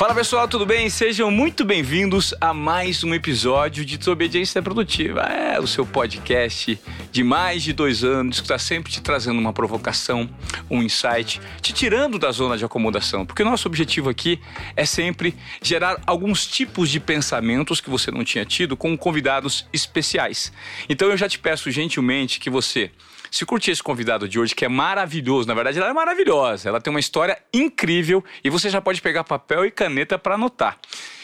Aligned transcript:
Fala 0.00 0.14
pessoal, 0.14 0.48
tudo 0.48 0.64
bem? 0.64 0.88
Sejam 0.88 1.30
muito 1.30 1.62
bem-vindos 1.62 2.32
a 2.40 2.54
mais 2.54 3.04
um 3.04 3.12
episódio 3.12 3.84
de 3.84 3.98
Desobediência 3.98 4.62
Produtiva. 4.62 5.20
É 5.24 5.60
o 5.60 5.66
seu 5.66 5.84
podcast 5.84 6.80
de 7.12 7.22
mais 7.22 7.62
de 7.62 7.74
dois 7.74 8.02
anos 8.02 8.40
que 8.40 8.46
está 8.46 8.58
sempre 8.58 8.90
te 8.90 9.02
trazendo 9.02 9.38
uma 9.38 9.52
provocação, 9.52 10.26
um 10.70 10.82
insight, 10.82 11.38
te 11.60 11.74
tirando 11.74 12.18
da 12.18 12.32
zona 12.32 12.56
de 12.56 12.64
acomodação. 12.64 13.26
Porque 13.26 13.42
o 13.42 13.44
nosso 13.44 13.68
objetivo 13.68 14.08
aqui 14.08 14.40
é 14.74 14.86
sempre 14.86 15.36
gerar 15.60 16.00
alguns 16.06 16.46
tipos 16.46 16.88
de 16.88 16.98
pensamentos 16.98 17.78
que 17.78 17.90
você 17.90 18.10
não 18.10 18.24
tinha 18.24 18.46
tido 18.46 18.78
com 18.78 18.96
convidados 18.96 19.66
especiais. 19.70 20.50
Então 20.88 21.10
eu 21.10 21.16
já 21.18 21.28
te 21.28 21.38
peço 21.38 21.70
gentilmente 21.70 22.40
que 22.40 22.48
você 22.48 22.90
se 23.30 23.46
curtir 23.46 23.70
esse 23.70 23.82
convidado 23.82 24.28
de 24.28 24.38
hoje, 24.38 24.54
que 24.54 24.64
é 24.64 24.68
maravilhoso, 24.68 25.46
na 25.46 25.54
verdade 25.54 25.78
ela 25.78 25.90
é 25.90 25.92
maravilhosa, 25.92 26.68
ela 26.68 26.80
tem 26.80 26.90
uma 26.90 27.00
história 27.00 27.38
incrível 27.52 28.24
e 28.42 28.50
você 28.50 28.68
já 28.68 28.80
pode 28.80 29.00
pegar 29.00 29.24
papel 29.24 29.64
e 29.64 29.70
caneta 29.70 30.18
para 30.18 30.34
anotar. 30.34 30.78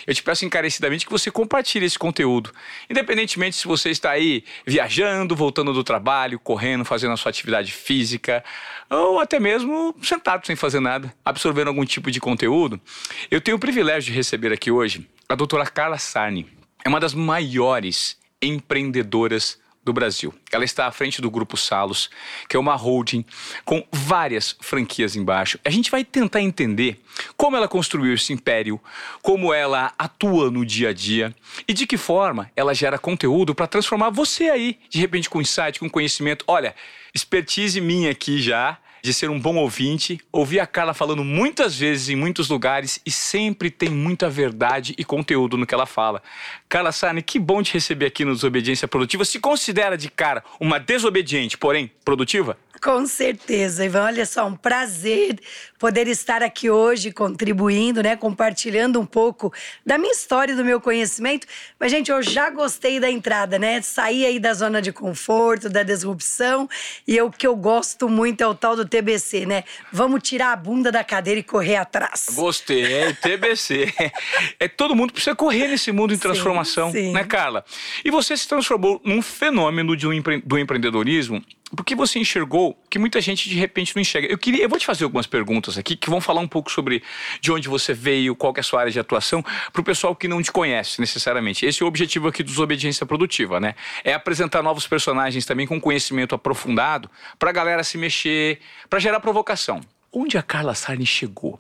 Eu 0.07 0.15
te 0.15 0.23
peço 0.23 0.45
encarecidamente 0.45 1.05
que 1.05 1.11
você 1.11 1.33
compartilhe 1.33 1.85
esse 1.85 1.99
conteúdo, 1.99 2.53
independentemente 2.89 3.57
se 3.57 3.67
você 3.67 3.91
está 3.91 4.13
aí 4.13 4.45
viajando, 4.65 5.35
voltando 5.35 5.73
do 5.73 5.83
trabalho, 5.83 6.39
correndo, 6.39 6.85
fazendo 6.85 7.13
a 7.13 7.17
sua 7.17 7.31
atividade 7.31 7.73
física, 7.73 8.45
ou 8.89 9.19
até 9.19 9.41
mesmo 9.41 9.95
sentado 10.01 10.47
sem 10.47 10.55
fazer 10.55 10.79
nada, 10.79 11.13
absorvendo 11.25 11.69
algum 11.69 11.85
tipo 11.85 12.09
de 12.09 12.21
conteúdo. 12.21 12.81
Eu 13.29 13.41
tenho 13.41 13.57
o 13.57 13.61
privilégio 13.61 14.13
de 14.13 14.17
receber 14.17 14.53
aqui 14.53 14.71
hoje 14.71 15.09
a 15.29 15.35
doutora 15.35 15.67
Carla 15.67 15.99
Sarni. 15.99 16.47
É 16.85 16.89
uma 16.89 17.01
das 17.01 17.13
maiores 17.13 18.17
empreendedoras 18.41 19.59
do 19.87 19.93
Brasil. 19.93 20.35
Ela 20.51 20.65
está 20.65 20.89
à 20.89 20.91
frente 20.91 21.23
do 21.23 21.31
Grupo 21.31 21.57
Salos, 21.57 22.11
que 22.49 22.57
é 22.57 22.59
uma 22.59 22.75
holding 22.75 23.25
com 23.65 23.87
várias 23.93 24.57
franquias 24.61 25.15
embaixo. 25.15 25.61
A 25.65 25.71
gente 25.71 25.93
vai 25.93 26.05
tentar 26.05 26.43
entender 26.43 27.01
como 27.37 27.57
ela 27.57 27.69
construiu 27.69 28.13
esse 28.13 28.33
império, 28.33 28.81
como 29.23 29.55
ela 29.55 29.93
atua 29.97 30.51
no 30.51 30.67
dia 30.67 30.89
a 30.89 30.93
dia 30.93 31.33
e 31.69 31.73
de 31.73 31.87
que 31.87 31.97
forma 31.97 32.51
ela 32.57 32.75
gera 32.75 32.99
conteúdo 32.99 33.55
para 33.55 33.69
transformar 33.69 34.11
você 34.11 34.51
aí, 34.51 34.77
de 34.91 34.99
repente 34.99 35.31
com 35.31 35.41
insight, 35.41 35.79
com 35.79 35.89
conhecimento. 35.89 36.45
Olha, 36.49 36.75
expertise 37.15 37.81
minha 37.81 38.11
aqui 38.11 38.43
já 38.43 38.79
de 39.07 39.15
ser 39.15 39.31
um 39.31 39.39
bom 39.39 39.55
ouvinte, 39.55 40.21
ouvi 40.33 40.59
a 40.59 40.67
Carla 40.67 40.93
falando 40.93 41.23
muitas 41.23 41.79
vezes 41.79 42.09
em 42.09 42.17
muitos 42.17 42.49
lugares 42.49 43.01
e 43.07 43.11
sempre 43.11 43.71
tem 43.71 43.89
muita 43.89 44.29
verdade 44.29 44.97
e 44.99 45.05
conteúdo 45.05 45.57
no 45.57 45.65
que 45.65 45.73
ela 45.73 45.87
fala. 45.87 46.21
Carla 46.69 46.91
Sani, 46.91 47.23
que 47.23 47.39
bom 47.39 47.63
te 47.63 47.75
receber 47.75 48.07
aqui 48.07 48.25
no 48.25 48.35
Desobediência 48.35 48.89
Produtiva. 48.89 49.25
Se 49.25 49.39
considera 49.39 49.97
de 49.97 50.11
cara 50.11 50.43
uma 50.59 50.81
desobediente, 50.81 51.57
porém 51.57 51.89
produtiva? 52.05 52.59
Com 52.83 53.07
certeza, 53.07 53.85
Ivan. 53.85 54.07
Olha 54.07 54.27
só, 54.27 54.45
um 54.45 54.57
prazer 54.57 55.39
poder 55.79 56.07
estar 56.09 56.43
aqui 56.43 56.71
hoje 56.71 57.13
contribuindo, 57.13 58.03
né, 58.03 58.17
compartilhando 58.17 59.01
um 59.01 59.07
pouco 59.07 59.53
da 59.85 59.99
minha 59.99 60.13
história 60.13 60.53
e 60.53 60.57
do 60.57 60.65
meu 60.65 60.81
conhecimento. 60.81 61.47
Mas 61.79 61.91
gente, 61.91 62.11
eu 62.11 62.23
já 62.23 62.51
gostei 62.51 62.99
da 63.01 63.11
entrada, 63.11 63.59
né? 63.59 63.81
Sair 63.83 64.27
aí 64.27 64.39
da 64.39 64.55
zona 64.55 64.81
de 64.81 64.93
conforto, 64.93 65.69
da 65.69 65.83
disrupção, 65.83 66.69
e 67.07 67.21
o 67.21 67.31
que 67.31 67.47
eu 67.47 67.57
gosto 67.57 68.09
muito 68.09 68.41
é 68.41 68.47
o 68.47 68.55
tal 68.55 68.77
do 68.77 68.85
TBC, 68.85 69.47
né? 69.47 69.65
Vamos 69.93 70.23
tirar 70.23 70.53
a 70.53 70.57
bunda 70.57 70.91
da 70.91 71.05
cadeira 71.05 71.41
e 71.41 71.43
correr 71.43 71.77
atrás. 71.77 72.27
Gostei, 72.35 72.85
é 72.93 73.13
TBC. 73.13 73.93
é 74.59 74.69
todo 74.69 74.95
mundo 74.95 75.13
precisa 75.13 75.35
correr 75.35 75.69
nesse 75.69 75.93
mundo 75.93 76.13
em 76.15 76.19
transformação, 76.19 76.91
sim, 76.91 77.07
sim. 77.07 77.13
né, 77.13 77.25
Carla? 77.25 77.65
E 78.05 78.11
você 78.11 78.37
se 78.37 78.49
transformou 78.49 79.01
num 79.05 79.23
fenômeno 79.23 79.97
de 79.97 80.07
um 80.07 80.13
empre... 80.13 80.43
do 80.45 80.59
empreendedorismo 80.59 81.43
porque 81.75 81.97
você 81.97 82.19
enxergou 82.19 82.79
que 82.89 82.99
muita 82.99 83.21
gente 83.21 83.49
de 83.49 83.57
repente 83.57 83.95
não 83.97 84.01
enxerga. 84.01 84.29
Eu 84.29 84.39
queria, 84.39 84.63
eu 84.63 84.69
vou 84.69 84.79
te 84.79 84.87
fazer 84.87 85.05
algumas 85.05 85.27
perguntas 85.27 85.66
aqui 85.77 85.97
que 85.97 86.09
vão 86.09 86.21
falar 86.21 86.41
um 86.41 86.49
pouco 86.49 86.71
sobre 86.71 87.03
de 87.41 87.51
onde 87.51 87.69
você 87.69 87.93
veio, 87.93 88.37
qual 88.37 88.53
é 88.57 88.61
a 88.61 88.63
sua 88.63 88.81
área 88.81 88.93
de 88.93 89.01
atuação, 89.01 89.43
para 89.73 89.81
o 89.81 89.85
pessoal 89.85 90.15
que 90.15 90.29
não 90.29 90.41
te 90.41 90.53
conhece 90.53 91.01
necessariamente. 91.01 91.67
Esse 91.67 91.83
é 91.83 91.85
o 91.85 91.89
objetivo 91.89 92.29
aqui 92.29 92.43
do 92.43 92.51
Desobediência 92.51 93.05
Produtiva, 93.05 93.59
né? 93.59 93.75
É 94.05 94.15
apresentar 94.15 94.63
novos 94.63 94.87
personagens 94.87 95.45
também 95.45 95.67
com 95.67 95.81
conhecimento 95.81 96.35
aprofundado 96.35 97.11
para 97.39 97.51
a 97.51 97.53
galera 97.53 97.83
se 97.83 97.99
mexer, 97.99 98.61
para 98.89 98.99
gerar 98.99 99.21
provocação. 99.21 99.81
Onde 100.13 100.39
a 100.39 100.43
Carla 100.43 100.75
Sarni 100.75 101.07
chegou? 101.07 101.59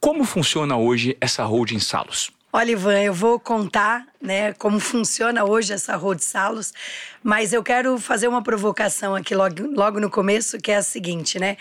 Como 0.00 0.24
funciona 0.24 0.76
hoje 0.76 1.16
essa 1.20 1.44
holding 1.44 1.80
Salos? 1.80 2.32
Olha, 2.50 2.72
Ivan, 2.72 2.98
eu 3.02 3.12
vou 3.12 3.38
contar 3.38 4.06
né, 4.20 4.54
como 4.54 4.80
funciona 4.80 5.44
hoje 5.44 5.74
essa 5.74 5.94
Road 5.96 6.24
Salos, 6.24 6.72
mas 7.22 7.52
eu 7.52 7.62
quero 7.62 7.98
fazer 7.98 8.26
uma 8.26 8.42
provocação 8.42 9.14
aqui 9.14 9.34
logo, 9.34 9.54
logo 9.74 10.00
no 10.00 10.08
começo, 10.08 10.58
que 10.58 10.72
é 10.72 10.76
a 10.76 10.82
seguinte, 10.82 11.38
né? 11.38 11.58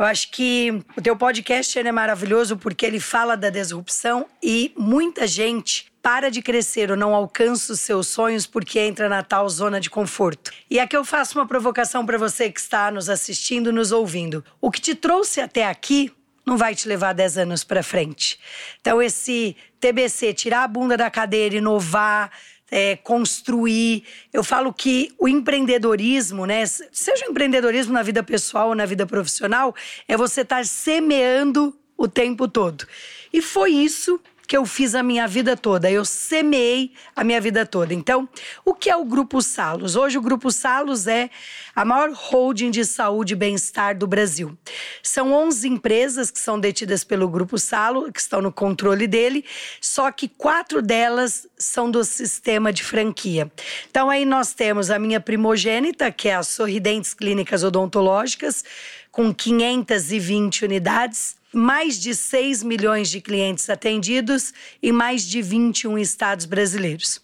Eu 0.00 0.06
acho 0.06 0.30
que 0.30 0.82
o 0.96 1.02
teu 1.02 1.14
podcast 1.14 1.78
é 1.78 1.92
maravilhoso 1.92 2.56
porque 2.56 2.86
ele 2.86 2.98
fala 2.98 3.36
da 3.36 3.50
disrupção 3.50 4.24
e 4.42 4.72
muita 4.74 5.26
gente 5.26 5.92
para 6.00 6.30
de 6.30 6.40
crescer 6.40 6.90
ou 6.90 6.96
não 6.96 7.14
alcança 7.14 7.74
os 7.74 7.80
seus 7.80 8.06
sonhos 8.06 8.46
porque 8.46 8.80
entra 8.80 9.10
na 9.10 9.22
tal 9.22 9.46
zona 9.46 9.78
de 9.78 9.90
conforto. 9.90 10.52
E 10.70 10.80
aqui 10.80 10.96
eu 10.96 11.04
faço 11.04 11.38
uma 11.38 11.46
provocação 11.46 12.06
para 12.06 12.16
você 12.16 12.50
que 12.50 12.58
está 12.58 12.90
nos 12.90 13.10
assistindo, 13.10 13.70
nos 13.70 13.92
ouvindo. 13.92 14.42
O 14.58 14.70
que 14.70 14.80
te 14.80 14.94
trouxe 14.94 15.38
até 15.38 15.66
aqui 15.66 16.10
não 16.46 16.56
vai 16.56 16.74
te 16.74 16.88
levar 16.88 17.12
10 17.12 17.36
anos 17.36 17.62
para 17.62 17.82
frente. 17.82 18.40
Então, 18.80 19.02
esse 19.02 19.54
TBC, 19.78 20.32
tirar 20.32 20.64
a 20.64 20.68
bunda 20.68 20.96
da 20.96 21.10
cadeira, 21.10 21.56
inovar, 21.56 22.30
é, 22.70 22.96
construir. 22.96 24.04
Eu 24.32 24.44
falo 24.44 24.72
que 24.72 25.12
o 25.18 25.28
empreendedorismo, 25.28 26.46
né, 26.46 26.64
seja 26.66 27.26
o 27.26 27.30
empreendedorismo 27.30 27.92
na 27.92 28.02
vida 28.02 28.22
pessoal 28.22 28.68
ou 28.68 28.74
na 28.74 28.86
vida 28.86 29.06
profissional, 29.06 29.74
é 30.06 30.16
você 30.16 30.42
estar 30.42 30.64
semeando 30.64 31.76
o 31.96 32.08
tempo 32.08 32.48
todo. 32.48 32.86
E 33.32 33.42
foi 33.42 33.72
isso 33.72 34.20
que 34.50 34.56
eu 34.56 34.66
fiz 34.66 34.96
a 34.96 35.02
minha 35.04 35.28
vida 35.28 35.56
toda. 35.56 35.88
Eu 35.88 36.04
semeei 36.04 36.92
a 37.14 37.22
minha 37.22 37.40
vida 37.40 37.64
toda. 37.64 37.94
Então, 37.94 38.28
o 38.64 38.74
que 38.74 38.90
é 38.90 38.96
o 38.96 39.04
Grupo 39.04 39.40
Salos? 39.40 39.94
Hoje, 39.94 40.18
o 40.18 40.20
Grupo 40.20 40.50
Salos 40.50 41.06
é 41.06 41.30
a 41.72 41.84
maior 41.84 42.10
holding 42.12 42.72
de 42.72 42.84
saúde 42.84 43.34
e 43.34 43.36
bem-estar 43.36 43.96
do 43.96 44.08
Brasil. 44.08 44.58
São 45.04 45.32
11 45.32 45.68
empresas 45.68 46.32
que 46.32 46.40
são 46.40 46.58
detidas 46.58 47.04
pelo 47.04 47.28
Grupo 47.28 47.58
Salo, 47.58 48.10
que 48.10 48.18
estão 48.18 48.42
no 48.42 48.50
controle 48.50 49.06
dele, 49.06 49.44
só 49.80 50.10
que 50.10 50.26
quatro 50.26 50.82
delas 50.82 51.46
são 51.56 51.88
do 51.88 52.02
sistema 52.02 52.72
de 52.72 52.82
franquia. 52.82 53.48
Então, 53.88 54.10
aí 54.10 54.24
nós 54.24 54.52
temos 54.52 54.90
a 54.90 54.98
minha 54.98 55.20
primogênita, 55.20 56.10
que 56.10 56.28
é 56.28 56.34
a 56.34 56.42
Sorridentes 56.42 57.14
Clínicas 57.14 57.62
Odontológicas, 57.62 58.64
com 59.10 59.34
520 59.34 60.64
unidades 60.64 61.40
mais 61.52 61.98
de 61.98 62.14
6 62.14 62.62
milhões 62.62 63.10
de 63.10 63.20
clientes 63.20 63.68
atendidos 63.68 64.52
em 64.82 64.92
mais 64.92 65.24
de 65.24 65.42
21 65.42 65.98
estados 65.98 66.46
brasileiros. 66.46 67.20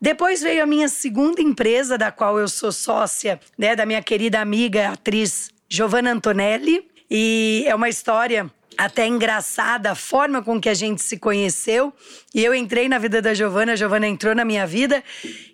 Depois 0.00 0.40
veio 0.40 0.62
a 0.62 0.66
minha 0.66 0.88
segunda 0.88 1.42
empresa, 1.42 1.98
da 1.98 2.10
qual 2.10 2.38
eu 2.38 2.48
sou 2.48 2.72
sócia, 2.72 3.38
né, 3.56 3.76
da 3.76 3.84
minha 3.84 4.02
querida 4.02 4.40
amiga 4.40 4.90
atriz 4.90 5.50
Giovanna 5.68 6.12
Antonelli, 6.12 6.88
e 7.10 7.64
é 7.66 7.74
uma 7.74 7.88
história 7.88 8.50
até 8.76 9.06
engraçada 9.06 9.90
a 9.90 9.94
forma 9.94 10.42
com 10.42 10.60
que 10.60 10.68
a 10.68 10.74
gente 10.74 11.02
se 11.02 11.16
conheceu. 11.16 11.92
E 12.34 12.44
eu 12.44 12.54
entrei 12.54 12.88
na 12.88 12.98
vida 12.98 13.22
da 13.22 13.32
Giovana, 13.32 13.72
a 13.72 13.76
Giovana 13.76 14.06
entrou 14.06 14.34
na 14.34 14.44
minha 14.44 14.66
vida. 14.66 15.02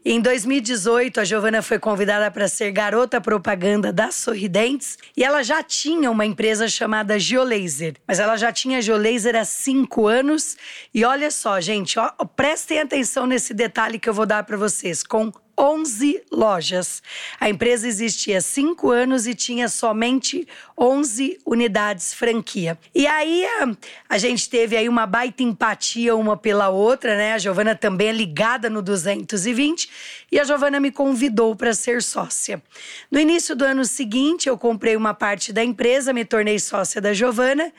Em 0.05 0.21
2018, 0.21 1.21
a 1.21 1.25
Giovana 1.25 1.63
foi 1.63 1.79
convidada 1.79 2.31
para 2.31 2.49
ser 2.49 2.73
garota 2.73 3.21
propaganda 3.21 3.93
da 3.93 4.11
Sorridentes. 4.11 4.99
E 5.17 5.23
ela 5.23 5.43
já 5.43 5.63
tinha 5.63 6.11
uma 6.11 6.27
empresa 6.27 6.69
chamada 6.69 7.19
Geolaser. 7.19 7.95
Mas 8.07 8.19
ela 8.19 8.37
já 8.37 8.53
tinha 8.53 8.83
Geolaser 8.83 9.37
há 9.37 9.45
cinco 9.45 10.07
anos. 10.09 10.57
E 10.93 11.05
olha 11.05 11.31
só, 11.31 11.61
gente, 11.61 11.99
ó, 11.99 12.11
prestem 12.37 12.81
atenção 12.81 13.27
nesse 13.27 13.55
detalhe 13.55 13.99
que 13.99 14.09
eu 14.09 14.15
vou 14.15 14.27
dar 14.27 14.43
para 14.43 14.57
vocês. 14.57 15.03
Com 15.03 15.33
11 15.59 16.23
lojas. 16.31 17.03
A 17.39 17.49
empresa 17.49 17.87
existia 17.87 18.39
há 18.39 18.41
cinco 18.41 18.91
anos 18.91 19.27
e 19.27 19.35
tinha 19.35 19.69
somente 19.69 20.49
11 20.79 21.39
unidades 21.47 22.15
franquia. 22.15 22.79
E 22.95 23.07
aí 23.07 23.45
a, 23.45 23.69
a, 24.09 24.17
gente 24.19 24.49
teve 24.49 24.77
aí 24.77 24.89
uma 24.89 25.07
baita 25.07 25.43
empatia 25.43 26.17
uma 26.17 26.35
pela 26.37 26.69
outra, 26.71 27.17
né? 27.17 27.35
A 27.35 27.39
Giovana 27.39 27.77
também 27.77 28.09
é 28.09 28.13
ligada 28.13 28.71
no 28.71 28.83
220 28.83 29.91
e 30.31 30.39
a 30.41 30.45
Giovana 30.45 30.81
me 30.81 30.91
convidou 30.91 31.55
para 31.55 31.75
ser 31.75 32.03
sócia. 32.03 32.63
No 33.11 33.21
início 33.21 33.55
do 33.55 33.65
ano 33.65 33.85
seguinte, 33.85 34.49
eu 34.49 34.57
comprei 34.57 34.97
uma 34.97 35.13
parte 35.15 35.53
da 35.53 35.63
empresa, 35.63 36.13
me 36.13 36.25
tornei 36.25 36.59
sócia 36.59 37.01
da 37.01 37.13
Giovana 37.13 37.73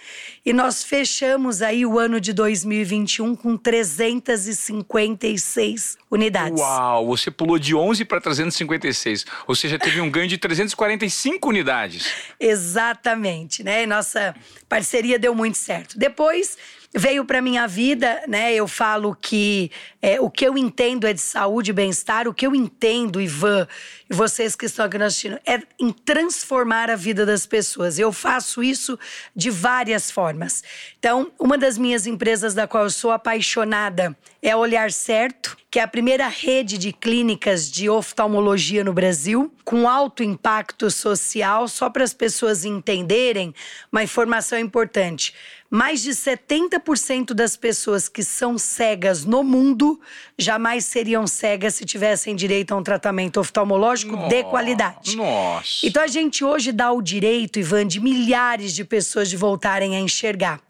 e 0.46 0.54
nós 0.54 0.82
fechamos 0.84 1.62
aí 1.62 1.86
o 1.86 2.00
ano 2.00 2.22
de 2.22 2.32
2021 2.32 3.36
com 3.36 3.58
356 3.58 5.98
unidades. 6.10 6.62
Uau, 6.62 7.08
você 7.08 7.30
pulou 7.32 7.60
de 7.64 7.74
11 7.74 8.06
para 8.06 8.22
356, 8.22 9.26
ou 9.48 9.56
seja, 9.56 9.80
teve 9.80 10.02
um 10.02 10.12
ganho 10.12 10.28
de 10.28 10.38
345 10.38 11.50
unidades. 11.50 12.14
Exatamente, 12.40 13.64
né? 13.64 13.86
Nossa 13.86 14.36
parceria 14.68 15.18
deu 15.18 15.34
muito 15.34 15.58
certo. 15.58 15.98
Depois 15.98 16.58
veio 16.96 17.26
para 17.26 17.42
minha 17.42 17.68
vida, 17.68 18.22
né? 18.28 18.54
Eu 18.54 18.68
falo 18.68 19.16
que 19.20 19.72
é, 20.02 20.22
o 20.22 20.30
que 20.30 20.46
eu 20.46 20.58
entendo 20.58 21.08
é 21.08 21.14
de 21.14 21.22
saúde 21.22 21.72
e 21.72 21.74
bem-estar, 21.74 22.28
o 22.28 22.34
que 22.34 22.46
eu 22.46 22.54
entendo, 22.54 23.20
Ivan, 23.20 23.68
e 24.10 24.14
vocês 24.14 24.56
que 24.56 24.66
estão 24.66 24.86
aqui 24.86 24.98
nos 24.98 25.08
assistindo, 25.08 25.40
é 25.46 25.60
em 25.80 25.92
transformar 25.92 26.92
a 26.92 26.96
vida 26.96 27.26
das 27.26 27.48
pessoas. 27.48 27.98
Eu 27.98 28.12
faço 28.12 28.62
isso 28.62 28.98
de 29.36 29.50
várias 29.50 30.12
formas. 30.12 30.64
Então, 31.00 31.32
uma 31.40 31.58
das 31.58 31.78
minhas 31.78 32.06
empresas 32.06 32.54
da 32.54 32.68
qual 32.68 32.84
eu 32.84 32.90
sou 32.92 33.12
apaixonada 33.12 34.16
é 34.42 34.56
Olhar 34.56 34.92
Certo, 34.92 35.58
que 35.72 35.80
é 35.80 35.82
a 35.84 35.88
primeira 35.88 36.28
rede 36.28 36.78
de 36.78 36.94
clínicas 36.94 37.72
de 37.72 37.90
oftalmologia 37.90 38.84
no 38.84 38.94
Brasil, 38.94 39.52
com 39.64 39.90
alto 39.90 40.22
impacto 40.22 40.92
social, 40.92 41.68
só 41.68 41.90
para 41.90 42.04
as 42.04 42.14
pessoas 42.14 42.66
entenderem 42.66 43.56
uma 43.92 44.04
informação 44.04 44.60
importante. 44.60 45.34
Mais 45.74 46.04
de 46.04 46.12
70% 46.12 47.34
das 47.34 47.58
pessoas 47.58 48.08
que 48.08 48.24
são 48.24 48.60
cegas 48.60 49.26
no 49.26 49.44
mundo 49.44 50.00
jamais 50.38 50.86
seriam 50.86 51.26
cegas 51.26 51.74
se 51.74 51.84
tivessem 51.84 52.36
direito 52.36 52.76
a 52.76 52.78
um 52.78 52.84
tratamento 52.84 53.40
oftalmológico 53.40 54.16
Nossa, 54.16 54.30
de 54.30 54.44
qualidade. 54.44 55.18
Nossa. 55.18 55.80
Então 55.82 56.04
a 56.04 56.08
gente 56.08 56.46
hoje 56.46 56.72
dá 56.72 56.92
o 56.92 57.02
direito, 57.02 57.58
Ivan, 57.58 57.88
de 57.88 58.00
milhares 58.00 58.76
de 58.76 58.86
pessoas 58.86 59.32
de 59.32 59.36
voltarem 59.36 59.96
a 59.96 60.00
enxergar. 60.00 60.62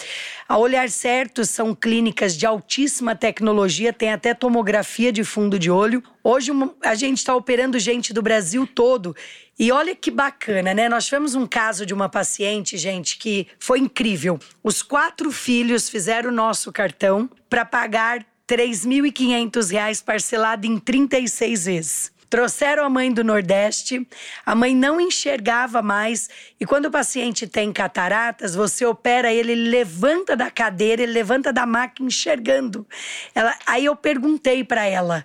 A 0.47 0.57
Olhar 0.57 0.89
Certo 0.89 1.43
são 1.43 1.75
clínicas 1.75 2.37
de 2.37 2.45
altíssima 2.45 3.13
tecnologia, 3.13 3.91
tem 3.91 4.13
até 4.13 4.33
tomografia 4.33 5.11
de 5.11 5.25
fundo 5.25 5.59
de 5.59 5.69
olho. 5.69 6.01
Hoje 6.25 6.51
a 6.81 6.95
gente 6.95 7.17
está 7.17 7.35
operando 7.35 7.77
gente 7.77 8.13
do 8.13 8.21
Brasil 8.21 8.65
todo. 8.65 9.13
E 9.59 9.73
olha 9.73 9.93
que 9.93 10.09
bacana, 10.09 10.73
né? 10.73 10.87
Nós 10.87 11.03
tivemos 11.03 11.35
um 11.35 11.45
caso 11.45 11.85
de 11.85 11.93
uma 11.93 12.07
paciente, 12.07 12.77
gente, 12.77 13.17
que 13.17 13.45
foi 13.59 13.79
incrível. 13.79 14.39
Os 14.63 14.81
quatro 14.81 15.31
filhos 15.33 15.89
fizeram 15.89 16.29
o 16.29 16.33
nosso 16.33 16.71
cartão 16.71 17.29
para 17.49 17.65
pagar 17.65 18.19
R$ 18.19 18.25
3.500 18.47 20.01
parcelado 20.01 20.65
em 20.65 20.79
36 20.79 21.65
vezes. 21.65 22.13
Trouxeram 22.29 22.83
a 22.83 22.89
mãe 22.89 23.11
do 23.11 23.23
Nordeste, 23.23 24.07
a 24.43 24.55
mãe 24.55 24.73
não 24.73 24.99
enxergava 24.99 25.83
mais. 25.83 26.29
E 26.59 26.65
quando 26.65 26.85
o 26.85 26.91
paciente 26.91 27.45
tem 27.45 27.71
cataratas, 27.71 28.55
você 28.55 28.83
opera 28.85 29.31
ele, 29.31 29.51
ele 29.51 29.69
levanta 29.69 30.35
da 30.35 30.49
cadeira, 30.49 31.03
ele 31.03 31.11
levanta 31.11 31.53
da 31.53 31.65
máquina 31.65 32.07
enxergando. 32.07 32.87
Ela, 33.35 33.55
aí 33.67 33.85
eu 33.85 33.95
perguntei 33.95 34.63
para 34.63 34.83
ela 34.85 35.23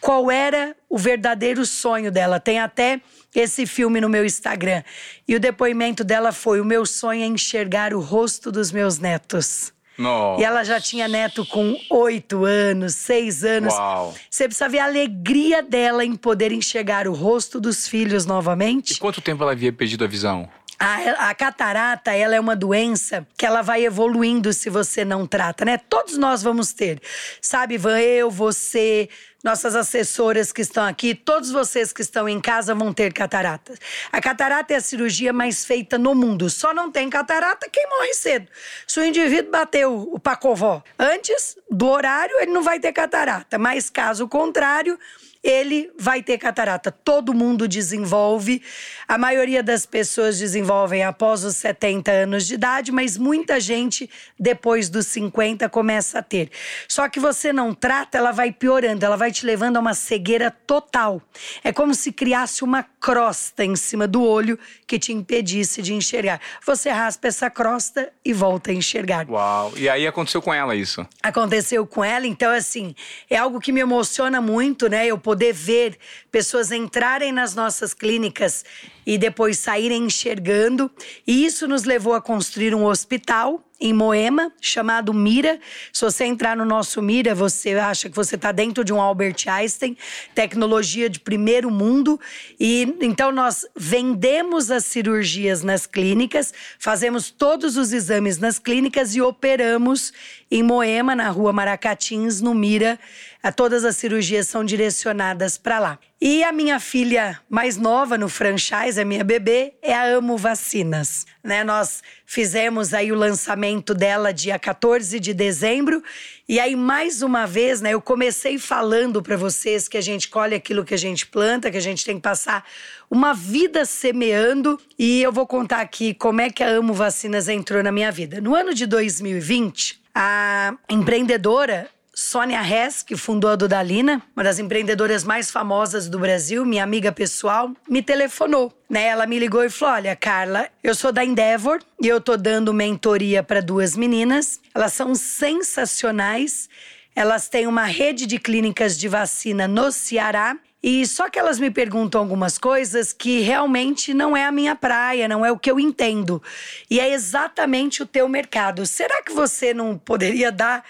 qual 0.00 0.30
era 0.30 0.76
o 0.88 0.96
verdadeiro 0.96 1.64
sonho 1.66 2.10
dela. 2.10 2.38
Tem 2.40 2.58
até 2.58 3.00
esse 3.34 3.66
filme 3.66 4.00
no 4.00 4.08
meu 4.08 4.24
Instagram. 4.24 4.82
E 5.26 5.34
o 5.34 5.40
depoimento 5.40 6.04
dela 6.04 6.32
foi: 6.32 6.60
o 6.60 6.64
meu 6.64 6.86
sonho 6.86 7.22
é 7.22 7.26
enxergar 7.26 7.92
o 7.94 8.00
rosto 8.00 8.50
dos 8.52 8.70
meus 8.72 8.98
netos. 8.98 9.72
Nossa. 9.96 10.40
E 10.40 10.44
ela 10.44 10.62
já 10.62 10.80
tinha 10.80 11.08
neto 11.08 11.44
com 11.44 11.76
oito 11.90 12.44
anos, 12.44 12.94
seis 12.94 13.42
anos. 13.42 13.74
Uau. 13.74 14.14
Você 14.30 14.44
precisa 14.44 14.68
ver 14.68 14.78
a 14.78 14.84
alegria 14.84 15.60
dela 15.60 16.04
em 16.04 16.14
poder 16.14 16.52
enxergar 16.52 17.08
o 17.08 17.12
rosto 17.12 17.60
dos 17.60 17.88
filhos 17.88 18.24
E 18.24 18.28
novamente. 18.28 18.96
quanto 19.00 19.20
tempo 19.20 19.42
ela 19.42 19.50
havia 19.52 19.72
perdido 19.72 20.04
a 20.04 20.06
visão? 20.06 20.48
A, 20.78 21.30
a 21.30 21.34
catarata, 21.34 22.12
ela 22.12 22.36
é 22.36 22.38
uma 22.38 22.54
doença 22.54 23.26
que 23.36 23.44
ela 23.44 23.60
vai 23.62 23.84
evoluindo 23.84 24.52
se 24.52 24.70
você 24.70 25.04
não 25.04 25.26
trata, 25.26 25.64
né? 25.64 25.76
Todos 25.76 26.16
nós 26.16 26.40
vamos 26.40 26.72
ter. 26.72 27.00
Sabe, 27.42 27.74
Ivan, 27.74 27.98
eu, 27.98 28.30
você, 28.30 29.08
nossas 29.42 29.76
assessoras 29.76 30.52
que 30.52 30.62
estão 30.62 30.84
aqui, 30.84 31.14
todos 31.14 31.50
vocês 31.50 31.92
que 31.92 32.02
estão 32.02 32.28
em 32.28 32.40
casa 32.40 32.74
vão 32.74 32.92
ter 32.92 33.12
catarata. 33.12 33.74
A 34.10 34.20
catarata 34.20 34.72
é 34.72 34.76
a 34.76 34.80
cirurgia 34.80 35.32
mais 35.32 35.64
feita 35.64 35.96
no 35.96 36.14
mundo. 36.14 36.50
Só 36.50 36.74
não 36.74 36.90
tem 36.90 37.08
catarata 37.08 37.68
quem 37.70 37.88
morre 37.88 38.14
cedo. 38.14 38.48
Se 38.86 38.98
o 38.98 39.04
indivíduo 39.04 39.50
bateu 39.50 40.08
o 40.12 40.18
pacovó 40.18 40.82
antes 40.98 41.56
do 41.70 41.86
horário, 41.86 42.36
ele 42.40 42.52
não 42.52 42.62
vai 42.62 42.80
ter 42.80 42.92
catarata. 42.92 43.58
Mas 43.58 43.88
caso 43.88 44.26
contrário, 44.26 44.98
ele 45.42 45.90
vai 45.98 46.22
ter 46.22 46.38
catarata. 46.38 46.90
Todo 46.90 47.32
mundo 47.34 47.68
desenvolve. 47.68 48.62
A 49.06 49.16
maioria 49.16 49.62
das 49.62 49.86
pessoas 49.86 50.38
desenvolvem 50.38 51.04
após 51.04 51.44
os 51.44 51.56
70 51.56 52.10
anos 52.10 52.46
de 52.46 52.54
idade, 52.54 52.92
mas 52.92 53.16
muita 53.16 53.60
gente 53.60 54.10
depois 54.38 54.88
dos 54.88 55.06
50 55.06 55.68
começa 55.68 56.18
a 56.18 56.22
ter. 56.22 56.50
Só 56.88 57.08
que 57.08 57.20
você 57.20 57.52
não 57.52 57.72
trata, 57.72 58.18
ela 58.18 58.32
vai 58.32 58.52
piorando, 58.52 59.04
ela 59.04 59.16
vai 59.16 59.30
te 59.30 59.46
levando 59.46 59.76
a 59.76 59.80
uma 59.80 59.94
cegueira 59.94 60.50
total. 60.50 61.22
É 61.62 61.72
como 61.72 61.94
se 61.94 62.12
criasse 62.12 62.64
uma 62.64 62.82
crosta 63.00 63.64
em 63.64 63.76
cima 63.76 64.06
do 64.06 64.22
olho 64.22 64.58
que 64.86 64.98
te 64.98 65.12
impedisse 65.12 65.80
de 65.82 65.94
enxergar. 65.94 66.40
Você 66.64 66.90
raspa 66.90 67.28
essa 67.28 67.50
crosta 67.50 68.12
e 68.24 68.32
volta 68.32 68.70
a 68.70 68.74
enxergar. 68.74 69.28
Uau. 69.28 69.72
E 69.76 69.88
aí 69.88 70.06
aconteceu 70.06 70.42
com 70.42 70.52
ela 70.52 70.74
isso? 70.74 71.06
aconteceu 71.22 71.86
com 71.86 72.04
ela. 72.04 72.26
Então, 72.26 72.50
assim, 72.50 72.94
é 73.28 73.36
algo 73.36 73.60
que 73.60 73.72
me 73.72 73.80
emociona 73.80 74.40
muito, 74.40 74.88
né? 74.88 75.06
Eu 75.06 75.18
poder 75.18 75.52
ver 75.52 75.98
pessoas 76.30 76.70
entrarem 76.72 77.32
nas 77.32 77.54
nossas 77.54 77.94
clínicas 77.94 78.64
e 79.08 79.16
depois 79.16 79.58
saírem 79.58 80.04
enxergando. 80.04 80.90
E 81.26 81.46
isso 81.46 81.66
nos 81.66 81.84
levou 81.84 82.12
a 82.12 82.20
construir 82.20 82.74
um 82.74 82.84
hospital 82.84 83.64
em 83.80 83.90
Moema, 83.90 84.52
chamado 84.60 85.14
Mira. 85.14 85.58
Se 85.90 86.04
você 86.04 86.24
entrar 86.24 86.54
no 86.54 86.64
nosso 86.66 87.00
Mira, 87.00 87.34
você 87.34 87.70
acha 87.72 88.10
que 88.10 88.16
você 88.16 88.34
está 88.34 88.52
dentro 88.52 88.84
de 88.84 88.92
um 88.92 89.00
Albert 89.00 89.44
Einstein, 89.46 89.96
tecnologia 90.34 91.08
de 91.08 91.20
primeiro 91.20 91.70
mundo. 91.70 92.20
E 92.60 92.96
então 93.00 93.32
nós 93.32 93.64
vendemos 93.74 94.70
as 94.70 94.84
cirurgias 94.84 95.62
nas 95.62 95.86
clínicas, 95.86 96.52
fazemos 96.78 97.30
todos 97.30 97.78
os 97.78 97.94
exames 97.94 98.36
nas 98.36 98.58
clínicas 98.58 99.14
e 99.14 99.22
operamos 99.22 100.12
em 100.50 100.62
Moema, 100.62 101.14
na 101.14 101.28
rua 101.28 101.52
Maracatins, 101.52 102.40
no 102.40 102.54
Mira. 102.54 102.98
A 103.40 103.52
todas 103.52 103.84
as 103.84 103.96
cirurgias 103.96 104.48
são 104.48 104.64
direcionadas 104.64 105.56
para 105.56 105.78
lá. 105.78 105.98
E 106.20 106.42
a 106.42 106.50
minha 106.50 106.80
filha 106.80 107.40
mais 107.48 107.76
nova 107.76 108.18
no 108.18 108.28
franchise, 108.28 109.00
a 109.00 109.04
minha 109.04 109.22
bebê, 109.22 109.74
é 109.80 109.94
a 109.94 110.02
Amo 110.02 110.36
Vacinas. 110.36 111.24
Né? 111.44 111.62
Nós 111.62 112.02
fizemos 112.26 112.92
aí 112.92 113.12
o 113.12 113.14
lançamento 113.14 113.94
dela 113.94 114.32
dia 114.32 114.58
14 114.58 115.20
de 115.20 115.32
dezembro. 115.32 116.02
E 116.48 116.58
aí, 116.58 116.74
mais 116.74 117.22
uma 117.22 117.46
vez, 117.46 117.80
né, 117.80 117.94
eu 117.94 118.00
comecei 118.00 118.58
falando 118.58 119.22
para 119.22 119.36
vocês 119.36 119.86
que 119.86 119.96
a 119.96 120.00
gente 120.00 120.28
colhe 120.28 120.56
aquilo 120.56 120.84
que 120.84 120.94
a 120.94 120.98
gente 120.98 121.24
planta, 121.24 121.70
que 121.70 121.76
a 121.76 121.80
gente 121.80 122.04
tem 122.04 122.16
que 122.16 122.22
passar 122.22 122.64
uma 123.08 123.32
vida 123.32 123.84
semeando. 123.84 124.80
E 124.98 125.22
eu 125.22 125.30
vou 125.30 125.46
contar 125.46 125.80
aqui 125.80 126.12
como 126.12 126.40
é 126.40 126.50
que 126.50 126.64
a 126.64 126.68
Amo 126.68 126.92
Vacinas 126.92 127.48
entrou 127.48 127.80
na 127.80 127.92
minha 127.92 128.10
vida. 128.10 128.40
No 128.40 128.56
ano 128.56 128.74
de 128.74 128.86
2020, 128.86 129.97
a 130.14 130.74
empreendedora 130.88 131.88
Sônia 132.20 132.60
Hess, 132.60 133.00
que 133.04 133.16
fundou 133.16 133.48
a 133.48 133.54
Dudalina, 133.54 134.20
uma 134.34 134.42
das 134.42 134.58
empreendedoras 134.58 135.22
mais 135.22 135.52
famosas 135.52 136.08
do 136.08 136.18
Brasil, 136.18 136.66
minha 136.66 136.82
amiga 136.82 137.12
pessoal, 137.12 137.70
me 137.88 138.02
telefonou. 138.02 138.72
Né? 138.90 139.06
Ela 139.06 139.24
me 139.24 139.38
ligou 139.38 139.62
e 139.62 139.70
falou: 139.70 139.94
Olha, 139.94 140.16
Carla, 140.16 140.68
eu 140.82 140.96
sou 140.96 141.12
da 141.12 141.24
Endeavor 141.24 141.80
e 142.02 142.08
eu 142.08 142.20
tô 142.20 142.36
dando 142.36 142.74
mentoria 142.74 143.40
para 143.40 143.62
duas 143.62 143.96
meninas. 143.96 144.60
Elas 144.74 144.94
são 144.94 145.14
sensacionais. 145.14 146.68
Elas 147.14 147.48
têm 147.48 147.68
uma 147.68 147.84
rede 147.84 148.26
de 148.26 148.36
clínicas 148.36 148.98
de 148.98 149.06
vacina 149.06 149.68
no 149.68 149.92
Ceará. 149.92 150.56
E 150.82 151.06
só 151.06 151.28
que 151.28 151.38
elas 151.38 151.58
me 151.58 151.70
perguntam 151.70 152.20
algumas 152.20 152.56
coisas 152.56 153.12
que 153.12 153.40
realmente 153.40 154.14
não 154.14 154.36
é 154.36 154.44
a 154.44 154.52
minha 154.52 154.76
praia, 154.76 155.26
não 155.26 155.44
é 155.44 155.50
o 155.50 155.58
que 155.58 155.70
eu 155.70 155.80
entendo. 155.80 156.42
E 156.88 157.00
é 157.00 157.12
exatamente 157.12 158.02
o 158.02 158.06
teu 158.06 158.28
mercado. 158.28 158.86
Será 158.86 159.22
que 159.22 159.32
você 159.32 159.74
não 159.74 159.98
poderia 159.98 160.52
dar 160.52 160.84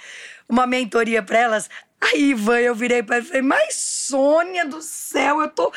uma 0.48 0.66
mentoria 0.66 1.22
para 1.22 1.38
elas. 1.38 1.68
Aí, 2.00 2.30
Ivan, 2.30 2.60
eu 2.60 2.74
virei 2.76 3.02
para 3.02 3.16
ele 3.16 3.26
e 3.26 3.28
falei, 3.28 3.42
mas 3.42 3.74
Sônia 3.74 4.64
do 4.64 4.80
céu, 4.80 5.40
eu 5.40 5.48
tô. 5.48 5.72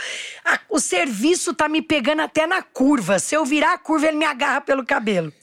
a- 0.46 0.60
o 0.70 0.80
serviço 0.80 1.54
tá 1.54 1.68
me 1.68 1.82
pegando 1.82 2.22
até 2.22 2.46
na 2.46 2.62
curva. 2.62 3.18
Se 3.20 3.36
eu 3.36 3.44
virar 3.44 3.74
a 3.74 3.78
curva, 3.78 4.08
ele 4.08 4.18
me 4.18 4.26
agarra 4.26 4.62
pelo 4.62 4.86
cabelo. 4.86 5.34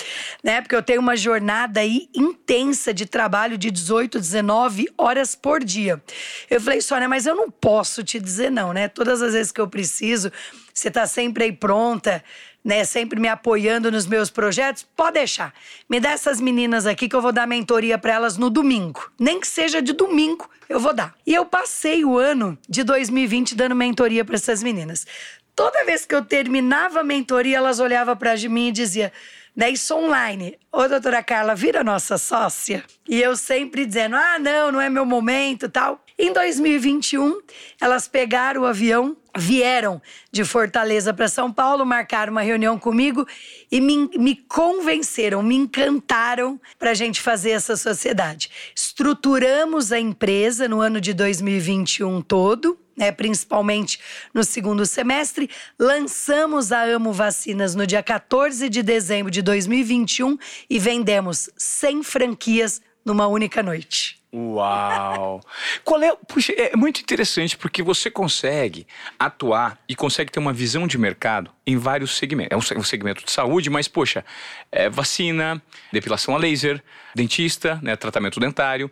Né? 0.43 0.61
Porque 0.63 0.75
eu 0.77 0.83
tenho 0.83 1.01
uma 1.01 1.17
jornada 1.17 1.81
aí 1.81 2.09
intensa 2.15 2.95
de 2.95 3.07
trabalho 3.07 3.59
de 3.59 3.71
18, 3.71 4.19
19 4.21 4.89
horas 4.97 5.35
por 5.35 5.63
dia. 5.65 6.01
Eu 6.49 6.61
falei, 6.61 6.81
Sônia, 6.81 7.09
mas 7.09 7.27
eu 7.27 7.35
não 7.35 7.51
posso 7.51 8.03
te 8.05 8.19
dizer 8.21 8.51
não, 8.51 8.73
né? 8.73 8.89
Todas 8.89 9.21
as 9.21 9.33
vezes 9.33 9.53
que 9.53 9.61
eu 9.61 9.69
preciso, 9.69 10.33
você 10.73 10.91
tá 10.91 11.07
sempre 11.07 11.45
aí 11.45 11.53
pronta 11.53 12.23
né, 12.65 12.85
sempre 12.85 13.21
me 13.21 13.29
apoiando 13.29 13.91
nos 13.91 14.07
meus 14.07 14.31
projetos, 14.31 14.87
pode 14.97 15.15
deixar. 15.15 15.55
Me 15.89 16.01
dá 16.01 16.11
essas 16.11 16.41
meninas 16.41 16.87
aqui 16.87 17.09
que 17.09 17.17
eu 17.17 17.23
vou 17.23 17.33
dar 17.33 17.47
mentoria 17.47 17.97
para 17.97 18.15
elas 18.15 18.37
no 18.37 18.51
domingo. 18.51 19.11
Nem 19.19 19.41
que 19.41 19.47
seja 19.47 19.81
de 19.81 19.93
domingo, 19.93 20.49
eu 20.69 20.79
vou 20.79 20.93
dar. 20.93 21.15
E 21.27 21.35
eu 21.35 21.47
passei 21.47 22.05
o 22.05 22.19
ano 22.19 22.59
de 22.69 22.83
2020 22.85 23.55
dando 23.55 23.75
mentoria 23.75 24.25
para 24.25 24.35
essas 24.35 24.63
meninas. 24.63 25.07
Toda 25.55 25.85
vez 25.85 26.05
que 26.05 26.15
eu 26.15 26.25
terminava 26.25 27.01
a 27.01 27.05
mentoria, 27.05 27.57
elas 27.57 27.81
olhavam 27.81 28.17
para 28.17 28.37
mim 28.49 28.69
e 28.69 28.73
diziam: 28.73 29.11
né, 29.59 29.71
isso 29.71 29.93
online. 29.93 30.57
Ô, 30.71 30.87
doutora 30.87 31.21
Carla, 31.21 31.53
vira 31.53 31.83
nossa 31.83 32.17
sócia. 32.17 32.85
E 33.09 33.21
eu 33.21 33.37
sempre 33.37 33.85
dizendo: 33.85 34.15
ah, 34.15 34.39
não, 34.39 34.71
não 34.71 34.81
é 34.81 34.89
meu 34.89 35.05
momento 35.05 35.69
tal. 35.69 36.01
Em 36.17 36.33
2021, 36.33 37.41
elas 37.81 38.07
pegaram 38.07 38.63
o 38.63 38.67
avião, 38.67 39.17
vieram 39.39 40.03
de 40.31 40.45
Fortaleza 40.45 41.15
para 41.15 41.29
São 41.29 41.53
Paulo, 41.53 41.87
marcaram 41.87 42.33
uma 42.33 42.43
reunião 42.43 42.79
comigo 42.79 43.27
e 43.71 43.81
me, 43.81 44.11
me 44.19 44.35
convenceram, 44.35 45.43
me 45.43 45.55
encantaram 45.55 46.61
para 46.79 46.91
a 46.91 46.95
gente 46.95 47.21
fazer 47.21 47.51
essa 47.51 47.77
sociedade. 47.77 48.51
Estruturamos 48.75 49.93
a 49.93 49.99
empresa 49.99 50.69
no 50.69 50.81
ano 50.81 51.01
de 51.01 51.15
2021 51.15 52.21
todo. 52.23 52.79
né, 52.97 53.13
principalmente 53.13 54.01
no 54.35 54.43
segundo 54.43 54.85
semestre. 54.85 55.49
Lançamos 55.79 56.73
a 56.73 56.83
Amo 56.83 57.13
Vacinas 57.13 57.77
no 57.77 57.87
dia 57.87 58.03
14 58.03 58.69
de 58.69 58.83
dezembro 58.83 59.31
de 59.31 59.41
2021 59.41 60.37
e 60.69 60.81
vendemos 60.81 61.49
100 61.57 62.03
franquias 62.03 62.83
numa 63.09 63.27
única 63.27 63.63
noite. 63.63 64.19
Uau! 64.33 65.41
Qual 65.83 66.03
é? 66.03 66.15
Puxa, 66.29 66.53
é 66.53 66.77
muito 66.77 67.01
interessante 67.01 67.57
porque 67.57 67.83
você 67.83 68.11
consegue 68.11 68.87
atuar 69.19 69.79
e 69.89 69.97
consegue 69.97 70.31
ter 70.31 70.39
uma 70.39 70.53
visão 70.53 70.87
de 70.87 70.99
mercado 70.99 71.51
em 71.67 71.79
vários 71.79 72.17
segmentos. 72.17 72.71
É 72.71 72.79
um 72.79 72.83
segmento 72.83 73.25
de 73.25 73.33
saúde, 73.33 73.71
mas 73.71 73.89
poxa, 73.89 74.25
é 74.71 74.91
vacina, 74.91 75.61
depilação 75.91 76.35
a 76.35 76.39
laser, 76.39 76.83
dentista, 77.15 77.81
né, 77.83 77.97
tratamento 77.97 78.39
dentário. 78.39 78.91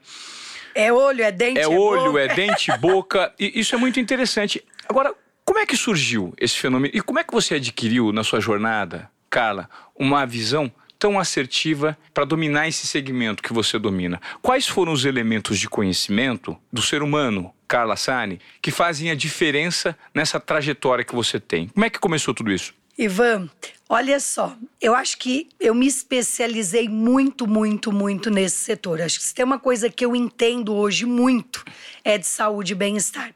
É 0.74 0.90
olho, 0.90 1.22
é 1.22 1.30
dente, 1.30 1.60
é, 1.60 1.62
é 1.62 1.68
olho, 1.68 2.12
boca. 2.12 2.20
é 2.20 2.34
dente, 2.34 2.76
boca. 2.80 3.34
E 3.38 3.60
isso 3.60 3.74
é 3.74 3.78
muito 3.78 4.00
interessante. 4.00 4.64
Agora, 4.88 5.14
como 5.44 5.58
é 5.58 5.66
que 5.66 5.76
surgiu 5.76 6.32
esse 6.38 6.56
fenômeno 6.56 6.94
e 6.96 7.00
como 7.02 7.18
é 7.18 7.24
que 7.24 7.32
você 7.32 7.56
adquiriu 7.56 8.10
na 8.10 8.24
sua 8.24 8.40
jornada, 8.40 9.10
Carla, 9.28 9.68
uma 9.94 10.24
visão 10.26 10.72
tão 10.98 11.18
assertiva 11.18 11.96
para 12.12 12.24
dominar 12.24 12.68
esse 12.68 12.86
segmento 12.86 13.42
que 13.42 13.52
você 13.52 13.78
domina? 13.78 14.20
Quais 14.42 14.66
foram 14.66 14.92
os 14.92 15.04
elementos 15.04 15.58
de 15.58 15.68
conhecimento 15.68 16.56
do 16.72 16.82
ser 16.82 17.02
humano, 17.02 17.52
Carla 17.68 17.96
Sani, 17.96 18.40
que 18.60 18.70
fazem 18.70 19.10
a 19.10 19.14
diferença 19.14 19.96
nessa 20.14 20.40
trajetória 20.40 21.04
que 21.04 21.14
você 21.14 21.38
tem? 21.40 21.68
Como 21.68 21.84
é 21.84 21.90
que 21.90 21.98
começou 21.98 22.32
tudo 22.32 22.52
isso? 22.52 22.74
Ivan, 22.98 23.50
olha 23.90 24.18
só, 24.18 24.56
eu 24.80 24.94
acho 24.94 25.18
que 25.18 25.50
eu 25.60 25.74
me 25.74 25.86
especializei 25.86 26.88
muito, 26.88 27.46
muito, 27.46 27.92
muito 27.92 28.30
nesse 28.30 28.56
setor. 28.56 29.02
Acho 29.02 29.18
que 29.18 29.24
se 29.24 29.34
tem 29.34 29.44
uma 29.44 29.58
coisa 29.58 29.90
que 29.90 30.04
eu 30.04 30.16
entendo 30.16 30.74
hoje 30.74 31.04
muito 31.04 31.62
é 32.02 32.16
de 32.16 32.26
saúde 32.26 32.72
e 32.72 32.76
bem-estar. 32.76 33.34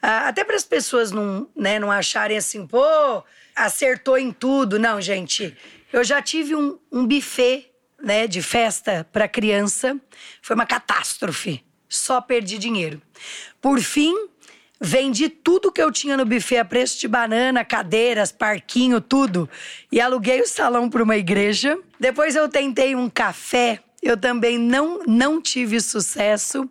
Ah, 0.00 0.28
até 0.28 0.44
para 0.44 0.54
as 0.54 0.64
pessoas 0.64 1.10
não, 1.10 1.48
né, 1.56 1.80
não 1.80 1.90
acharem 1.90 2.36
assim, 2.36 2.64
pô, 2.64 3.24
acertou 3.56 4.16
em 4.16 4.30
tudo. 4.30 4.78
Não, 4.78 5.00
gente. 5.00 5.56
Eu 5.92 6.02
já 6.02 6.22
tive 6.22 6.56
um, 6.56 6.78
um 6.90 7.06
buffet 7.06 7.70
né, 8.02 8.26
de 8.26 8.40
festa 8.40 9.06
para 9.12 9.28
criança. 9.28 9.96
Foi 10.40 10.54
uma 10.54 10.66
catástrofe. 10.66 11.64
Só 11.88 12.20
perdi 12.20 12.56
dinheiro. 12.56 13.00
Por 13.60 13.78
fim, 13.80 14.28
vendi 14.80 15.28
tudo 15.28 15.70
que 15.70 15.82
eu 15.82 15.92
tinha 15.92 16.16
no 16.16 16.24
buffet 16.24 16.56
a 16.56 16.64
preço 16.64 16.98
de 16.98 17.06
banana, 17.06 17.64
cadeiras, 17.64 18.32
parquinho, 18.32 19.00
tudo. 19.00 19.48
E 19.90 20.00
aluguei 20.00 20.40
o 20.40 20.48
salão 20.48 20.88
para 20.88 21.02
uma 21.02 21.16
igreja. 21.16 21.78
Depois 22.00 22.34
eu 22.34 22.48
tentei 22.48 22.96
um 22.96 23.10
café 23.10 23.80
eu 24.02 24.16
também 24.16 24.58
não, 24.58 25.00
não 25.06 25.40
tive 25.40 25.80
sucesso, 25.80 26.68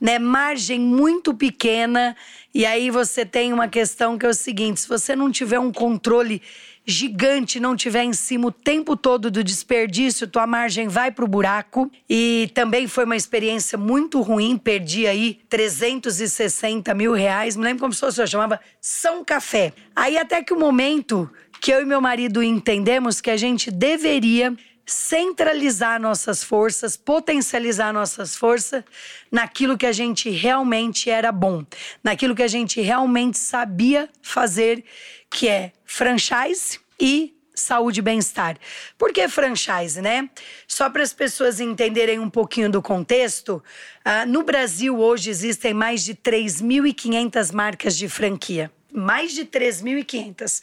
né? 0.00 0.18
Margem 0.18 0.80
muito 0.80 1.32
pequena. 1.32 2.16
E 2.52 2.66
aí 2.66 2.90
você 2.90 3.24
tem 3.24 3.52
uma 3.52 3.68
questão 3.68 4.18
que 4.18 4.26
é 4.26 4.28
o 4.28 4.34
seguinte: 4.34 4.80
se 4.80 4.88
você 4.88 5.14
não 5.14 5.30
tiver 5.30 5.60
um 5.60 5.72
controle 5.72 6.42
gigante, 6.84 7.60
não 7.60 7.76
tiver 7.76 8.02
em 8.02 8.12
cima 8.12 8.48
o 8.48 8.50
tempo 8.50 8.96
todo 8.96 9.30
do 9.30 9.44
desperdício, 9.44 10.26
tua 10.26 10.46
margem 10.46 10.88
vai 10.88 11.12
pro 11.12 11.28
buraco. 11.28 11.90
E 12.10 12.50
também 12.54 12.88
foi 12.88 13.04
uma 13.04 13.14
experiência 13.14 13.78
muito 13.78 14.20
ruim, 14.20 14.58
perdi 14.58 15.06
aí 15.06 15.38
360 15.48 16.92
mil 16.94 17.12
reais. 17.12 17.56
Me 17.56 17.64
lembro 17.64 17.82
como 17.82 17.92
se 17.92 18.00
fosse, 18.00 18.20
eu 18.20 18.26
chamava 18.26 18.60
São 18.80 19.24
Café. 19.24 19.72
Aí 19.94 20.18
até 20.18 20.42
que 20.42 20.52
o 20.52 20.58
momento 20.58 21.30
que 21.60 21.70
eu 21.70 21.80
e 21.80 21.84
meu 21.84 22.00
marido 22.00 22.42
entendemos 22.42 23.20
que 23.20 23.30
a 23.30 23.36
gente 23.36 23.70
deveria 23.70 24.52
centralizar 24.86 26.00
nossas 26.00 26.42
forças, 26.42 26.96
potencializar 26.96 27.92
nossas 27.92 28.36
forças 28.36 28.82
naquilo 29.30 29.78
que 29.78 29.86
a 29.86 29.92
gente 29.92 30.28
realmente 30.30 31.08
era 31.08 31.30
bom, 31.30 31.64
naquilo 32.02 32.34
que 32.34 32.42
a 32.42 32.48
gente 32.48 32.80
realmente 32.80 33.38
sabia 33.38 34.08
fazer, 34.20 34.84
que 35.30 35.48
é 35.48 35.72
franchise 35.84 36.80
e 37.00 37.34
saúde 37.54 38.00
e 38.00 38.02
bem-estar. 38.02 38.56
Por 38.98 39.12
que 39.12 39.28
franchise, 39.28 40.00
né? 40.00 40.28
Só 40.66 40.88
para 40.90 41.02
as 41.02 41.12
pessoas 41.12 41.60
entenderem 41.60 42.18
um 42.18 42.30
pouquinho 42.30 42.70
do 42.70 42.82
contexto, 42.82 43.62
uh, 44.06 44.26
no 44.26 44.42
Brasil 44.42 44.98
hoje 44.98 45.30
existem 45.30 45.74
mais 45.74 46.02
de 46.02 46.14
3.500 46.14 47.52
marcas 47.52 47.96
de 47.96 48.08
franquia 48.08 48.70
mais 48.92 49.32
de 49.32 49.44
3.500. 49.44 50.62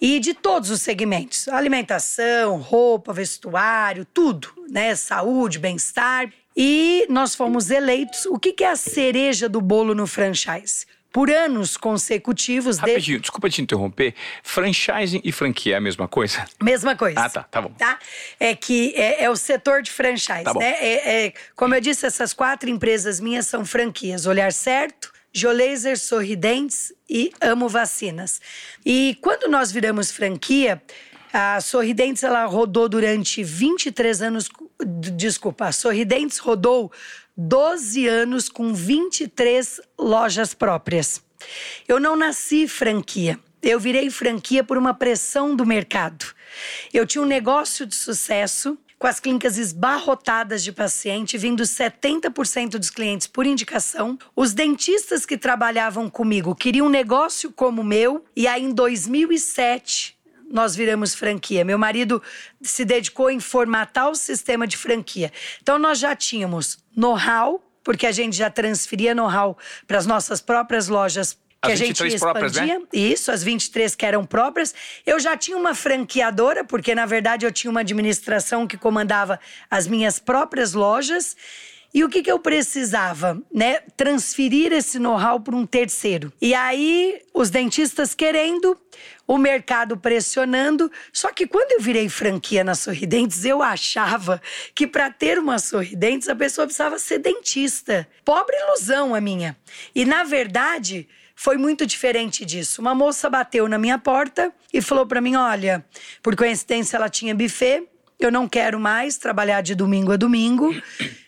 E 0.00 0.18
de 0.20 0.34
todos 0.34 0.70
os 0.70 0.80
segmentos: 0.80 1.48
alimentação, 1.48 2.58
roupa, 2.58 3.12
vestuário, 3.12 4.04
tudo, 4.04 4.52
né? 4.70 4.94
Saúde, 4.94 5.58
bem-estar. 5.58 6.32
E 6.56 7.06
nós 7.08 7.34
fomos 7.34 7.70
eleitos. 7.70 8.26
O 8.26 8.38
que 8.38 8.64
é 8.64 8.70
a 8.70 8.76
cereja 8.76 9.48
do 9.48 9.60
bolo 9.60 9.94
no 9.94 10.06
franchise? 10.06 10.86
Por 11.12 11.30
anos 11.30 11.76
consecutivos. 11.76 12.78
Rapidinho, 12.78 13.18
de... 13.18 13.22
desculpa 13.22 13.48
te 13.48 13.62
interromper. 13.62 14.14
Franchising 14.42 15.20
e 15.24 15.32
franquia 15.32 15.74
é 15.74 15.76
a 15.78 15.80
mesma 15.80 16.06
coisa? 16.06 16.44
Mesma 16.62 16.94
coisa. 16.96 17.20
Ah, 17.20 17.30
tá, 17.30 17.42
tá 17.44 17.62
bom. 17.62 17.70
Tá? 17.70 17.98
É 18.38 18.54
que 18.54 18.92
é, 18.94 19.24
é 19.24 19.30
o 19.30 19.36
setor 19.36 19.82
de 19.82 19.90
franchise, 19.90 20.44
tá 20.44 20.52
né? 20.54 20.76
É, 20.80 21.26
é, 21.26 21.32
como 21.56 21.74
eu 21.74 21.80
disse, 21.80 22.04
essas 22.04 22.34
quatro 22.34 22.68
empresas 22.68 23.20
minhas 23.20 23.46
são 23.46 23.64
franquias. 23.64 24.26
Olhar 24.26 24.52
Certo, 24.52 25.12
Jolaser 25.32 25.98
Sorridentes 25.98 26.92
e 27.08 27.32
Amo 27.40 27.68
Vacinas. 27.68 28.40
E 28.84 29.16
quando 29.20 29.48
nós 29.50 29.70
viramos 29.70 30.10
franquia, 30.10 30.82
a 31.32 31.60
Sorridentes 31.60 32.22
ela 32.22 32.44
rodou 32.46 32.88
durante 32.88 33.42
23 33.42 34.22
anos. 34.22 34.48
Desculpa, 35.14 35.66
a 35.66 35.72
Sorridentes 35.72 36.38
rodou 36.38 36.90
12 37.36 38.06
anos 38.08 38.48
com 38.48 38.74
23 38.74 39.80
lojas 39.98 40.54
próprias. 40.54 41.22
Eu 41.86 42.00
não 42.00 42.16
nasci 42.16 42.66
franquia. 42.66 43.38
Eu 43.62 43.78
virei 43.78 44.08
franquia 44.10 44.62
por 44.64 44.78
uma 44.78 44.94
pressão 44.94 45.54
do 45.54 45.66
mercado. 45.66 46.26
Eu 46.92 47.06
tinha 47.06 47.22
um 47.22 47.26
negócio 47.26 47.86
de 47.86 47.94
sucesso 47.94 48.78
com 48.98 49.06
as 49.06 49.20
clínicas 49.20 49.56
esbarrotadas 49.56 50.62
de 50.64 50.72
paciente, 50.72 51.38
vindo 51.38 51.62
70% 51.62 52.70
dos 52.78 52.90
clientes 52.90 53.26
por 53.26 53.46
indicação. 53.46 54.18
Os 54.34 54.52
dentistas 54.52 55.24
que 55.24 55.38
trabalhavam 55.38 56.10
comigo 56.10 56.54
queriam 56.54 56.86
um 56.86 56.90
negócio 56.90 57.52
como 57.52 57.82
o 57.82 57.84
meu, 57.84 58.24
e 58.34 58.46
aí 58.46 58.64
em 58.64 58.72
2007 58.72 60.18
nós 60.50 60.74
viramos 60.74 61.14
franquia. 61.14 61.64
Meu 61.64 61.78
marido 61.78 62.22
se 62.60 62.84
dedicou 62.84 63.30
em 63.30 63.38
formatar 63.38 64.10
o 64.10 64.14
sistema 64.14 64.66
de 64.66 64.76
franquia. 64.76 65.30
Então 65.62 65.78
nós 65.78 65.98
já 65.98 66.16
tínhamos 66.16 66.78
know-how, 66.96 67.62
porque 67.84 68.06
a 68.06 68.12
gente 68.12 68.36
já 68.36 68.50
transferia 68.50 69.14
know-how 69.14 69.56
para 69.86 69.98
as 69.98 70.06
nossas 70.06 70.40
próprias 70.40 70.88
lojas 70.88 71.38
que 71.62 71.72
as 71.72 71.80
a 71.80 71.84
gente 71.84 72.06
expandia. 72.06 72.18
Próprias, 72.18 72.56
né? 72.56 72.80
Isso, 72.92 73.32
as 73.32 73.42
23 73.42 73.94
que 73.94 74.06
eram 74.06 74.24
próprias. 74.24 74.74
Eu 75.04 75.18
já 75.18 75.36
tinha 75.36 75.56
uma 75.56 75.74
franqueadora, 75.74 76.64
porque 76.64 76.94
na 76.94 77.06
verdade 77.06 77.44
eu 77.44 77.52
tinha 77.52 77.70
uma 77.70 77.80
administração 77.80 78.66
que 78.66 78.76
comandava 78.76 79.40
as 79.70 79.86
minhas 79.86 80.18
próprias 80.18 80.72
lojas. 80.72 81.36
E 81.92 82.04
o 82.04 82.08
que, 82.08 82.22
que 82.22 82.30
eu 82.30 82.38
precisava? 82.38 83.42
Né? 83.52 83.80
Transferir 83.96 84.72
esse 84.72 84.98
know-how 84.98 85.40
para 85.40 85.56
um 85.56 85.64
terceiro. 85.64 86.30
E 86.40 86.54
aí, 86.54 87.22
os 87.32 87.48
dentistas 87.48 88.14
querendo, 88.14 88.78
o 89.26 89.38
mercado 89.38 89.96
pressionando. 89.96 90.92
Só 91.12 91.32
que 91.32 91.46
quando 91.46 91.72
eu 91.72 91.80
virei 91.80 92.08
franquia 92.10 92.62
na 92.62 92.74
Sorridentes, 92.74 93.42
eu 93.44 93.62
achava 93.62 94.40
que 94.74 94.86
para 94.86 95.10
ter 95.10 95.38
uma 95.38 95.58
Sorridentes, 95.58 96.28
a 96.28 96.36
pessoa 96.36 96.66
precisava 96.66 96.98
ser 96.98 97.18
dentista. 97.18 98.06
Pobre 98.22 98.54
ilusão 98.56 99.14
a 99.14 99.20
minha. 99.20 99.56
E 99.94 100.04
na 100.04 100.24
verdade, 100.24 101.08
foi 101.40 101.56
muito 101.56 101.86
diferente 101.86 102.44
disso. 102.44 102.80
Uma 102.80 102.96
moça 102.96 103.30
bateu 103.30 103.68
na 103.68 103.78
minha 103.78 103.96
porta 103.96 104.52
e 104.72 104.82
falou 104.82 105.06
para 105.06 105.20
mim: 105.20 105.36
Olha, 105.36 105.84
por 106.20 106.34
coincidência 106.34 106.96
ela 106.96 107.08
tinha 107.08 107.32
buffet, 107.32 107.86
eu 108.18 108.32
não 108.32 108.48
quero 108.48 108.80
mais 108.80 109.16
trabalhar 109.16 109.60
de 109.60 109.76
domingo 109.76 110.10
a 110.10 110.16
domingo, 110.16 110.74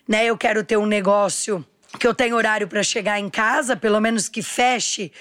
né? 0.09 0.27
Eu 0.27 0.37
quero 0.37 0.65
ter 0.65 0.77
um 0.77 0.85
negócio 0.85 1.65
que 1.97 2.05
eu 2.05 2.13
tenho 2.13 2.35
horário 2.35 2.67
para 2.67 2.83
chegar 2.83 3.21
em 3.21 3.31
casa, 3.31 3.77
pelo 3.77 4.01
menos 4.01 4.29
que 4.29 4.43
feche, 4.43 5.13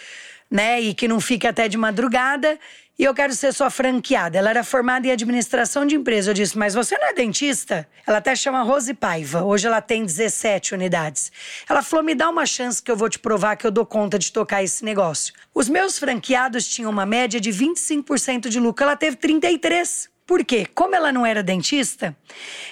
né? 0.50 0.81
E 0.81 0.96
que 0.96 1.08
não 1.08 1.19
fique 1.19 1.46
até 1.46 1.67
de 1.67 1.77
madrugada 1.77 2.60
e 3.00 3.06
eu 3.06 3.13
quero 3.13 3.34
ser 3.34 3.53
sua 3.53 3.70
franqueada. 3.70 4.38
Ela 4.38 4.50
era 4.50 4.62
formada 4.62 5.08
em 5.08 5.12
administração 5.12 5.86
de 5.86 5.96
empresa. 5.96 6.32
Eu 6.32 6.34
disse, 6.34 6.58
mas 6.58 6.74
você 6.74 6.98
não 6.98 7.08
é 7.08 7.13
dentista? 7.13 7.88
Ela 8.06 8.18
até 8.18 8.36
chama 8.36 8.62
Rose 8.62 8.94
Paiva. 8.94 9.41
Hoje 9.41 9.68
ela 9.68 9.79
tem 9.79 10.03
17 10.03 10.74
unidades. 10.74 11.32
Ela 11.70 11.82
falou: 11.82 12.03
me 12.03 12.13
dá 12.13 12.29
uma 12.29 12.46
chance 12.46 12.84
que 12.84 12.91
eu 12.91 12.98
vou 12.98 13.08
te 13.08 13.18
provar 13.18 13.56
que 13.56 13.65
eu 13.65 13.72
dou 13.72 13.86
conta 13.86 14.20
de 14.20 14.34
tocar 14.34 14.62
esse 14.62 14.84
negócio. 14.84 15.34
Os 15.56 15.70
meus 15.70 15.98
franqueados 15.98 16.68
tinham 16.68 16.91
uma 16.91 17.06
média 17.06 17.39
de 17.39 17.51
25% 17.51 18.50
de 18.50 18.60
lucro. 18.60 18.84
Ela 18.84 18.98
teve 18.98 19.15
33%. 19.15 20.10
Por 20.29 20.46
quê? 20.46 20.68
Como 20.75 20.94
ela 20.94 21.12
não 21.12 21.25
era 21.25 21.41
dentista, 21.41 22.15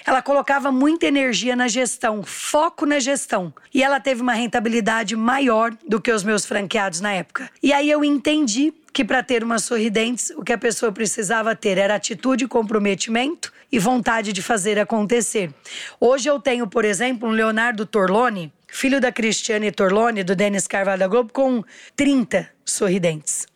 ela 0.06 0.22
colocava 0.22 0.70
muita 0.70 1.06
energia 1.06 1.56
na 1.56 1.66
gestão, 1.66 2.22
foco 2.22 2.86
na 2.86 3.00
gestão. 3.00 3.52
E 3.74 3.82
ela 3.82 3.98
teve 3.98 4.22
uma 4.22 4.32
rentabilidade 4.32 5.16
maior 5.16 5.74
do 5.84 6.00
que 6.00 6.12
os 6.12 6.22
meus 6.22 6.46
franqueados 6.46 7.00
na 7.00 7.12
época. 7.14 7.50
E 7.60 7.72
aí 7.72 7.90
eu 7.90 8.04
entendi 8.04 8.72
que 8.98 9.04
para 9.04 9.22
ter 9.22 9.44
uma 9.44 9.60
sorridentes, 9.60 10.30
o 10.30 10.42
que 10.42 10.52
a 10.52 10.58
pessoa 10.58 10.90
precisava 10.90 11.54
ter 11.54 11.78
era 11.78 11.94
atitude, 11.94 12.48
comprometimento 12.48 13.52
e 13.70 13.78
vontade 13.78 14.32
de 14.32 14.42
fazer 14.42 14.76
acontecer. 14.76 15.54
Hoje 16.00 16.28
eu 16.28 16.40
tenho, 16.40 16.66
por 16.66 16.84
exemplo, 16.84 17.28
um 17.28 17.30
Leonardo 17.30 17.86
Torlone, 17.86 18.52
filho 18.66 19.00
da 19.00 19.12
Cristiane 19.12 19.70
Torlone, 19.70 20.24
do 20.24 20.34
Denis 20.34 20.66
Carvalho 20.66 20.98
da 20.98 21.06
Globo, 21.06 21.32
com 21.32 21.62
30 21.94 22.50
sorridentes. 22.64 23.46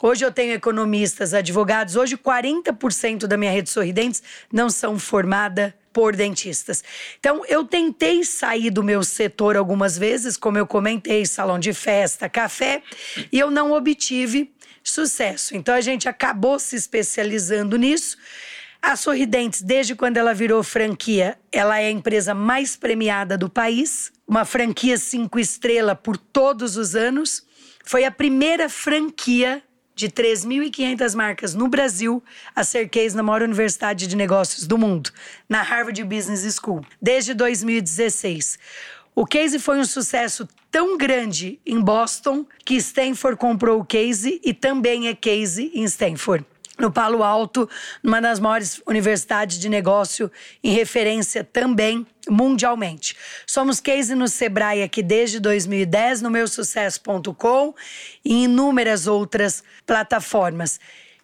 Hoje 0.00 0.24
eu 0.24 0.30
tenho 0.30 0.52
economistas, 0.52 1.34
advogados. 1.34 1.96
Hoje, 1.96 2.16
40% 2.16 3.26
da 3.26 3.36
minha 3.36 3.50
rede 3.50 3.70
Sorridentes 3.70 4.22
não 4.52 4.70
são 4.70 5.00
formada 5.00 5.74
por 5.92 6.14
dentistas. 6.14 6.82
Então, 7.18 7.44
eu 7.48 7.64
tentei 7.64 8.22
sair 8.22 8.70
do 8.70 8.84
meu 8.84 9.02
setor 9.02 9.56
algumas 9.56 9.98
vezes, 9.98 10.36
como 10.36 10.58
eu 10.58 10.66
comentei, 10.66 11.26
salão 11.26 11.58
de 11.58 11.72
festa, 11.72 12.28
café, 12.28 12.82
e 13.32 13.38
eu 13.38 13.50
não 13.50 13.72
obtive 13.72 14.52
sucesso. 14.82 15.56
Então, 15.56 15.74
a 15.74 15.80
gente 15.80 16.08
acabou 16.08 16.58
se 16.58 16.76
especializando 16.76 17.76
nisso. 17.76 18.16
A 18.80 18.96
Sorridentes, 18.96 19.62
desde 19.62 19.94
quando 19.94 20.16
ela 20.16 20.34
virou 20.34 20.62
franquia, 20.62 21.38
ela 21.52 21.78
é 21.78 21.86
a 21.86 21.90
empresa 21.90 22.34
mais 22.34 22.74
premiada 22.74 23.38
do 23.38 23.48
país, 23.48 24.12
uma 24.26 24.44
franquia 24.44 24.98
cinco 24.98 25.38
estrelas 25.38 25.96
por 26.02 26.16
todos 26.16 26.76
os 26.76 26.96
anos. 26.96 27.46
Foi 27.84 28.04
a 28.04 28.10
primeira 28.10 28.68
franquia 28.68 29.62
de 29.94 30.08
3.500 30.08 31.14
marcas 31.14 31.54
no 31.54 31.68
Brasil 31.68 32.22
a 32.56 32.64
ser 32.64 32.88
case 32.88 33.14
na 33.14 33.22
maior 33.22 33.42
universidade 33.42 34.06
de 34.06 34.16
negócios 34.16 34.66
do 34.66 34.76
mundo, 34.76 35.10
na 35.48 35.62
Harvard 35.62 36.02
Business 36.02 36.56
School, 36.56 36.84
desde 37.00 37.34
2016. 37.34 38.58
O 39.14 39.26
case 39.26 39.58
foi 39.58 39.78
um 39.78 39.84
sucesso 39.84 40.48
tão 40.72 40.96
grande 40.96 41.60
em 41.66 41.78
Boston 41.78 42.46
que 42.64 42.74
Stanford 42.76 43.38
comprou 43.38 43.78
o 43.78 43.84
case 43.84 44.40
e 44.42 44.54
também 44.54 45.06
é 45.06 45.14
case 45.14 45.70
em 45.74 45.84
Stanford 45.84 46.46
no 46.78 46.90
Palo 46.90 47.22
Alto, 47.22 47.68
numa 48.02 48.20
das 48.20 48.40
maiores 48.40 48.80
universidades 48.86 49.58
de 49.58 49.68
negócio 49.68 50.32
em 50.64 50.72
referência 50.72 51.44
também 51.44 52.04
mundialmente. 52.28 53.14
Somos 53.46 53.78
case 53.78 54.14
no 54.14 54.26
Sebrae 54.26 54.82
aqui 54.82 55.02
desde 55.02 55.38
2010, 55.38 56.22
no 56.22 56.30
meusucesso.com 56.30 57.74
e 58.24 58.32
em 58.32 58.44
inúmeras 58.44 59.06
outras 59.06 59.62
plataformas. 59.86 60.80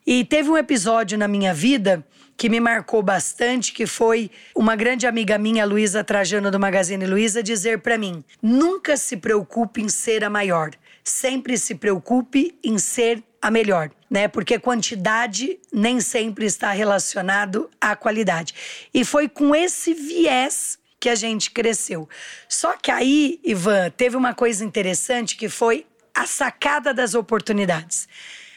E 0.07 0.25
teve 0.25 0.51
um 0.51 0.57
episódio 0.57 1.19
na 1.19 1.27
minha 1.27 1.55
vida 1.55 2.05
que 2.39 2.49
me 2.49 2.61
marcou 2.61 3.03
bastante, 3.03 3.73
que 3.73 3.85
foi 3.85 4.31
uma 4.55 4.77
grande 4.77 5.09
amiga 5.09 5.37
minha, 5.37 5.67
Luísa 5.67 6.05
Trajano 6.05 6.53
do 6.53 6.61
Magazine 6.61 7.05
Luiza, 7.05 7.43
dizer 7.43 7.81
para 7.81 7.99
mim: 7.99 8.25
"Nunca 8.41 8.97
se 8.97 9.17
preocupe 9.17 9.83
em 9.83 9.89
ser 9.89 10.23
a 10.23 10.31
maior, 10.31 10.71
sempre 11.03 11.59
se 11.59 11.75
preocupe 11.75 12.57
em 12.63 12.79
ser 12.79 13.25
a 13.43 13.51
melhor, 13.51 13.91
né? 14.09 14.29
Porque 14.29 14.57
quantidade 14.57 15.59
nem 15.73 16.01
sempre 16.01 16.47
está 16.47 16.71
relacionado 16.71 17.69
à 17.81 17.97
qualidade. 17.97 18.55
E 18.95 19.05
foi 19.05 19.29
com 19.29 19.53
esse 19.53 19.93
viés 19.93 20.79
que 21.01 21.09
a 21.09 21.17
gente 21.17 21.51
cresceu. 21.51 22.09
Só 22.49 22.77
que 22.77 22.91
aí, 22.91 23.41
Ivan, 23.45 23.91
teve 23.91 24.17
uma 24.17 24.33
coisa 24.33 24.65
interessante 24.65 25.37
que 25.37 25.49
foi 25.49 25.87
a 26.15 26.27
sacada 26.27 26.95
das 26.95 27.15
oportunidades. 27.15 28.09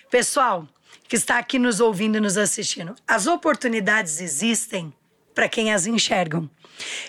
Pessoal 0.10 0.68
que 1.12 1.18
está 1.18 1.38
aqui 1.38 1.60
nos 1.60 1.82
ouvindo 1.82 2.16
e 2.16 2.22
nos 2.22 2.38
assistindo, 2.38 2.96
as 3.06 3.28
oportunidades 3.28 4.22
existem 4.22 4.94
para 5.36 5.50
quem 5.50 5.74
as 5.74 5.86
enxergam. 5.86 6.50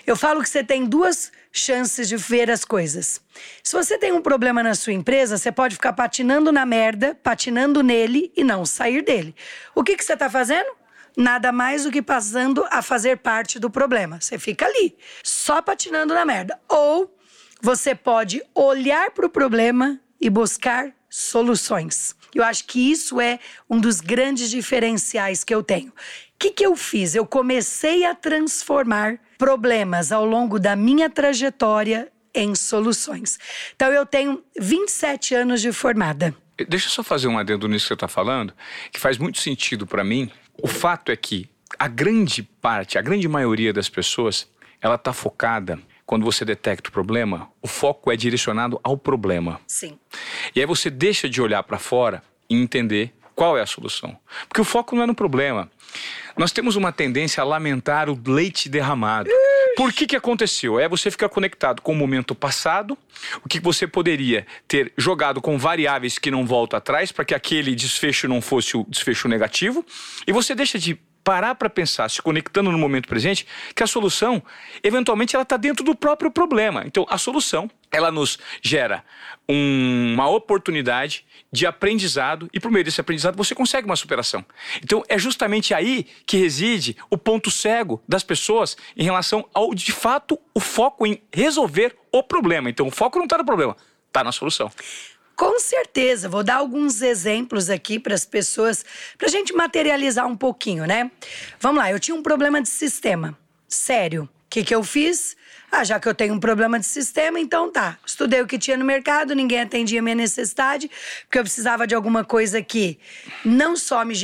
Eu 0.05 0.17
falo 0.17 0.43
que 0.43 0.49
você 0.49 0.61
tem 0.61 0.85
duas 0.85 1.31
chances 1.53 2.09
de 2.09 2.17
ver 2.17 2.51
as 2.51 2.65
coisas. 2.65 3.21
Se 3.63 3.73
você 3.73 3.97
tem 3.97 4.11
um 4.11 4.21
problema 4.21 4.61
na 4.61 4.75
sua 4.75 4.91
empresa, 4.91 5.37
você 5.37 5.53
pode 5.53 5.75
ficar 5.75 5.93
patinando 5.93 6.51
na 6.51 6.65
merda, 6.65 7.17
patinando 7.23 7.81
nele 7.81 8.29
e 8.35 8.43
não 8.43 8.65
sair 8.65 9.05
dele. 9.05 9.33
O 9.73 9.81
que, 9.81 9.95
que 9.95 10.03
você 10.03 10.15
está 10.15 10.29
fazendo? 10.29 10.69
Nada 11.15 11.53
mais 11.53 11.85
do 11.85 11.91
que 11.91 12.01
passando 12.01 12.65
a 12.69 12.81
fazer 12.81 13.19
parte 13.19 13.57
do 13.57 13.69
problema. 13.69 14.19
Você 14.19 14.37
fica 14.37 14.65
ali, 14.65 14.97
só 15.23 15.61
patinando 15.61 16.13
na 16.13 16.25
merda. 16.25 16.59
Ou 16.67 17.17
você 17.61 17.95
pode 17.95 18.43
olhar 18.53 19.11
para 19.11 19.25
o 19.25 19.29
problema 19.29 19.97
e 20.19 20.29
buscar 20.29 20.93
soluções. 21.09 22.13
Eu 22.33 22.43
acho 22.43 22.65
que 22.65 22.91
isso 22.91 23.21
é 23.21 23.39
um 23.69 23.79
dos 23.79 24.01
grandes 24.01 24.49
diferenciais 24.49 25.43
que 25.43 25.53
eu 25.53 25.63
tenho. 25.63 25.89
O 25.89 25.93
que, 26.39 26.51
que 26.51 26.65
eu 26.65 26.75
fiz? 26.75 27.15
Eu 27.15 27.25
comecei 27.25 28.05
a 28.05 28.13
transformar 28.13 29.19
problemas 29.37 30.11
ao 30.11 30.25
longo 30.25 30.59
da 30.59 30.75
minha 30.75 31.09
trajetória 31.09 32.11
em 32.33 32.55
soluções. 32.55 33.39
Então, 33.75 33.91
eu 33.91 34.05
tenho 34.05 34.43
27 34.59 35.35
anos 35.35 35.61
de 35.61 35.71
formada. 35.71 36.35
Deixa 36.67 36.87
eu 36.87 36.91
só 36.91 37.03
fazer 37.03 37.27
um 37.27 37.37
adendo 37.37 37.67
nisso 37.67 37.85
que 37.85 37.87
você 37.89 37.93
está 37.93 38.07
falando, 38.07 38.53
que 38.91 38.99
faz 38.99 39.17
muito 39.17 39.39
sentido 39.39 39.85
para 39.85 40.03
mim. 40.03 40.31
O 40.61 40.67
fato 40.67 41.11
é 41.11 41.15
que 41.15 41.49
a 41.77 41.87
grande 41.87 42.43
parte, 42.43 42.97
a 42.97 43.01
grande 43.01 43.27
maioria 43.27 43.73
das 43.73 43.89
pessoas, 43.89 44.47
ela 44.81 44.95
está 44.95 45.13
focada 45.13 45.79
quando 46.05 46.23
você 46.23 46.43
detecta 46.43 46.89
o 46.89 46.91
problema, 46.91 47.49
o 47.61 47.67
foco 47.67 48.11
é 48.11 48.15
direcionado 48.15 48.79
ao 48.83 48.97
problema. 48.97 49.59
Sim. 49.67 49.97
E 50.55 50.59
aí 50.59 50.65
você 50.65 50.89
deixa 50.89 51.29
de 51.29 51.41
olhar 51.41 51.63
para 51.63 51.79
fora 51.79 52.23
e 52.49 52.55
entender 52.55 53.13
qual 53.35 53.57
é 53.57 53.61
a 53.61 53.65
solução. 53.65 54.17
Porque 54.47 54.61
o 54.61 54.65
foco 54.65 54.95
não 54.95 55.03
é 55.03 55.07
no 55.07 55.15
problema. 55.15 55.69
Nós 56.37 56.51
temos 56.51 56.75
uma 56.75 56.91
tendência 56.91 57.41
a 57.41 57.45
lamentar 57.45 58.09
o 58.09 58.19
leite 58.25 58.69
derramado. 58.69 59.29
Por 59.75 59.91
que 59.91 60.05
que 60.05 60.15
aconteceu? 60.15 60.79
É 60.79 60.87
você 60.87 61.09
ficar 61.09 61.29
conectado 61.29 61.81
com 61.81 61.93
o 61.93 61.95
momento 61.95 62.35
passado, 62.35 62.97
o 63.43 63.49
que 63.49 63.59
você 63.59 63.87
poderia 63.87 64.45
ter 64.67 64.93
jogado 64.97 65.41
com 65.41 65.57
variáveis 65.57 66.19
que 66.19 66.29
não 66.29 66.45
voltam 66.45 66.77
atrás 66.77 67.11
para 67.11 67.25
que 67.25 67.33
aquele 67.33 67.73
desfecho 67.73 68.27
não 68.27 68.41
fosse 68.41 68.77
o 68.77 68.85
desfecho 68.87 69.27
negativo, 69.27 69.83
e 70.27 70.31
você 70.31 70.53
deixa 70.53 70.77
de 70.77 70.99
parar 71.23 71.55
para 71.55 71.69
pensar, 71.69 72.09
se 72.09 72.21
conectando 72.21 72.71
no 72.71 72.77
momento 72.77 73.07
presente, 73.07 73.47
que 73.75 73.83
a 73.83 73.87
solução, 73.87 74.43
eventualmente, 74.83 75.35
ela 75.35 75.43
está 75.43 75.57
dentro 75.57 75.83
do 75.83 75.95
próprio 75.95 76.29
problema. 76.29 76.83
Então, 76.85 77.05
a 77.09 77.17
solução, 77.17 77.69
ela 77.91 78.11
nos 78.11 78.37
gera 78.61 79.03
um, 79.47 80.13
uma 80.13 80.27
oportunidade 80.29 81.25
de 81.51 81.65
aprendizado 81.65 82.49
e 82.51 82.59
por 82.59 82.71
meio 82.71 82.83
desse 82.83 82.99
aprendizado 82.99 83.35
você 83.35 83.53
consegue 83.53 83.85
uma 83.85 83.95
superação. 83.95 84.43
Então, 84.83 85.03
é 85.07 85.17
justamente 85.17 85.73
aí 85.73 86.05
que 86.25 86.37
reside 86.37 86.97
o 87.09 87.17
ponto 87.17 87.51
cego 87.51 88.01
das 88.07 88.23
pessoas 88.23 88.75
em 88.97 89.03
relação 89.03 89.47
ao, 89.53 89.73
de 89.73 89.91
fato, 89.91 90.39
o 90.53 90.59
foco 90.59 91.05
em 91.05 91.21
resolver 91.31 91.95
o 92.11 92.23
problema. 92.23 92.69
Então, 92.69 92.87
o 92.87 92.91
foco 92.91 93.17
não 93.17 93.25
está 93.25 93.37
no 93.37 93.45
problema, 93.45 93.77
está 94.07 94.23
na 94.23 94.31
solução. 94.31 94.71
Com 95.43 95.59
certeza, 95.59 96.29
vou 96.29 96.41
dar 96.41 96.55
alguns 96.55 97.01
exemplos 97.01 97.69
aqui 97.69 97.99
para 97.99 98.15
as 98.15 98.23
pessoas, 98.23 98.85
para 99.17 99.27
a 99.27 99.29
gente 99.29 99.51
materializar 99.51 100.25
um 100.25 100.37
pouquinho, 100.37 100.85
né? 100.85 101.11
Vamos 101.59 101.83
lá, 101.83 101.91
eu 101.91 101.99
tinha 101.99 102.15
um 102.15 102.23
problema 102.23 102.61
de 102.61 102.69
sistema, 102.69 103.37
sério. 103.67 104.23
O 104.23 104.29
que, 104.49 104.63
que 104.63 104.73
eu 104.73 104.81
fiz? 104.85 105.35
Ah, 105.69 105.83
já 105.83 105.99
que 105.99 106.07
eu 106.07 106.15
tenho 106.15 106.33
um 106.33 106.39
problema 106.39 106.79
de 106.79 106.85
sistema, 106.85 107.41
então 107.41 107.69
tá. 107.69 107.97
Estudei 108.05 108.39
o 108.39 108.47
que 108.47 108.57
tinha 108.57 108.77
no 108.77 108.85
mercado, 108.85 109.35
ninguém 109.35 109.59
atendia 109.59 110.01
minha 110.01 110.15
necessidade, 110.15 110.89
porque 111.25 111.39
eu 111.39 111.43
precisava 111.43 111.85
de 111.85 111.93
alguma 111.93 112.23
coisa 112.23 112.61
que 112.61 112.97
não 113.43 113.75
só 113.75 114.05
me 114.05 114.15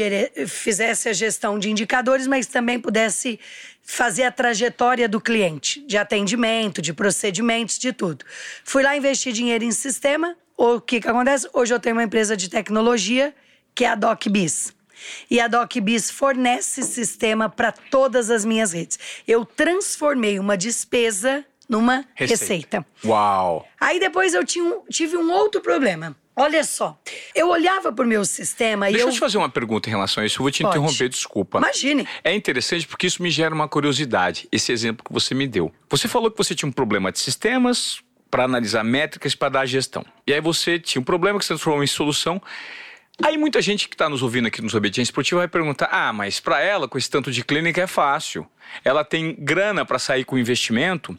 fizesse 0.47 1.09
a 1.09 1.13
gestão 1.13 1.59
de 1.59 1.69
indicadores, 1.69 2.27
mas 2.27 2.47
também 2.47 2.79
pudesse 2.79 3.37
fazer 3.83 4.23
a 4.23 4.31
trajetória 4.31 5.09
do 5.09 5.19
cliente, 5.19 5.81
de 5.81 5.97
atendimento, 5.97 6.81
de 6.81 6.93
procedimentos, 6.93 7.77
de 7.77 7.91
tudo. 7.91 8.23
Fui 8.63 8.83
lá 8.83 8.95
investir 8.95 9.33
dinheiro 9.33 9.65
em 9.65 9.71
sistema, 9.71 10.37
o 10.59 10.81
que, 10.81 10.99
que 10.99 11.07
acontece? 11.07 11.49
Hoje 11.53 11.73
eu 11.73 11.79
tenho 11.79 11.95
uma 11.95 12.03
empresa 12.03 12.35
de 12.35 12.49
tecnologia 12.49 13.33
que 13.73 13.85
é 13.85 13.89
a 13.89 13.95
DocBiz. 13.95 14.73
E 15.31 15.39
a 15.39 15.47
DocBiz 15.47 16.11
fornece 16.11 16.83
sistema 16.83 17.47
para 17.47 17.71
todas 17.71 18.29
as 18.29 18.43
minhas 18.43 18.73
redes. 18.73 18.99
Eu 19.25 19.45
transformei 19.45 20.37
uma 20.37 20.57
despesa 20.57 21.45
numa 21.69 22.03
receita. 22.13 22.43
receita. 22.43 22.85
Uau! 23.05 23.65
Aí 23.79 24.01
depois 24.01 24.33
eu 24.33 24.43
tinha, 24.43 24.79
tive 24.89 25.15
um 25.15 25.31
outro 25.31 25.61
problema. 25.61 26.13
Olha 26.35 26.63
só, 26.63 26.97
eu 27.35 27.49
olhava 27.49 27.91
para 27.91 28.05
o 28.05 28.07
meu 28.07 28.23
sistema 28.23 28.85
Deixa 28.85 28.97
e 28.97 29.01
eu... 29.01 29.05
Deixa 29.07 29.09
eu 29.09 29.13
te 29.13 29.19
fazer 29.19 29.37
uma 29.37 29.49
pergunta 29.49 29.89
em 29.89 29.91
relação 29.91 30.23
a 30.23 30.25
isso. 30.25 30.39
Eu 30.39 30.43
vou 30.43 30.51
te 30.51 30.63
Pode. 30.63 30.77
interromper, 30.77 31.09
desculpa. 31.09 31.57
Imagine. 31.57 32.07
É 32.23 32.33
interessante 32.33 32.87
porque 32.87 33.07
isso 33.07 33.21
me 33.21 33.29
gera 33.29 33.53
uma 33.53 33.67
curiosidade, 33.67 34.47
esse 34.51 34.71
exemplo 34.71 35.03
que 35.05 35.11
você 35.11 35.35
me 35.35 35.47
deu. 35.47 35.71
Você 35.89 36.07
falou 36.07 36.31
que 36.31 36.37
você 36.37 36.55
tinha 36.55 36.67
um 36.67 36.71
problema 36.71 37.11
de 37.11 37.19
sistemas, 37.19 37.99
para 38.29 38.43
analisar 38.43 38.83
métricas 38.83 39.35
para 39.35 39.49
dar 39.49 39.65
gestão. 39.65 40.05
E 40.25 40.33
aí 40.33 40.41
você 40.41 40.79
tinha 40.79 41.01
um 41.01 41.05
problema 41.05 41.39
que 41.39 41.45
se 41.45 41.49
transformou 41.49 41.83
em 41.83 41.87
solução. 41.87 42.41
Aí 43.21 43.37
muita 43.37 43.61
gente 43.61 43.89
que 43.89 43.95
está 43.95 44.07
nos 44.07 44.21
ouvindo 44.21 44.47
aqui 44.47 44.61
no 44.61 44.67
Obediência 44.67 45.09
Esportiva 45.09 45.41
vai 45.41 45.47
perguntar: 45.47 45.89
ah, 45.91 46.13
mas 46.13 46.39
para 46.39 46.61
ela, 46.61 46.87
com 46.87 46.97
esse 46.97 47.09
tanto 47.09 47.31
de 47.31 47.43
clínica, 47.43 47.81
é 47.81 47.87
fácil. 47.87 48.47
Ela 48.83 49.03
tem 49.03 49.35
grana 49.37 49.83
para 49.83 49.99
sair 49.99 50.23
com 50.23 50.37
investimento. 50.37 51.17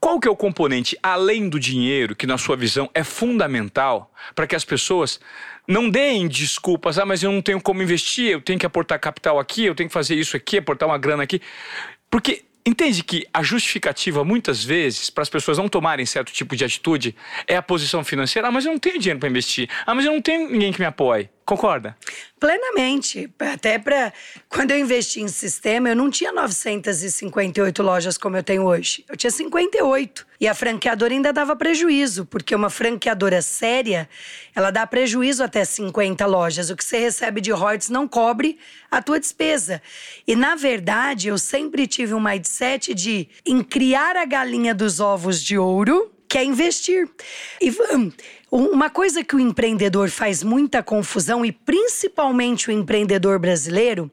Qual 0.00 0.18
que 0.18 0.26
é 0.26 0.30
o 0.30 0.36
componente, 0.36 0.96
além 1.02 1.46
do 1.46 1.60
dinheiro, 1.60 2.16
que 2.16 2.26
na 2.26 2.38
sua 2.38 2.56
visão 2.56 2.88
é 2.94 3.04
fundamental 3.04 4.10
para 4.34 4.46
que 4.46 4.56
as 4.56 4.64
pessoas 4.64 5.20
não 5.68 5.90
deem 5.90 6.26
desculpas, 6.26 6.98
ah, 6.98 7.04
mas 7.04 7.22
eu 7.22 7.30
não 7.30 7.42
tenho 7.42 7.60
como 7.60 7.82
investir, 7.82 8.30
eu 8.30 8.40
tenho 8.40 8.58
que 8.58 8.64
aportar 8.64 8.98
capital 8.98 9.38
aqui, 9.38 9.66
eu 9.66 9.74
tenho 9.74 9.90
que 9.90 9.92
fazer 9.92 10.14
isso 10.14 10.36
aqui, 10.36 10.56
aportar 10.56 10.88
uma 10.88 10.96
grana 10.96 11.22
aqui. 11.22 11.42
Porque 12.10 12.44
Entende 12.64 13.02
que 13.02 13.26
a 13.32 13.42
justificativa, 13.42 14.22
muitas 14.24 14.62
vezes, 14.62 15.08
para 15.08 15.22
as 15.22 15.30
pessoas 15.30 15.56
não 15.56 15.68
tomarem 15.68 16.04
certo 16.04 16.32
tipo 16.32 16.54
de 16.54 16.64
atitude 16.64 17.16
é 17.46 17.56
a 17.56 17.62
posição 17.62 18.04
financeira. 18.04 18.48
Ah, 18.48 18.50
mas 18.50 18.66
eu 18.66 18.72
não 18.72 18.78
tenho 18.78 18.98
dinheiro 18.98 19.18
para 19.18 19.28
investir. 19.28 19.68
Ah, 19.86 19.94
mas 19.94 20.04
eu 20.04 20.12
não 20.12 20.20
tenho 20.20 20.50
ninguém 20.50 20.72
que 20.72 20.78
me 20.78 20.86
apoie. 20.86 21.30
Concorda? 21.50 21.96
Plenamente. 22.38 23.28
Até 23.40 23.76
para 23.76 24.12
quando 24.48 24.70
eu 24.70 24.78
investi 24.78 25.20
em 25.20 25.26
sistema, 25.26 25.88
eu 25.88 25.96
não 25.96 26.08
tinha 26.08 26.30
958 26.30 27.82
lojas 27.82 28.16
como 28.16 28.36
eu 28.36 28.42
tenho 28.44 28.62
hoje. 28.62 29.04
Eu 29.08 29.16
tinha 29.16 29.32
58. 29.32 30.24
E 30.40 30.46
a 30.46 30.54
franqueadora 30.54 31.12
ainda 31.12 31.32
dava 31.32 31.56
prejuízo, 31.56 32.24
porque 32.24 32.54
uma 32.54 32.70
franqueadora 32.70 33.42
séria, 33.42 34.08
ela 34.54 34.70
dá 34.70 34.86
prejuízo 34.86 35.42
até 35.42 35.64
50 35.64 36.24
lojas. 36.24 36.70
O 36.70 36.76
que 36.76 36.84
você 36.84 37.00
recebe 37.00 37.40
de 37.40 37.50
royalties 37.50 37.90
não 37.90 38.06
cobre 38.06 38.56
a 38.88 39.02
tua 39.02 39.18
despesa. 39.18 39.82
E 40.24 40.36
na 40.36 40.54
verdade, 40.54 41.26
eu 41.26 41.36
sempre 41.36 41.84
tive 41.88 42.14
um 42.14 42.20
mindset 42.20 42.94
de 42.94 43.28
em 43.44 43.60
criar 43.60 44.16
a 44.16 44.24
galinha 44.24 44.72
dos 44.72 45.00
ovos 45.00 45.42
de 45.42 45.58
ouro, 45.58 46.12
que 46.28 46.38
é 46.38 46.44
investir. 46.44 47.08
E 47.60 47.74
uma 48.50 48.90
coisa 48.90 49.22
que 49.22 49.36
o 49.36 49.40
empreendedor 49.40 50.10
faz 50.10 50.42
muita 50.42 50.82
confusão, 50.82 51.44
e 51.44 51.52
principalmente 51.52 52.68
o 52.68 52.72
empreendedor 52.72 53.38
brasileiro, 53.38 54.10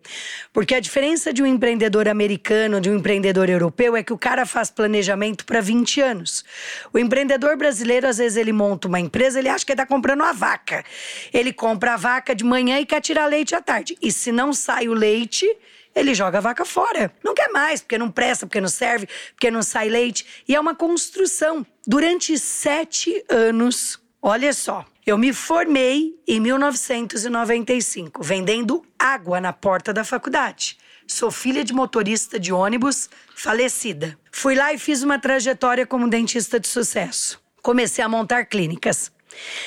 porque 0.53 0.75
a 0.75 0.79
diferença 0.79 1.33
de 1.33 1.41
um 1.41 1.45
empreendedor 1.45 2.07
americano 2.07 2.79
de 2.79 2.89
um 2.89 2.97
empreendedor 2.97 3.49
europeu 3.49 3.95
é 3.95 4.03
que 4.03 4.13
o 4.13 4.17
cara 4.17 4.45
faz 4.45 4.69
planejamento 4.69 5.43
para 5.43 5.59
20 5.59 6.01
anos. 6.01 6.45
O 6.93 6.99
empreendedor 6.99 7.57
brasileiro, 7.57 8.07
às 8.07 8.17
vezes, 8.17 8.37
ele 8.37 8.53
monta 8.53 8.87
uma 8.87 8.99
empresa, 8.99 9.39
ele 9.39 9.49
acha 9.49 9.65
que 9.65 9.71
está 9.71 9.85
comprando 9.85 10.21
uma 10.21 10.33
vaca. 10.33 10.85
Ele 11.33 11.51
compra 11.51 11.95
a 11.95 11.97
vaca 11.97 12.35
de 12.35 12.43
manhã 12.43 12.79
e 12.79 12.85
quer 12.85 13.01
tirar 13.01 13.25
leite 13.25 13.55
à 13.55 13.61
tarde. 13.61 13.97
E 14.01 14.11
se 14.11 14.31
não 14.31 14.53
sai 14.53 14.87
o 14.87 14.93
leite, 14.93 15.47
ele 15.95 16.13
joga 16.13 16.37
a 16.37 16.41
vaca 16.41 16.63
fora. 16.63 17.11
Não 17.23 17.33
quer 17.33 17.49
mais, 17.49 17.81
porque 17.81 17.97
não 17.97 18.11
presta, 18.11 18.45
porque 18.45 18.61
não 18.61 18.69
serve, 18.69 19.07
porque 19.33 19.49
não 19.49 19.63
sai 19.63 19.89
leite. 19.89 20.25
E 20.47 20.53
é 20.53 20.59
uma 20.59 20.75
construção. 20.75 21.65
Durante 21.87 22.37
sete 22.37 23.23
anos, 23.29 23.99
Olha 24.21 24.51
só, 24.51 24.85
eu 25.05 25.17
me 25.17 25.31
formei 25.31 26.15
em 26.27 26.39
1995, 26.39 28.23
vendendo 28.23 28.83
água 28.97 29.39
na 29.39 29.53
porta 29.53 29.93
da 29.93 30.03
faculdade. 30.03 30.77
Sou 31.07 31.31
filha 31.31 31.63
de 31.63 31.71
motorista 31.71 32.39
de 32.39 32.51
ônibus 32.51 33.09
falecida. 33.35 34.17
Fui 34.31 34.55
lá 34.55 34.73
e 34.73 34.77
fiz 34.77 35.03
uma 35.03 35.19
trajetória 35.19 35.85
como 35.85 36.09
dentista 36.09 36.59
de 36.59 36.67
sucesso. 36.67 37.41
Comecei 37.61 38.03
a 38.03 38.09
montar 38.09 38.45
clínicas. 38.45 39.11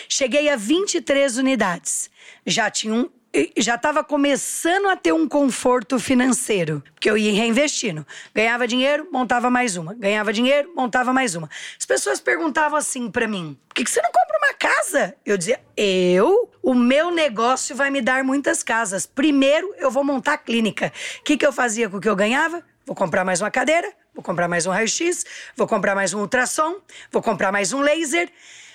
Cheguei 0.09 0.49
a 0.51 0.57
23 0.57 1.39
unidades. 1.39 2.11
Já 2.45 2.71
tinha 2.71 2.93
um 2.93 3.09
já 3.57 3.77
estava 3.77 4.03
começando 4.03 4.89
a 4.89 4.97
ter 4.97 5.13
um 5.13 5.29
conforto 5.29 5.99
financeiro, 6.01 6.83
porque 6.95 7.09
eu 7.09 7.17
ia 7.17 7.33
reinvestindo. 7.33 8.05
Ganhava 8.35 8.67
dinheiro, 8.67 9.09
montava 9.13 9.49
mais 9.49 9.77
uma. 9.77 9.95
Ganhava 9.95 10.33
dinheiro, 10.33 10.73
montava 10.75 11.13
mais 11.13 11.35
uma. 11.37 11.49
As 11.79 11.87
pessoas 11.87 12.21
perguntavam 12.21 12.77
assim 12.77 13.11
para 13.11 13.29
mim: 13.29 13.57
por 13.69 13.75
que, 13.75 13.85
que 13.85 13.91
você 13.91 14.03
não 14.03 14.11
compra 14.11 14.39
uma 14.39 14.55
casa? 14.55 15.15
Eu 15.25 15.39
dizia: 15.39 15.61
eu? 15.77 16.51
O 16.63 16.75
meu 16.75 17.11
negócio 17.11 17.75
vai 17.75 17.89
me 17.91 18.03
dar 18.03 18.23
muitas 18.25 18.63
casas. 18.63 19.07
Primeiro, 19.07 19.75
eu 19.79 19.91
vou 19.91 20.05
montar 20.05 20.35
a 20.35 20.39
clínica. 20.39 20.93
O 21.21 21.25
que, 21.25 21.37
que 21.37 21.47
eu 21.47 21.53
fazia 21.53 21.89
com 21.89 21.97
o 21.97 22.01
que 22.01 22.09
eu 22.09 22.17
ganhava? 22.17 22.63
Vou 22.85 22.97
comprar 22.97 23.25
mais 23.25 23.41
uma 23.41 23.51
cadeira, 23.51 23.93
vou 24.13 24.23
comprar 24.23 24.49
mais 24.49 24.67
um 24.67 24.71
raio-x, 24.71 25.25
vou 25.57 25.67
comprar 25.67 25.95
mais 25.95 26.13
um 26.13 26.21
ultrassom, 26.21 26.81
vou 27.11 27.23
comprar 27.23 27.53
mais 27.53 27.73
um 27.73 27.81
laser. 27.81 28.29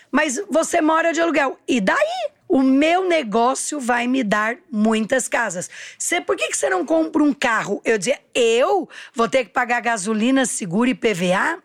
Mas 0.09 0.41
você 0.49 0.79
mora 0.79 1.11
de 1.11 1.19
aluguel. 1.19 1.59
E 1.67 1.81
daí? 1.81 2.34
O 2.47 2.61
meu 2.61 3.07
negócio 3.07 3.79
vai 3.79 4.07
me 4.07 4.23
dar 4.23 4.57
muitas 4.71 5.27
casas. 5.27 5.69
Você, 5.97 6.21
por 6.21 6.35
que, 6.35 6.49
que 6.49 6.57
você 6.57 6.69
não 6.69 6.85
compra 6.85 7.23
um 7.23 7.33
carro? 7.33 7.81
Eu 7.83 7.97
dizia, 7.97 8.19
eu 8.33 8.87
vou 9.13 9.27
ter 9.27 9.45
que 9.45 9.51
pagar 9.51 9.81
gasolina, 9.81 10.45
seguro 10.45 10.89
e 10.89 10.93
PVA? 10.93 11.59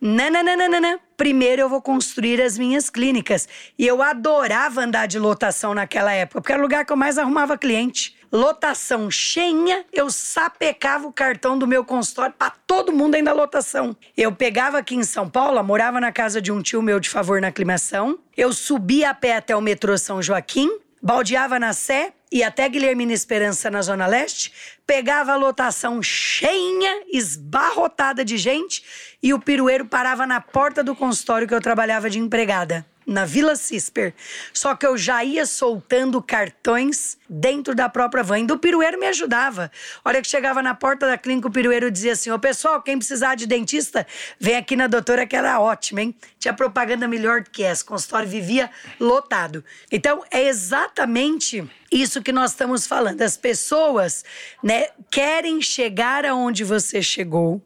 Não, 0.00 0.30
não, 0.30 0.42
não, 0.42 0.56
não, 0.56 0.80
não. 0.80 1.00
Primeiro 1.16 1.62
eu 1.62 1.68
vou 1.68 1.80
construir 1.80 2.40
as 2.40 2.58
minhas 2.58 2.90
clínicas. 2.90 3.48
E 3.78 3.86
eu 3.86 4.02
adorava 4.02 4.82
andar 4.82 5.06
de 5.06 5.18
lotação 5.18 5.74
naquela 5.74 6.12
época, 6.12 6.40
porque 6.40 6.52
era 6.52 6.60
o 6.60 6.62
lugar 6.62 6.84
que 6.84 6.92
eu 6.92 6.96
mais 6.96 7.18
arrumava 7.18 7.56
cliente. 7.56 8.16
Lotação 8.32 9.10
cheinha, 9.10 9.84
eu 9.92 10.10
sapecava 10.10 11.06
o 11.06 11.12
cartão 11.12 11.58
do 11.58 11.66
meu 11.66 11.84
consultório 11.84 12.34
para 12.34 12.48
todo 12.66 12.90
mundo 12.90 13.14
ainda 13.14 13.30
lotação. 13.34 13.94
Eu 14.16 14.32
pegava 14.32 14.78
aqui 14.78 14.94
em 14.94 15.04
São 15.04 15.28
Paulo, 15.28 15.62
morava 15.62 16.00
na 16.00 16.10
casa 16.10 16.40
de 16.40 16.50
um 16.50 16.62
tio 16.62 16.80
meu 16.80 16.98
de 16.98 17.10
favor 17.10 17.42
na 17.42 17.48
aclimação. 17.48 18.18
Eu 18.34 18.50
subia 18.54 19.10
a 19.10 19.14
pé 19.14 19.36
até 19.36 19.54
o 19.54 19.60
metrô 19.60 19.98
São 19.98 20.22
Joaquim, 20.22 20.70
baldeava 21.02 21.58
na 21.58 21.74
Sé, 21.74 22.14
ia 22.32 22.48
até 22.48 22.66
Guilhermina 22.70 23.12
Esperança 23.12 23.70
na 23.70 23.82
Zona 23.82 24.06
Leste, 24.06 24.50
pegava 24.86 25.32
a 25.32 25.36
lotação 25.36 26.02
cheinha, 26.02 27.02
esbarrotada 27.12 28.24
de 28.24 28.38
gente, 28.38 28.82
e 29.22 29.34
o 29.34 29.38
pirueiro 29.38 29.84
parava 29.84 30.26
na 30.26 30.40
porta 30.40 30.82
do 30.82 30.96
consultório 30.96 31.46
que 31.46 31.52
eu 31.52 31.60
trabalhava 31.60 32.08
de 32.08 32.18
empregada 32.18 32.86
na 33.06 33.24
Vila 33.24 33.56
Cisper. 33.56 34.14
Só 34.52 34.74
que 34.74 34.86
eu 34.86 34.96
já 34.96 35.24
ia 35.24 35.46
soltando 35.46 36.22
cartões 36.22 37.16
dentro 37.28 37.74
da 37.74 37.88
própria 37.88 38.22
van. 38.22 38.40
E 38.40 38.52
o 38.52 38.58
pirueiro 38.58 38.98
me 38.98 39.06
ajudava. 39.06 39.70
A 40.04 40.08
hora 40.08 40.22
que 40.22 40.28
chegava 40.28 40.62
na 40.62 40.74
porta 40.74 41.06
da 41.06 41.16
clínica, 41.16 41.48
o 41.48 41.50
pirueiro 41.50 41.90
dizia 41.90 42.12
assim: 42.12 42.30
Ô 42.30 42.38
pessoal, 42.38 42.82
quem 42.82 42.98
precisar 42.98 43.34
de 43.34 43.46
dentista, 43.46 44.06
vem 44.38 44.56
aqui 44.56 44.76
na 44.76 44.86
doutora 44.86 45.26
que 45.26 45.36
era 45.36 45.60
ótima, 45.60 46.02
hein? 46.02 46.14
Tinha 46.38 46.54
propaganda 46.54 47.08
melhor 47.08 47.42
do 47.42 47.50
que 47.50 47.62
essa. 47.62 47.82
O 47.82 47.86
consultório 47.86 48.28
vivia 48.28 48.70
lotado. 49.00 49.64
Então, 49.90 50.22
é 50.30 50.46
exatamente 50.46 51.68
isso 51.90 52.22
que 52.22 52.32
nós 52.32 52.52
estamos 52.52 52.86
falando. 52.86 53.20
As 53.22 53.36
pessoas 53.36 54.24
né, 54.62 54.88
querem 55.10 55.60
chegar 55.60 56.24
aonde 56.24 56.64
você 56.64 57.02
chegou. 57.02 57.62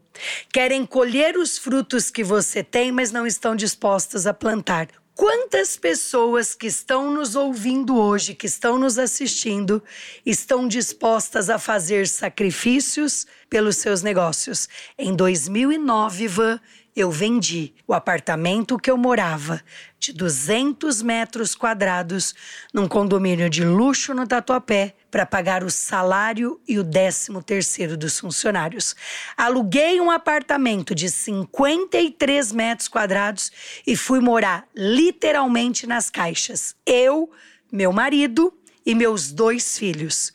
Querem 0.53 0.87
colher 0.87 1.37
os 1.37 1.59
frutos 1.59 2.11
que 2.11 2.25
você 2.25 2.63
tem, 2.63 2.91
mas 2.91 3.13
não 3.13 3.27
estão 3.27 3.55
dispostas 3.55 4.27
a 4.27 4.35
plantar. 4.35 4.89
Quantas 5.17 5.79
pessoas 5.79 6.55
que 6.55 6.67
estão 6.67 7.11
nos 7.11 7.37
ouvindo 7.37 7.97
hoje, 7.97 8.35
que 8.35 8.45
estão 8.45 8.79
nos 8.79 8.99
assistindo, 8.99 9.83
estão 10.27 10.69
dispostas 10.69 11.49
a 11.49 11.59
fazer 11.59 12.07
sacrifícios 12.07 13.27
pelos 13.49 13.79
seus 13.79 14.03
negócios? 14.03 14.69
Em 14.99 15.17
2009, 15.17 16.29
Van, 16.29 16.61
eu 16.97 17.11
vendi 17.11 17.75
o 17.87 17.93
apartamento 17.93 18.79
que 18.79 18.91
eu 18.91 18.97
morava, 18.97 19.63
de 19.99 20.15
200 20.15 21.03
metros 21.03 21.55
quadrados, 21.55 22.35
num 22.73 22.89
condomínio 22.89 23.51
de 23.51 23.63
luxo 23.63 24.15
no 24.15 24.27
Tatuapé, 24.27 24.95
para 25.11 25.27
pagar 25.27 25.63
o 25.63 25.71
salário 25.71 26.59
e 26.67 26.79
o 26.79 26.83
décimo 26.83 27.43
terceiro 27.43 27.99
dos 27.99 28.19
funcionários. 28.19 28.97
Aluguei 29.37 30.01
um 30.01 30.11
apartamento 30.11 30.95
de 30.95 31.11
53 31.11 32.53
metros 32.53 32.89
quadrados 32.89 33.53
e 33.87 33.95
fui 33.95 34.21
morar 34.21 34.67
literalmente 34.75 35.87
nas 35.87 36.09
caixas. 36.09 36.75
Eu, 36.87 37.31
meu 37.71 37.93
marido 37.93 38.53
e 38.87 38.95
meus 38.95 39.33
dois 39.33 39.77
filhos. 39.77 40.33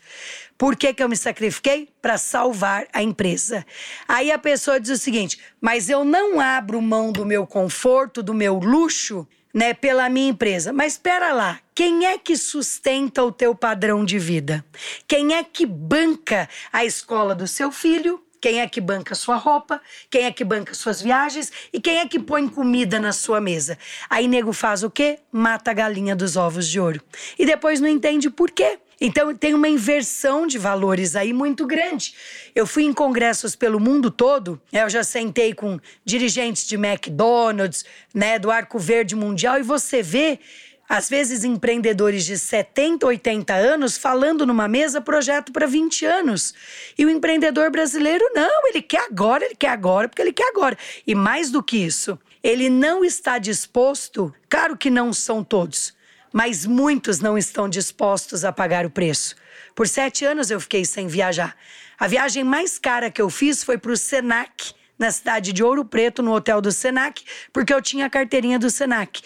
Por 0.62 0.76
que, 0.76 0.94
que 0.94 1.02
eu 1.02 1.10
me 1.10 1.18
sacrifiquei? 1.18 1.90
Para 2.00 2.20
salvar 2.20 2.86
a 2.94 3.02
empresa. 3.02 3.66
Aí 4.08 4.32
a 4.32 4.38
pessoa 4.38 4.80
diz 4.80 4.92
o 4.92 4.96
seguinte: 4.96 5.40
mas 5.60 5.90
eu 5.90 6.04
não 6.04 6.40
abro 6.40 6.80
mão 6.80 7.12
do 7.12 7.26
meu 7.26 7.48
conforto, 7.48 8.22
do 8.22 8.32
meu 8.32 8.60
luxo, 8.60 9.28
né, 9.52 9.74
pela 9.74 10.08
minha 10.08 10.30
empresa. 10.30 10.72
Mas 10.72 10.94
espera 10.94 11.34
lá, 11.34 11.60
quem 11.74 12.06
é 12.06 12.16
que 12.16 12.38
sustenta 12.38 13.24
o 13.24 13.32
teu 13.32 13.56
padrão 13.56 14.06
de 14.06 14.20
vida? 14.20 14.64
Quem 15.08 15.34
é 15.34 15.44
que 15.44 15.66
banca 15.66 16.48
a 16.72 16.86
escola 16.86 17.34
do 17.34 17.48
seu 17.48 17.72
filho? 17.72 18.24
Quem 18.40 18.62
é 18.62 18.68
que 18.68 18.80
banca 18.80 19.16
sua 19.16 19.38
roupa? 19.38 19.82
Quem 20.12 20.26
é 20.26 20.32
que 20.32 20.44
banca 20.44 20.76
suas 20.76 21.02
viagens? 21.02 21.52
E 21.74 21.82
quem 21.82 21.98
é 21.98 22.08
que 22.08 22.20
põe 22.20 22.48
comida 22.48 23.00
na 23.00 23.14
sua 23.14 23.42
mesa? 23.42 23.80
Aí 24.08 24.28
nego 24.28 24.54
faz 24.54 24.84
o 24.84 24.92
quê? 24.92 25.18
Mata 25.32 25.72
a 25.72 25.74
galinha 25.74 26.16
dos 26.16 26.38
ovos 26.38 26.68
de 26.68 26.80
ouro. 26.80 27.02
E 27.40 27.48
depois 27.48 27.82
não 27.82 27.88
entende 27.88 28.30
por 28.30 28.52
quê. 28.52 28.78
Então 29.04 29.36
tem 29.36 29.56
uma 29.56 29.68
inversão 29.68 30.46
de 30.46 30.60
valores 30.60 31.16
aí 31.16 31.34
muito 31.34 31.66
grande. 31.66 32.14
Eu 32.54 32.68
fui 32.68 32.84
em 32.84 32.94
congressos 32.94 33.56
pelo 33.56 33.80
mundo 33.80 34.12
todo, 34.12 34.62
eu 34.72 34.88
já 34.88 35.04
sentei 35.04 35.56
com 35.56 35.80
dirigentes 36.06 36.68
de 36.68 36.76
McDonald's, 36.76 37.84
né, 38.14 38.38
do 38.38 38.52
Arco 38.52 38.78
Verde 38.78 39.16
Mundial, 39.16 39.60
e 39.60 39.64
você 39.64 40.04
vê 40.04 40.40
às 40.88 41.10
vezes 41.10 41.44
empreendedores 41.44 42.26
de 42.26 42.38
70, 42.38 43.08
80 43.08 43.56
anos 43.56 43.98
falando 43.98 44.46
numa 44.46 44.68
mesa 44.68 45.00
projeto 45.00 45.52
para 45.52 45.66
20 45.66 46.06
anos. 46.06 46.54
E 46.98 47.06
o 47.06 47.10
empreendedor 47.10 47.72
brasileiro 47.72 48.24
não, 48.36 48.68
ele 48.68 48.82
quer 48.82 49.06
agora, 49.06 49.46
ele 49.46 49.56
quer 49.56 49.70
agora, 49.70 50.10
porque 50.10 50.22
ele 50.22 50.34
quer 50.34 50.50
agora. 50.50 50.78
E 51.08 51.16
mais 51.16 51.50
do 51.50 51.64
que 51.64 51.78
isso, 51.78 52.20
ele 52.44 52.70
não 52.70 53.06
está 53.06 53.38
disposto, 53.38 54.34
claro 54.50 54.76
que 54.76 54.90
não 54.90 55.14
são 55.14 55.44
todos, 55.44 55.94
mas 56.32 56.66
muitos 56.66 57.20
não 57.20 57.38
estão 57.38 57.68
dispostos 57.68 58.46
a 58.46 58.52
pagar 58.52 58.86
o 58.86 58.90
preço. 58.90 59.36
Por 59.76 59.88
sete 59.88 60.26
anos 60.26 60.52
eu 60.52 60.60
fiquei 60.60 60.86
sem 60.86 61.08
viajar. 61.08 61.56
A 62.00 62.08
viagem 62.08 62.44
mais 62.44 62.80
cara 62.80 63.12
que 63.12 63.22
eu 63.22 63.30
fiz 63.30 63.64
foi 63.64 63.78
para 63.78 63.92
o 63.92 63.98
Senac, 63.98 64.74
na 64.98 65.12
cidade 65.12 65.52
de 65.52 65.64
Ouro 65.64 65.84
Preto, 65.84 66.22
no 66.22 66.34
hotel 66.34 66.62
do 66.62 66.72
Senac, 66.72 67.24
porque 67.52 67.74
eu 67.74 67.82
tinha 67.82 68.06
a 68.06 68.10
carteirinha 68.10 68.60
do 68.60 68.70
Senac. 68.70 69.22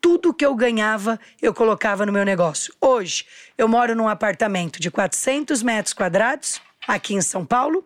Tudo 0.00 0.34
que 0.34 0.44
eu 0.44 0.54
ganhava, 0.54 1.20
eu 1.40 1.52
colocava 1.52 2.06
no 2.06 2.12
meu 2.12 2.24
negócio. 2.24 2.74
Hoje, 2.80 3.26
eu 3.56 3.68
moro 3.68 3.94
num 3.94 4.08
apartamento 4.08 4.80
de 4.80 4.90
400 4.90 5.62
metros 5.62 5.92
quadrados, 5.92 6.60
aqui 6.88 7.14
em 7.14 7.20
São 7.20 7.44
Paulo. 7.44 7.84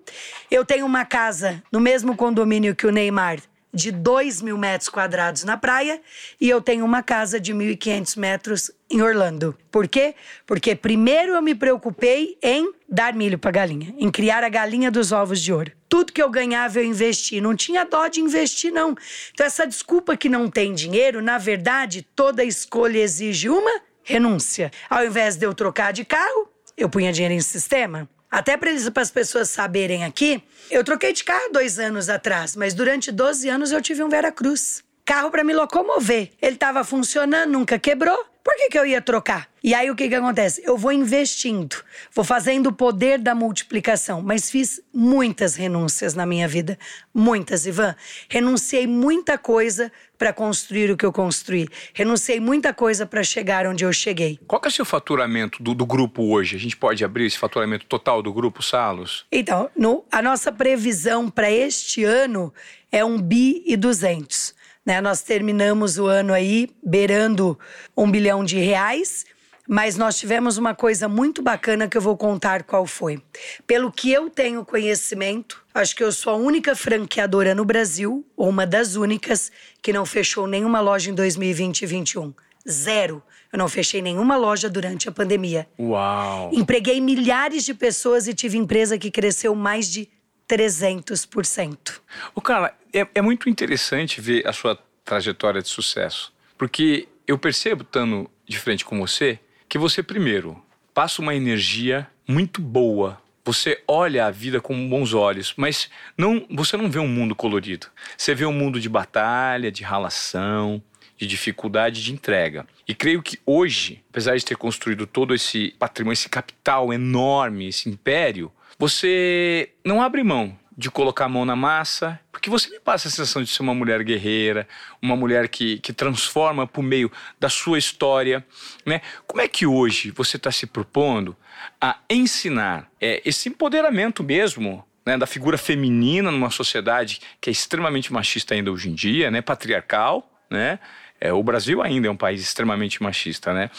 Eu 0.51 0.65
tenho 0.65 0.87
uma 0.87 1.05
casa 1.05 1.63
no 1.73 1.81
mesmo 1.81 2.17
condomínio 2.17 2.75
que 2.75 2.87
o 2.87 2.93
Neymar, 2.93 3.41
de 3.75 3.91
2 3.91 4.41
mil 4.41 4.57
metros 4.57 4.89
quadrados 4.89 5.43
na 5.43 5.57
praia 5.57 6.01
e 6.41 6.49
eu 6.49 6.61
tenho 6.61 6.85
uma 6.85 7.03
casa 7.03 7.41
de 7.41 7.53
1.500 7.53 8.17
metros 8.17 8.71
em 8.89 9.03
Orlando. 9.03 9.57
Por 9.71 9.89
quê? 9.89 10.15
Porque 10.47 10.75
primeiro 10.75 11.35
eu 11.35 11.43
me 11.43 11.55
preocupei 11.55 12.39
em 12.41 12.73
dar 12.89 13.13
milho 13.13 13.39
para 13.39 13.51
galinha, 13.51 13.93
em 13.99 14.11
criar 14.11 14.45
a 14.45 14.49
galinha 14.49 14.91
dos 14.91 15.11
ovos 15.11 15.41
de 15.41 15.53
ouro. 15.53 15.73
Tudo 15.89 16.13
que 16.13 16.23
eu 16.23 16.31
ganhava 16.31 16.79
eu 16.79 16.85
investi, 16.85 17.41
não 17.41 17.57
tinha 17.57 17.85
dó 17.85 18.07
de 18.07 18.21
investir 18.21 18.73
não. 18.73 18.95
Então 19.33 19.45
essa 19.45 19.67
desculpa 19.67 20.17
que 20.17 20.29
não 20.29 20.49
tem 20.49 20.73
dinheiro, 20.73 21.21
na 21.21 21.39
verdade, 21.39 22.07
toda 22.15 22.45
escolha 22.45 22.99
exige 22.99 23.49
uma 23.49 23.81
renúncia. 24.05 24.71
Ao 24.89 25.05
invés 25.05 25.37
de 25.37 25.47
eu 25.47 25.55
trocar 25.55 25.93
de 25.93 26.05
carro, 26.05 26.49
eu 26.77 26.89
punha 26.89 27.13
dinheiro 27.13 27.35
em 27.35 27.41
sistema. 27.41 28.09
Até 28.35 28.57
para 28.57 28.69
as 29.01 29.13
pessoas 29.13 29.49
saberem 29.49 30.03
aqui, 30.03 30.43
eu 30.69 30.83
troquei 30.83 31.13
de 31.13 31.23
carro 31.23 31.53
dois 31.53 31.79
anos 31.79 32.09
atrás, 32.09 32.57
mas 32.57 32.75
durante 32.75 33.13
12 33.13 33.49
anos 33.49 33.71
eu 33.71 33.81
tive 33.81 34.03
um 34.03 34.09
Vera 34.09 34.33
Cruz. 34.33 34.83
Carro 35.05 35.31
para 35.31 35.45
me 35.45 35.55
locomover. 35.55 36.33
Ele 36.43 36.57
estava 36.57 36.83
funcionando, 36.83 37.53
nunca 37.53 37.79
quebrou. 37.79 38.27
Por 38.43 38.57
que, 38.57 38.71
que 38.71 38.79
eu 38.79 38.85
ia 38.85 39.01
trocar? 39.01 39.49
E 39.63 39.73
aí 39.73 39.89
o 39.89 39.95
que, 39.95 40.09
que 40.09 40.17
acontece? 40.17 40.61
Eu 40.65 40.77
vou 40.77 40.91
investindo, 40.91 41.77
vou 42.13 42.25
fazendo 42.25 42.67
o 42.67 42.73
poder 42.73 43.21
da 43.21 43.37
multiplicação, 43.37 44.21
mas 44.21 44.51
fiz 44.51 44.83
muitas 44.93 45.55
renúncias 45.55 46.15
na 46.15 46.27
minha 46.27 46.49
vida. 46.49 46.77
Muitas, 47.15 47.67
Ivan. 47.67 47.95
Renunciei 48.29 48.85
muita 48.85 49.39
coisa 49.39 49.93
para 50.19 50.33
construir 50.33 50.91
o 50.91 50.97
que 50.97 51.05
eu 51.05 51.13
construí. 51.13 51.69
Renunciei 51.93 52.41
muita 52.41 52.73
coisa 52.73 53.05
para 53.07 53.23
chegar 53.23 53.67
onde 53.67 53.85
eu 53.85 53.93
cheguei. 53.93 54.39
Qual 54.47 54.61
é 54.65 54.69
o 54.69 54.71
seu 54.71 54.85
faturamento 54.85 55.63
do, 55.63 55.75
do, 55.75 55.87
grupo 55.87 56.23
hoje? 56.33 56.57
A 56.57 56.59
gente 56.59 56.77
pode 56.77 57.05
abrir 57.05 57.27
esse 57.27 57.39
faturamento 57.39 57.87
total 57.87 58.23
do 58.23 58.33
grupo 58.33 58.63
Salos? 58.63 59.27
Então, 59.31 59.71
no, 59.77 60.05
a 60.11 60.23
nossa 60.23 60.53
previsão 60.53 61.29
para 61.29 61.51
este 61.51 62.05
ano 62.05 62.53
é 62.91 63.05
um 63.05 63.21
bi 63.21 63.63
e 63.67 63.77
duzentos. 63.77 64.55
Né? 64.85 65.01
Nós 65.01 65.23
terminamos 65.23 65.99
o 65.99 66.07
ano 66.07 66.33
aí 66.33 66.71
beirando 66.83 67.59
um 67.97 68.11
bilhão 68.11 68.45
de 68.45 68.59
reais. 68.59 69.25
Mas 69.69 69.97
nós 69.97 70.19
tivemos 70.19 70.59
uma 70.59 70.75
coisa 70.75 71.09
muito 71.09 71.43
bacana 71.43 71.89
que 71.89 71.97
eu 71.97 72.01
vou 72.01 72.17
contar 72.17 72.65
qual 72.65 72.87
foi. 72.87 73.23
Pelo 73.67 73.91
que 73.91 74.13
eu 74.13 74.29
tenho 74.29 74.65
conhecimento, 74.65 75.65
acho 75.73 75.97
que 75.97 76.05
eu 76.05 76.13
sou 76.13 76.35
a 76.35 76.37
única 76.37 76.77
franqueadora 76.77 77.55
no 77.55 77.65
Brasil, 77.65 78.27
ou 78.37 78.49
uma 78.49 78.67
das 78.67 78.95
únicas, 78.95 79.51
que 79.81 79.93
não 79.93 80.05
fechou 80.05 80.47
nenhuma 80.47 80.81
loja 80.81 81.11
em 81.11 81.15
2020 81.15 81.79
e 81.79 81.87
2021. 81.87 82.35
Zero. 82.69 83.23
Eu 83.53 83.59
não 83.59 83.69
fechei 83.69 84.03
nenhuma 84.03 84.37
loja 84.37 84.69
durante 84.69 85.09
a 85.09 85.13
pandemia. 85.13 85.67
Uau! 85.79 86.51
Empreguei 86.53 87.01
milhares 87.01 87.65
de 87.65 87.73
pessoas 87.73 88.27
e 88.27 88.35
tive 88.35 88.59
empresa 88.59 88.99
que 88.99 89.11
cresceu 89.11 89.55
mais 89.55 89.89
de 89.91 90.09
300%. 90.49 92.01
O 92.35 92.41
Carla, 92.41 92.73
é, 92.93 93.07
é 93.15 93.23
muito 93.23 93.49
interessante 93.49 94.21
ver 94.21 94.47
a 94.47 94.53
sua 94.53 94.79
trajetória 95.05 95.63
de 95.63 95.69
sucesso, 95.69 96.33
porque 96.59 97.09
eu 97.27 97.39
percebo, 97.39 97.83
estando 97.83 98.31
de 98.47 98.59
frente 98.59 98.85
com 98.85 98.99
você, 98.99 99.39
que 99.69 99.79
você, 99.79 100.03
primeiro, 100.03 100.61
passa 100.93 101.21
uma 101.21 101.35
energia 101.35 102.07
muito 102.27 102.61
boa. 102.61 103.21
Você 103.45 103.83
olha 103.87 104.27
a 104.27 104.31
vida 104.31 104.61
com 104.61 104.89
bons 104.89 105.13
olhos, 105.13 105.53
mas 105.57 105.91
não, 106.17 106.47
você 106.51 106.77
não 106.77 106.91
vê 106.91 106.99
um 106.99 107.09
mundo 107.09 107.35
colorido. 107.35 107.89
Você 108.17 108.35
vê 108.35 108.47
um 108.47 108.53
mundo 108.53 108.81
de 108.81 108.89
batalha, 108.89 109.71
de 109.71 109.83
ralação, 109.83 110.83
de 111.17 111.27
dificuldade 111.27 112.03
de 112.03 112.13
entrega. 112.13 112.67
E 112.89 112.95
creio 112.95 113.23
que 113.23 113.39
hoje, 113.45 114.03
apesar 114.11 114.37
de 114.37 114.45
ter 114.45 114.57
construído 114.57 115.07
todo 115.07 115.35
esse 115.35 115.75
patrimônio, 115.79 116.15
esse 116.15 116.29
capital 116.29 116.93
enorme, 116.93 117.69
esse 117.69 117.89
império, 117.89 118.51
você 118.79 119.71
não 119.85 120.03
abre 120.03 120.23
mão 120.23 120.59
de 120.77 120.91
colocar 120.91 121.27
a 121.27 121.29
mão 121.29 121.45
na 121.45 121.55
massa, 121.55 122.19
porque 122.33 122.51
você 122.51 122.69
me 122.69 122.81
passa 122.81 123.07
a 123.07 123.11
sensação 123.11 123.43
de 123.43 123.49
ser 123.49 123.63
uma 123.63 123.75
mulher 123.75 124.03
guerreira, 124.03 124.67
uma 125.01 125.15
mulher 125.15 125.49
que, 125.49 125.79
que 125.79 125.93
transforma 125.93 126.67
por 126.67 126.83
meio 126.83 127.11
da 127.39 127.49
sua 127.49 127.79
história. 127.79 128.45
Né? 128.85 129.01
Como 129.27 129.41
é 129.41 129.47
que 129.47 129.67
hoje 129.67 130.11
você 130.11 130.37
está 130.37 130.51
se 130.51 130.67
propondo 130.67 131.37
a 131.81 131.99
ensinar 132.11 132.91
é, 133.01 133.23
esse 133.25 133.49
empoderamento 133.49 134.25
mesmo 134.25 134.85
né, 135.07 135.17
da 135.17 135.27
figura 135.27 135.57
feminina 135.57 136.31
numa 136.31 136.51
sociedade 136.51 137.21
que 137.41 137.51
é 137.51 137.53
extremamente 137.53 138.13
machista 138.13 138.55
ainda 138.55 138.73
hoje 138.73 138.89
em 138.89 138.95
dia, 138.95 139.31
né, 139.31 139.41
patriarcal, 139.41 140.31
né? 140.51 140.79
É, 141.21 141.33
o 141.33 141.43
Brasil 141.43 141.83
ainda 141.83 142.09
é 142.09 142.11
um 142.11 142.17
país 142.17 142.43
extremamente 142.43 143.03
machista, 143.03 143.55
né? 143.55 143.71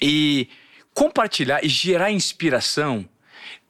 E 0.00 0.48
compartilhar 0.92 1.64
e 1.64 1.68
gerar 1.68 2.10
inspiração 2.10 3.08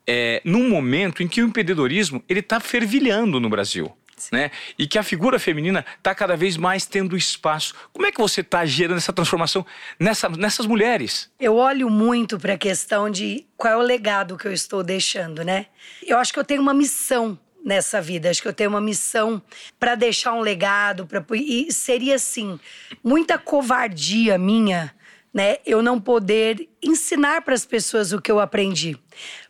é, 0.07 0.41
num 0.45 0.69
momento 0.69 1.23
em 1.23 1.29
que 1.29 1.43
o 1.43 1.47
empreendedorismo 1.47 2.23
ele 2.29 2.41
está 2.41 2.61
fervilhando 2.61 3.41
no 3.41 3.49
Brasil. 3.49 3.93
Né? 4.31 4.53
E 4.79 4.87
que 4.87 4.99
a 5.01 5.03
figura 5.03 5.37
feminina 5.37 5.85
está 5.99 6.15
cada 6.15 6.37
vez 6.37 6.57
mais 6.57 6.87
tendo 6.87 7.17
espaço. 7.17 7.75
Como 7.93 8.07
é 8.07 8.13
que 8.13 8.21
você 8.21 8.41
está 8.41 8.65
gerando 8.65 8.99
essa 8.99 9.13
transformação 9.13 9.67
nessa, 9.99 10.29
nessas 10.29 10.65
mulheres? 10.65 11.29
Eu 11.41 11.57
olho 11.57 11.91
muito 11.91 12.39
para 12.39 12.55
a 12.55 12.59
questão 12.59 13.11
de 13.11 13.45
qual 13.57 13.73
é 13.73 13.77
o 13.77 13.81
legado 13.81 14.37
que 14.37 14.47
eu 14.47 14.53
estou 14.53 14.85
deixando, 14.85 15.43
né? 15.43 15.67
Eu 16.07 16.19
acho 16.19 16.33
que 16.33 16.39
eu 16.39 16.45
tenho 16.45 16.63
uma 16.63 16.73
missão 16.73 17.37
nessa 17.65 18.01
vida. 18.01 18.31
Acho 18.31 18.43
que 18.43 18.49
eu 18.49 18.53
tenho 18.53 18.71
uma 18.71 18.81
missão 18.81 19.41
para 19.79 19.95
deixar 19.95 20.35
um 20.35 20.41
legado, 20.41 21.07
para 21.07 21.25
e 21.35 21.73
seria 21.73 22.17
assim, 22.17 22.59
muita 23.03 23.39
covardia 23.39 24.37
minha, 24.37 24.95
né? 25.33 25.59
Eu 25.65 25.83
não 25.83 26.01
poder 26.01 26.69
ensinar 26.83 27.43
para 27.43 27.55
as 27.55 27.65
pessoas 27.65 28.13
o 28.13 28.21
que 28.21 28.31
eu 28.31 28.41
aprendi. 28.41 28.99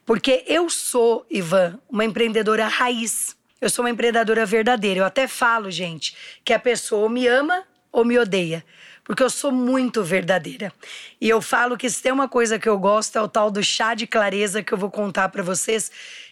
Porque 0.05 0.45
eu 0.47 0.69
sou, 0.69 1.25
Ivan, 1.31 1.79
uma 1.88 2.05
empreendedora 2.05 2.67
raiz. 2.67 3.37
Eu 3.61 3.71
sou 3.71 3.85
uma 3.85 3.91
empreendedora 3.91 4.45
verdadeira. 4.45 5.01
Eu 5.01 5.05
até 5.05 5.29
falo, 5.29 5.71
gente, 5.71 6.17
que 6.45 6.53
a 6.53 6.59
pessoa 6.59 7.09
me 7.09 7.27
ama 7.27 7.62
ou 7.93 8.05
me 8.05 8.19
odeia. 8.19 8.65
Porque 9.05 9.23
eu 9.23 9.31
sou 9.31 9.53
muito 9.53 10.03
verdadeira. 10.03 10.73
E 11.21 11.29
eu 11.29 11.41
falo 11.41 11.77
que 11.77 11.88
se 11.88 12.03
tem 12.03 12.12
uma 12.12 12.29
coisa 12.29 12.59
que 12.59 12.69
eu 12.69 12.79
gosto 12.79 13.17
é 13.17 13.23
o 13.23 13.29
tal 13.29 13.51
do 13.51 13.62
chá 13.62 13.95
de 13.95 14.07
clareza 14.07 14.62
que 14.62 14.73
eu 14.73 14.79
vou 14.79 14.91
contar 14.91 15.29
para 15.29 15.43
vocês, 15.43 15.91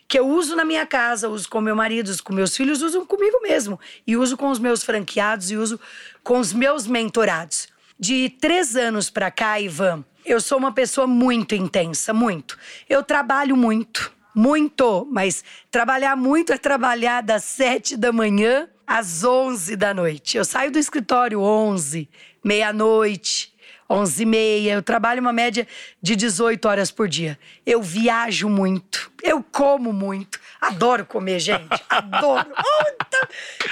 que 0.09 0.19
eu 0.19 0.27
uso 0.27 0.57
na 0.57 0.65
minha 0.65 0.85
casa, 0.87 1.29
uso 1.29 1.49
com 1.49 1.61
meu 1.61 1.77
marido, 1.77 2.09
uso 2.09 2.23
com 2.23 2.33
meus 2.33 2.57
filhos, 2.57 2.83
uso 2.83 3.07
comigo 3.07 3.41
mesmo. 3.43 3.79
E 4.05 4.17
uso 4.17 4.37
com 4.37 4.51
os 4.51 4.59
meus 4.59 4.83
franqueados 4.83 5.51
e 5.53 5.57
uso 5.57 5.79
com 6.25 6.39
os 6.39 6.53
meus 6.53 6.87
mentorados. 6.87 7.69
De 7.99 8.29
três 8.29 8.75
anos 8.75 9.11
para 9.11 9.31
cá, 9.31 9.61
Ivan, 9.61 10.05
eu 10.25 10.41
sou 10.41 10.59
uma 10.59 10.73
pessoa 10.73 11.07
muito 11.07 11.55
intensa, 11.55 12.13
muito. 12.13 12.59
Eu 12.89 13.03
trabalho 13.03 13.57
muito, 13.57 14.13
muito, 14.35 15.07
mas 15.11 15.45
trabalhar 15.71 16.17
muito 16.17 16.53
é 16.53 16.59
trabalhar 16.59 17.23
das 17.23 17.45
sete 17.45 17.97
da 17.97 18.13
manhã 18.13 18.69
às 18.87 19.25
onze 19.25 19.77
da 19.77 19.95
noite. 19.95 20.37
Eu 20.37 20.45
saio 20.45 20.71
do 20.71 20.79
escritório 20.79 21.41
onze, 21.41 22.09
meia-noite, 22.45 23.53
onze 23.91 24.23
e 24.23 24.27
meia. 24.27 24.75
Eu 24.75 24.83
trabalho 24.83 25.21
uma 25.21 25.33
média 25.33 25.67
de 26.01 26.15
18 26.15 26.65
horas 26.69 26.91
por 26.93 27.09
dia. 27.09 27.37
Eu 27.67 27.83
viajo 27.83 28.49
muito, 28.49 29.11
eu 29.21 29.43
como 29.43 29.93
muito. 29.93 30.39
Adoro 30.61 31.05
comer, 31.05 31.41
gente. 31.41 31.69
Adoro. 31.91 32.47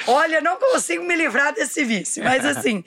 Olha, 0.08 0.40
não 0.40 0.56
consigo 0.58 1.04
me 1.04 1.14
livrar 1.14 1.54
desse 1.54 1.84
vício. 1.84 2.24
Mas 2.24 2.44
assim, 2.44 2.82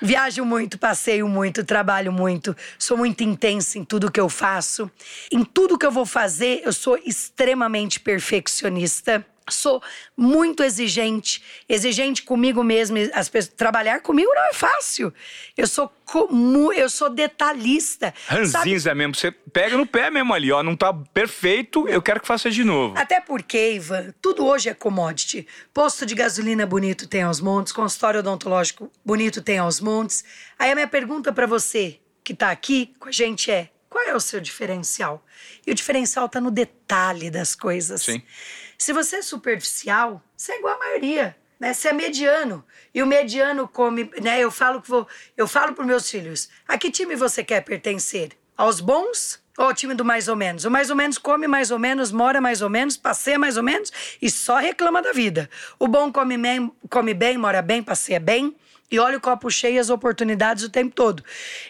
viajo 0.00 0.44
muito, 0.44 0.78
passeio 0.78 1.28
muito, 1.28 1.62
trabalho 1.64 2.10
muito, 2.10 2.56
sou 2.78 2.96
muito 2.96 3.22
intensa 3.22 3.78
em 3.78 3.84
tudo 3.84 4.10
que 4.10 4.20
eu 4.20 4.28
faço. 4.28 4.90
Em 5.30 5.44
tudo 5.44 5.76
que 5.76 5.84
eu 5.84 5.90
vou 5.90 6.06
fazer, 6.06 6.62
eu 6.64 6.72
sou 6.72 6.98
extremamente 7.04 8.00
perfeccionista 8.00 9.24
sou 9.50 9.82
muito 10.16 10.62
exigente, 10.62 11.42
exigente 11.68 12.22
comigo 12.22 12.62
mesmo. 12.62 12.96
As 13.12 13.28
pessoas, 13.28 13.54
trabalhar 13.54 14.00
comigo 14.00 14.30
não 14.34 14.48
é 14.48 14.52
fácil. 14.52 15.12
Eu 15.56 15.66
sou 15.66 15.90
como, 16.04 16.72
eu 16.72 16.88
sou 16.88 17.08
detalhista. 17.08 18.12
Ranzinza 18.26 18.94
mesmo, 18.94 19.14
você 19.14 19.30
pega 19.30 19.76
no 19.76 19.86
pé 19.86 20.10
mesmo 20.10 20.34
ali, 20.34 20.50
ó, 20.50 20.62
não 20.62 20.76
tá 20.76 20.92
perfeito, 20.92 21.88
eu 21.88 22.02
quero 22.02 22.20
que 22.20 22.26
faça 22.26 22.50
de 22.50 22.64
novo. 22.64 22.96
Até 22.98 23.20
porque, 23.20 23.72
Ivan, 23.74 24.12
tudo 24.20 24.44
hoje 24.44 24.68
é 24.68 24.74
commodity. 24.74 25.46
Posto 25.72 26.04
de 26.04 26.14
gasolina 26.14 26.66
bonito 26.66 27.08
tem 27.08 27.22
aos 27.22 27.40
montes, 27.40 27.72
consultório 27.72 28.20
odontológico 28.20 28.90
bonito 29.04 29.40
tem 29.42 29.58
aos 29.58 29.80
montes. 29.80 30.24
Aí 30.58 30.70
a 30.70 30.74
minha 30.74 30.88
pergunta 30.88 31.32
para 31.32 31.46
você 31.46 32.00
que 32.22 32.34
tá 32.34 32.50
aqui 32.50 32.94
com 32.98 33.08
a 33.08 33.12
gente 33.12 33.50
é: 33.50 33.70
qual 33.88 34.04
é 34.04 34.14
o 34.14 34.20
seu 34.20 34.40
diferencial? 34.40 35.24
E 35.66 35.70
o 35.70 35.74
diferencial 35.74 36.28
tá 36.28 36.40
no 36.40 36.50
detalhe 36.50 37.30
das 37.30 37.54
coisas. 37.54 38.02
Sim. 38.02 38.22
Se 38.80 38.94
você 38.94 39.16
é 39.16 39.22
superficial, 39.22 40.22
você 40.34 40.52
é 40.52 40.58
igual 40.58 40.74
a 40.74 40.78
maioria. 40.78 41.36
Né? 41.60 41.74
Você 41.74 41.88
é 41.88 41.92
mediano. 41.92 42.64
E 42.94 43.02
o 43.02 43.06
mediano 43.06 43.68
come. 43.68 44.10
Né? 44.22 44.40
Eu 44.40 44.50
falo 44.50 44.80
que 44.80 44.88
vou. 44.88 45.06
Eu 45.36 45.46
falo 45.46 45.74
para 45.74 45.84
meus 45.84 46.10
filhos: 46.10 46.48
a 46.66 46.78
que 46.78 46.90
time 46.90 47.14
você 47.14 47.44
quer 47.44 47.60
pertencer? 47.60 48.30
Aos 48.56 48.80
bons 48.80 49.38
ou 49.58 49.66
ao 49.66 49.74
time 49.74 49.92
do 49.92 50.02
mais 50.02 50.28
ou 50.28 50.34
menos? 50.34 50.64
O 50.64 50.70
mais 50.70 50.88
ou 50.88 50.96
menos 50.96 51.18
come 51.18 51.46
mais 51.46 51.70
ou 51.70 51.78
menos, 51.78 52.10
mora 52.10 52.40
mais 52.40 52.62
ou 52.62 52.70
menos, 52.70 52.96
passeia 52.96 53.38
mais 53.38 53.58
ou 53.58 53.62
menos 53.62 53.92
e 54.20 54.30
só 54.30 54.56
reclama 54.56 55.02
da 55.02 55.12
vida. 55.12 55.50
O 55.78 55.86
bom 55.86 56.10
come 56.10 56.38
bem, 56.38 56.72
come 56.88 57.12
bem 57.12 57.36
mora 57.36 57.60
bem, 57.60 57.82
passeia 57.82 58.18
bem 58.18 58.56
e 58.90 58.98
olha 58.98 59.18
o 59.18 59.20
copo 59.20 59.50
cheio 59.50 59.78
as 59.78 59.90
oportunidades 59.90 60.64
o 60.64 60.70
tempo 60.70 60.94
todo. 60.94 61.22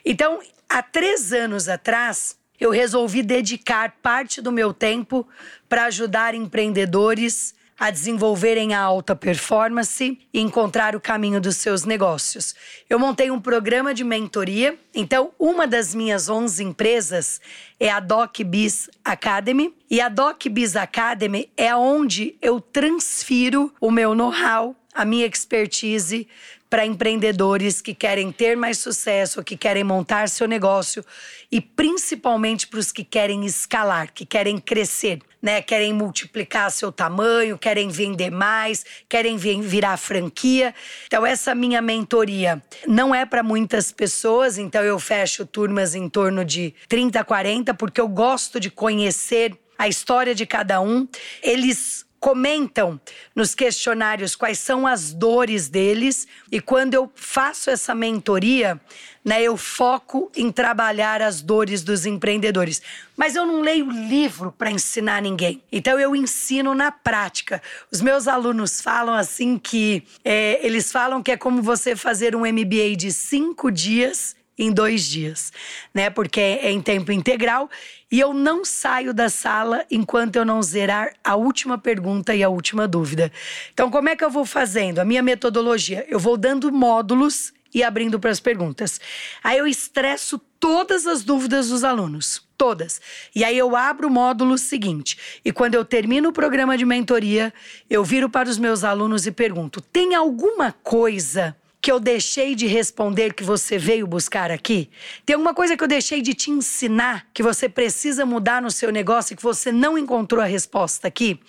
Então, 0.05 0.39
há 0.69 0.81
três 0.81 1.33
anos 1.33 1.69
atrás, 1.69 2.39
eu 2.61 2.71
resolvi 2.71 3.23
dedicar 3.23 3.97
parte 4.03 4.43
do 4.43 4.53
meu 4.53 4.75
tempo 4.75 5.27
para 5.69 5.87
ajudar 5.87 6.35
empreendedores 6.35 7.55
a 7.81 7.91
desenvolverem 7.91 8.75
a 8.75 8.81
alta 8.83 9.17
performance 9.17 10.19
e 10.35 10.39
encontrar 10.39 10.95
o 10.95 11.01
caminho 11.01 11.41
dos 11.41 11.57
seus 11.57 11.87
negócios. 11.87 12.55
Eu 12.91 12.99
montei 12.99 13.31
um 13.31 13.41
programa 13.41 13.95
de 13.95 14.05
mentoria, 14.05 14.79
então 14.95 15.33
uma 15.39 15.67
das 15.67 15.95
minhas 15.95 16.29
11 16.29 16.63
empresas 16.63 17.41
é 17.81 17.89
a 17.89 17.99
DocBiz 17.99 18.91
Academy, 19.03 19.75
e 19.91 19.99
a 19.99 20.11
DocBiz 20.11 20.77
Academy 20.77 21.49
é 21.57 21.75
onde 21.75 22.37
eu 22.43 22.61
transfiro 22.61 23.73
o 23.81 23.91
meu 23.91 24.15
know-how, 24.15 24.77
a 24.93 25.07
minha 25.07 25.25
expertise 25.25 26.29
para 26.71 26.87
empreendedores 26.87 27.83
que 27.83 27.93
querem 27.93 28.31
ter 28.31 28.57
mais 28.57 28.79
sucesso, 28.79 29.43
que 29.43 29.57
querem 29.57 29.83
montar 29.83 30.29
seu 30.29 30.47
negócio 30.47 31.05
e 31.51 31.61
principalmente 31.61 32.69
para 32.69 32.79
os 32.79 32.93
que 32.93 33.03
querem 33.03 33.45
escalar, 33.45 34.13
que 34.15 34.25
querem 34.25 34.57
crescer, 34.57 35.19
né? 35.43 35.61
Querem 35.61 35.93
multiplicar 35.93 36.71
seu 36.71 36.93
tamanho, 36.93 37.59
querem 37.59 37.89
vender 37.89 38.31
mais, 38.31 38.87
querem 39.09 39.37
virar 39.37 39.97
franquia. 39.97 40.73
Então 41.07 41.27
essa 41.27 41.57
minha 41.57 41.83
mentoria 41.83 42.63
não 42.87 43.13
é 43.13 43.27
para 43.27 43.43
muitas 43.43 43.91
pessoas, 43.91 44.57
então 44.57 44.85
eu 44.85 44.99
fecho 45.01 45.45
turmas 45.45 45.97
em 45.97 46.09
torno 46.09 46.45
de 46.45 46.73
30, 46.89 47.25
40, 47.25 47.75
porque 47.75 48.01
eu 48.01 48.07
gosto 48.07 48.61
de 48.61 48.71
conhecer 48.71 49.59
a 49.77 49.89
história 49.89 50.37
de 50.37 50.47
cada 50.47 50.81
um. 50.81 51.09
Eles 51.43 52.07
comentam 52.21 53.01
nos 53.35 53.55
questionários 53.55 54.37
quais 54.37 54.59
são 54.59 54.87
as 54.87 55.13
dores 55.15 55.69
deles 55.69 56.29
e 56.53 56.61
quando 56.61 56.93
eu 56.93 57.11
faço 57.15 57.71
essa 57.71 57.95
mentoria, 57.95 58.79
né, 59.25 59.43
eu 59.43 59.57
foco 59.57 60.31
em 60.37 60.53
trabalhar 60.53 61.23
as 61.23 61.41
dores 61.41 61.83
dos 61.83 62.05
empreendedores. 62.05 62.83
Mas 63.17 63.35
eu 63.35 63.47
não 63.47 63.63
leio 63.63 63.91
livro 63.91 64.53
para 64.53 64.71
ensinar 64.71 65.23
ninguém. 65.23 65.63
Então 65.73 65.99
eu 65.99 66.15
ensino 66.15 66.75
na 66.75 66.93
prática. 66.93 67.63
Os 67.91 68.03
meus 68.03 68.29
alunos 68.29 68.83
falam 68.83 69.15
assim 69.15 69.59
que 69.59 70.05
é, 70.23 70.65
eles 70.65 70.93
falam 70.93 71.23
que 71.23 71.33
é 71.33 71.37
como 71.39 71.63
você 71.63 71.97
fazer 71.97 72.37
um 72.37 72.41
MBA 72.41 72.97
de 72.97 73.11
cinco 73.13 73.71
dias 73.71 74.37
em 74.59 74.71
dois 74.71 75.07
dias, 75.07 75.53
né? 75.95 76.11
Porque 76.11 76.41
é 76.41 76.71
em 76.71 76.83
tempo 76.83 77.11
integral 77.11 77.71
e 78.11 78.19
eu 78.19 78.35
não 78.35 78.65
saio 78.65 79.15
da 79.15 79.29
sala 79.29 79.85
enquanto 79.91 80.37
eu 80.37 80.45
não 80.45 80.63
zerar 80.63 81.15
a 81.23 81.37
última 81.37 81.79
pergunta 81.79 82.35
e 82.35 82.43
a 82.43 82.49
última 82.49 82.89
dúvida. 82.89 83.31
Então, 83.73 83.91
como 83.91 84.09
é 84.09 84.17
que 84.17 84.25
eu 84.25 84.31
vou 84.31 84.45
fazendo? 84.45 84.99
A 84.99 85.05
minha 85.05 85.23
metodologia, 85.23 86.05
eu 86.09 86.19
vou 86.19 86.37
dando 86.37 86.73
módulos 86.73 87.53
e 87.73 87.83
abrindo 87.83 88.19
para 88.19 88.31
as 88.31 88.41
perguntas. 88.41 89.01
Aí 89.43 89.59
eu 89.59 89.67
estresso 89.67 90.41
todas 90.59 91.07
as 91.07 91.23
dúvidas 91.23 91.69
dos 91.69 91.85
alunos, 91.85 92.43
todas. 92.59 93.01
E 93.35 93.45
aí 93.45 93.57
eu 93.57 93.77
abro 93.77 94.09
o 94.09 94.11
módulo 94.11 94.59
seguinte. 94.59 95.41
E 95.45 95.53
quando 95.53 95.75
eu 95.75 95.85
termino 95.85 96.31
o 96.31 96.33
programa 96.33 96.77
de 96.77 96.85
mentoria, 96.85 97.53
eu 97.89 98.05
viro 98.05 98.29
para 98.29 98.49
os 98.49 98.59
meus 98.59 98.83
alunos 98.85 99.27
e 99.27 99.31
pergunto: 99.31 99.81
tem 99.81 100.15
alguma 100.15 100.73
coisa 100.83 101.57
que 101.91 101.93
eu 101.93 101.99
deixei 101.99 102.55
de 102.55 102.69
responder 102.69 103.35
que 103.35 103.43
você 103.43 103.77
veio 103.77 104.07
buscar 104.07 104.49
aqui? 104.49 104.89
Tem 105.27 105.35
alguma 105.35 105.53
coisa 105.53 105.77
que 105.77 105.83
eu 105.83 105.89
deixei 105.89 106.23
de 106.23 106.35
te 106.35 106.49
ensinar 106.49 107.27
que 107.35 107.43
você 107.43 107.69
precisa 107.69 108.25
mudar 108.25 108.63
no 108.63 108.71
seu 108.71 108.93
negócio 108.93 109.33
e 109.33 109.37
que 109.37 109.43
você 109.43 109.73
não 109.73 109.99
encontrou 109.99 110.41
a 110.41 110.47
resposta 110.47 111.09
aqui? 111.09 111.41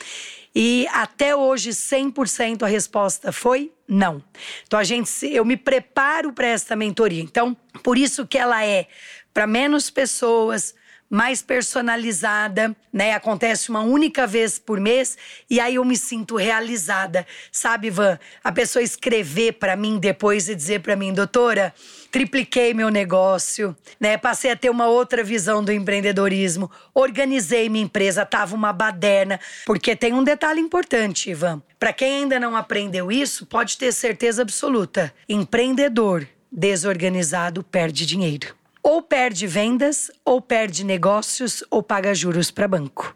E 0.56 0.88
até 0.94 1.36
hoje 1.36 1.70
100% 1.70 2.64
a 2.64 2.66
resposta 2.66 3.32
foi 3.32 3.72
não. 3.88 4.24
Então 4.66 4.80
a 4.80 4.84
gente 4.84 5.12
eu 5.28 5.46
me 5.46 5.56
preparo 5.56 6.34
para 6.34 6.48
essa 6.48 6.76
mentoria. 6.76 7.22
Então, 7.22 7.56
por 7.84 7.96
isso 7.96 8.26
que 8.26 8.40
ela 8.40 8.66
é 8.66 8.88
para 9.32 9.46
menos 9.46 9.92
pessoas, 9.92 10.74
mais 11.12 11.42
personalizada, 11.42 12.74
né? 12.92 13.12
Acontece 13.12 13.70
uma 13.70 13.82
única 13.82 14.26
vez 14.26 14.58
por 14.58 14.80
mês 14.80 15.18
e 15.50 15.60
aí 15.60 15.76
eu 15.76 15.84
me 15.84 15.98
sinto 15.98 16.38
realizada. 16.38 17.28
Sabe, 17.52 17.90
Van? 17.90 18.18
A 18.42 18.50
pessoa 18.50 18.82
escrever 18.82 19.54
para 19.54 19.76
mim 19.76 20.00
depois 20.00 20.48
e 20.48 20.56
dizer 20.56 20.80
para 20.80 20.96
mim, 20.96 21.12
doutora, 21.12 21.74
tripliquei 22.10 22.74
meu 22.74 22.90
negócio, 22.90 23.76
né? 24.00 24.18
Passei 24.18 24.52
a 24.52 24.56
ter 24.56 24.70
uma 24.70 24.88
outra 24.88 25.22
visão 25.22 25.62
do 25.62 25.74
empreendedorismo, 25.74 26.72
organizei 26.94 27.68
minha 27.68 27.84
empresa, 27.84 28.26
tava 28.26 28.56
uma 28.56 28.72
baderna, 28.72 29.38
porque 29.66 29.98
tem 29.98 30.14
um 30.14 30.24
detalhe 30.24 30.62
importante, 30.62 31.30
Ivan. 31.30 31.62
Para 31.78 31.92
quem 31.92 32.22
ainda 32.22 32.40
não 32.40 32.56
aprendeu 32.56 33.12
isso, 33.12 33.46
pode 33.46 33.78
ter 33.78 33.92
certeza 33.92 34.44
absoluta: 34.44 35.14
empreendedor 35.28 36.26
desorganizado 36.50 37.64
perde 37.64 38.06
dinheiro 38.06 38.61
ou 38.84 39.02
perde 39.02 39.48
vendas, 39.48 40.12
ou 40.26 40.42
perde 40.42 40.84
negócios, 40.84 41.64
ou 41.70 41.84
paga 41.84 42.14
juros 42.14 42.52
para 42.52 42.68
banco. 42.68 43.16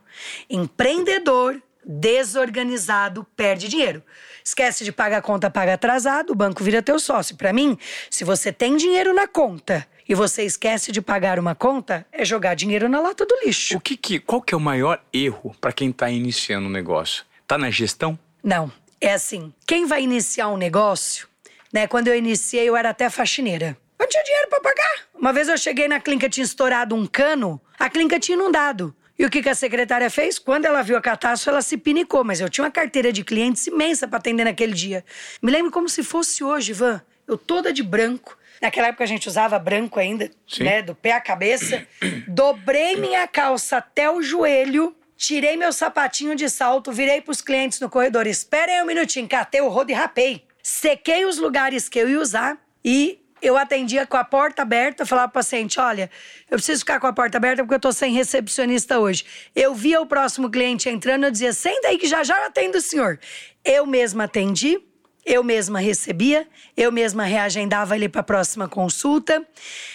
Empreendedor 0.49 1.62
desorganizado 1.86 3.25
perde 3.36 3.67
dinheiro. 3.67 4.04
Esquece 4.43 4.84
de 4.84 4.91
pagar 4.91 5.17
a 5.17 5.21
conta, 5.21 5.49
paga 5.49 5.73
atrasado, 5.73 6.32
o 6.32 6.36
banco 6.36 6.63
vira 6.63 6.82
teu 6.82 6.99
sócio. 6.99 7.36
Para 7.36 7.54
mim, 7.54 7.78
se 8.10 8.23
você 8.23 8.51
tem 8.51 8.75
dinheiro 8.75 9.13
na 9.13 9.28
conta 9.28 9.88
e 10.08 10.13
você 10.13 10.43
esquece 10.43 10.91
de 10.91 11.01
pagar 11.01 11.39
uma 11.39 11.56
conta, 11.56 12.06
é 12.12 12.23
jogar 12.23 12.56
dinheiro 12.56 12.88
na 12.89 12.99
lata 12.99 13.25
do 13.25 13.36
lixo. 13.43 13.78
O 13.78 13.80
que, 13.80 13.97
que 13.97 14.19
qual 14.19 14.41
que 14.41 14.54
é 14.54 14.58
o 14.58 14.62
maior 14.62 15.01
erro 15.13 15.56
para 15.60 15.71
quem 15.71 15.89
está 15.89 16.10
iniciando 16.10 16.67
um 16.67 16.71
negócio? 16.71 17.23
Tá 17.47 17.58
na 17.58 17.69
gestão? 17.69 18.17
Não, 18.43 18.71
é 18.99 19.13
assim. 19.13 19.54
Quem 19.67 19.86
vai 19.86 20.04
iniciar 20.04 20.49
um 20.49 20.58
negócio, 20.58 21.28
né? 21.73 21.88
Quando 21.88 22.08
eu 22.08 22.15
iniciei, 22.15 22.67
eu 22.67 22.75
era 22.75 22.89
até 22.89 23.10
faxineira. 23.10 23.78
Eu 24.05 24.09
tinha 24.09 24.23
dinheiro 24.23 24.47
para 24.49 24.61
pagar. 24.61 24.99
Uma 25.15 25.33
vez 25.33 25.47
eu 25.47 25.57
cheguei 25.57 25.87
na 25.87 25.99
clínica, 25.99 26.29
tinha 26.29 26.43
estourado 26.43 26.93
um 26.93 27.07
cano, 27.07 27.59
a 27.79 27.89
clínica 27.89 28.19
tinha 28.19 28.35
inundado. 28.35 28.95
E 29.17 29.25
o 29.25 29.31
que, 29.31 29.41
que 29.41 29.49
a 29.49 29.55
secretária 29.55 30.11
fez? 30.11 30.37
Quando 30.37 30.65
ela 30.65 30.83
viu 30.83 30.95
a 30.95 31.01
catástrofe, 31.01 31.49
ela 31.49 31.61
se 31.63 31.75
pinicou. 31.75 32.23
Mas 32.23 32.39
eu 32.39 32.47
tinha 32.47 32.65
uma 32.65 32.69
carteira 32.69 33.11
de 33.11 33.23
clientes 33.23 33.65
imensa 33.65 34.07
para 34.07 34.19
atender 34.19 34.43
naquele 34.43 34.73
dia. 34.73 35.03
Me 35.41 35.51
lembro 35.51 35.71
como 35.71 35.89
se 35.89 36.03
fosse 36.03 36.43
hoje, 36.43 36.71
Ivan. 36.71 37.01
Eu 37.27 37.35
toda 37.35 37.73
de 37.73 37.81
branco. 37.81 38.37
Naquela 38.61 38.89
época 38.89 39.05
a 39.05 39.07
gente 39.07 39.27
usava 39.27 39.57
branco 39.57 39.99
ainda, 39.99 40.29
Sim. 40.47 40.65
né? 40.65 40.83
Do 40.83 40.93
pé 40.93 41.13
à 41.13 41.21
cabeça. 41.21 41.87
Dobrei 42.27 42.97
minha 42.97 43.27
calça 43.27 43.77
até 43.77 44.11
o 44.11 44.21
joelho. 44.21 44.95
Tirei 45.17 45.57
meu 45.57 45.73
sapatinho 45.73 46.35
de 46.35 46.47
salto, 46.47 46.91
virei 46.91 47.21
pros 47.21 47.41
clientes 47.41 47.79
no 47.79 47.89
corredor. 47.89 48.27
Esperem 48.27 48.83
um 48.83 48.85
minutinho, 48.85 49.27
catei 49.27 49.61
o 49.61 49.69
rodo 49.69 49.89
e 49.89 49.95
rapei. 49.95 50.45
Sequei 50.61 51.25
os 51.25 51.39
lugares 51.39 51.89
que 51.89 51.97
eu 51.97 52.07
ia 52.07 52.19
usar 52.19 52.59
e 52.83 53.24
eu 53.45 53.58
atendia 53.58 54.05
com 54.05 54.17
a 54.17 54.23
porta 54.23 54.62
aberta, 54.62 55.05
falava 55.05 55.27
pro 55.27 55.39
paciente: 55.39 55.79
olha, 55.79 56.10
eu 56.49 56.58
preciso 56.58 56.79
ficar 56.79 56.99
com 56.99 57.08
a 57.08 57.13
porta 57.13 57.38
aberta 57.38 57.63
porque 57.63 57.75
eu 57.75 57.79
tô 57.79 57.91
sem 57.91 58.13
recepcionista 58.13 58.99
hoje. 58.99 59.25
Eu 59.55 59.75
via 59.75 60.01
o 60.01 60.05
próximo 60.05 60.49
cliente 60.49 60.89
entrando, 60.89 61.25
eu 61.25 61.31
dizia: 61.31 61.53
senta 61.53 61.89
aí 61.89 61.97
que 61.97 62.08
já 62.08 62.23
já 62.23 62.45
atendo 62.45 62.77
o 62.77 62.81
senhor. 62.81 63.19
Eu 63.63 63.86
mesma 63.86 64.25
atendi, 64.25 64.79
eu 65.25 65.43
mesma 65.43 65.79
recebia, 65.79 66.47
eu 66.75 66.91
mesma 66.91 67.23
reagendava 67.23 67.95
ele 67.95 68.10
para 68.10 68.21
a 68.21 68.23
próxima 68.23 68.67
consulta. 68.67 69.45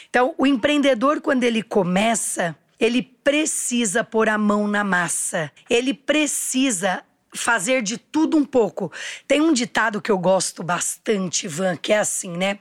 Então, 0.09 0.35
o 0.37 0.47
empreendedor, 0.47 1.21
quando 1.21 1.45
ele 1.45 1.63
começa, 1.63 2.57
ele 2.79 3.03
precisa 3.03 4.03
pôr 4.03 4.29
a 4.29 4.39
mão 4.39 4.67
na 4.67 4.83
massa. 4.83 5.53
Ele 5.69 5.93
precisa 5.93 7.05
fazer 7.35 7.83
de 7.83 7.97
tudo 7.97 8.37
um 8.37 8.45
pouco. 8.45 8.93
Tem 9.27 9.41
um 9.41 9.53
ditado 9.53 10.01
que 10.01 10.11
eu 10.11 10.19
gosto 10.19 10.63
bastante, 10.63 11.47
Ivan, 11.47 11.77
que 11.77 11.93
é 11.93 11.99
assim, 11.99 12.37
né? 12.37 12.59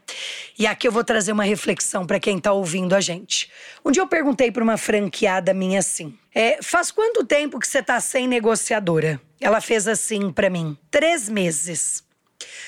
E 0.58 0.67
aqui 0.67 0.88
eu 0.88 0.91
vou 0.91 1.03
trazer 1.03 1.32
uma 1.32 1.43
reflexão 1.43 2.05
para 2.05 2.19
quem 2.19 2.39
tá 2.39 2.51
ouvindo 2.51 2.95
a 2.95 3.01
gente. 3.01 3.49
Um 3.84 3.91
dia 3.91 4.01
eu 4.01 4.08
perguntei 4.08 4.51
para 4.51 4.63
uma 4.63 4.77
franqueada 4.77 5.53
minha 5.53 5.79
assim: 5.79 6.17
é, 6.34 6.62
faz 6.62 6.91
quanto 6.91 7.25
tempo 7.25 7.60
que 7.60 7.67
você 7.67 7.82
tá 7.82 7.99
sem 7.99 8.27
negociadora? 8.27 9.19
Ela 9.39 9.62
fez 9.62 9.88
assim 9.88 10.32
para 10.32 10.49
mim: 10.49 10.77
três 10.91 11.27
meses. 11.27 12.03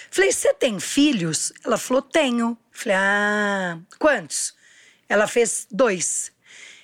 Falei, 0.09 0.31
você 0.31 0.53
tem 0.53 0.79
filhos? 0.79 1.53
Ela 1.63 1.77
falou, 1.77 2.01
tenho. 2.01 2.57
Falei, 2.69 2.97
ah, 2.97 3.79
quantos? 3.97 4.53
Ela 5.07 5.27
fez 5.27 5.67
dois. 5.71 6.31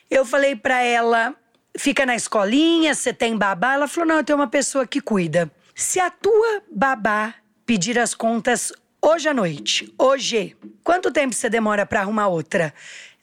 Eu 0.10 0.26
falei 0.26 0.56
para 0.56 0.82
ela, 0.82 1.36
fica 1.78 2.06
na 2.06 2.16
escolinha, 2.16 2.94
você 2.94 3.14
tem 3.14 3.38
babá? 3.38 3.74
Ela 3.74 3.88
falou: 3.88 4.10
não, 4.10 4.16
eu 4.18 4.24
tenho 4.24 4.40
uma 4.40 4.48
pessoa 4.48 4.86
que 4.86 5.00
cuida. 5.00 5.50
Se 5.76 6.00
a 6.00 6.10
tua 6.10 6.64
babá 6.70 7.36
pedir 7.66 8.00
as 8.00 8.14
contas 8.14 8.74
hoje 9.02 9.30
à 9.30 9.34
noite, 9.34 9.94
hoje, 9.98 10.58
quanto 10.84 11.12
tempo 11.12 11.36
você 11.36 11.50
demora 11.50 11.86
para 11.86 12.02
arrumar 12.02 12.28
outra? 12.28 12.74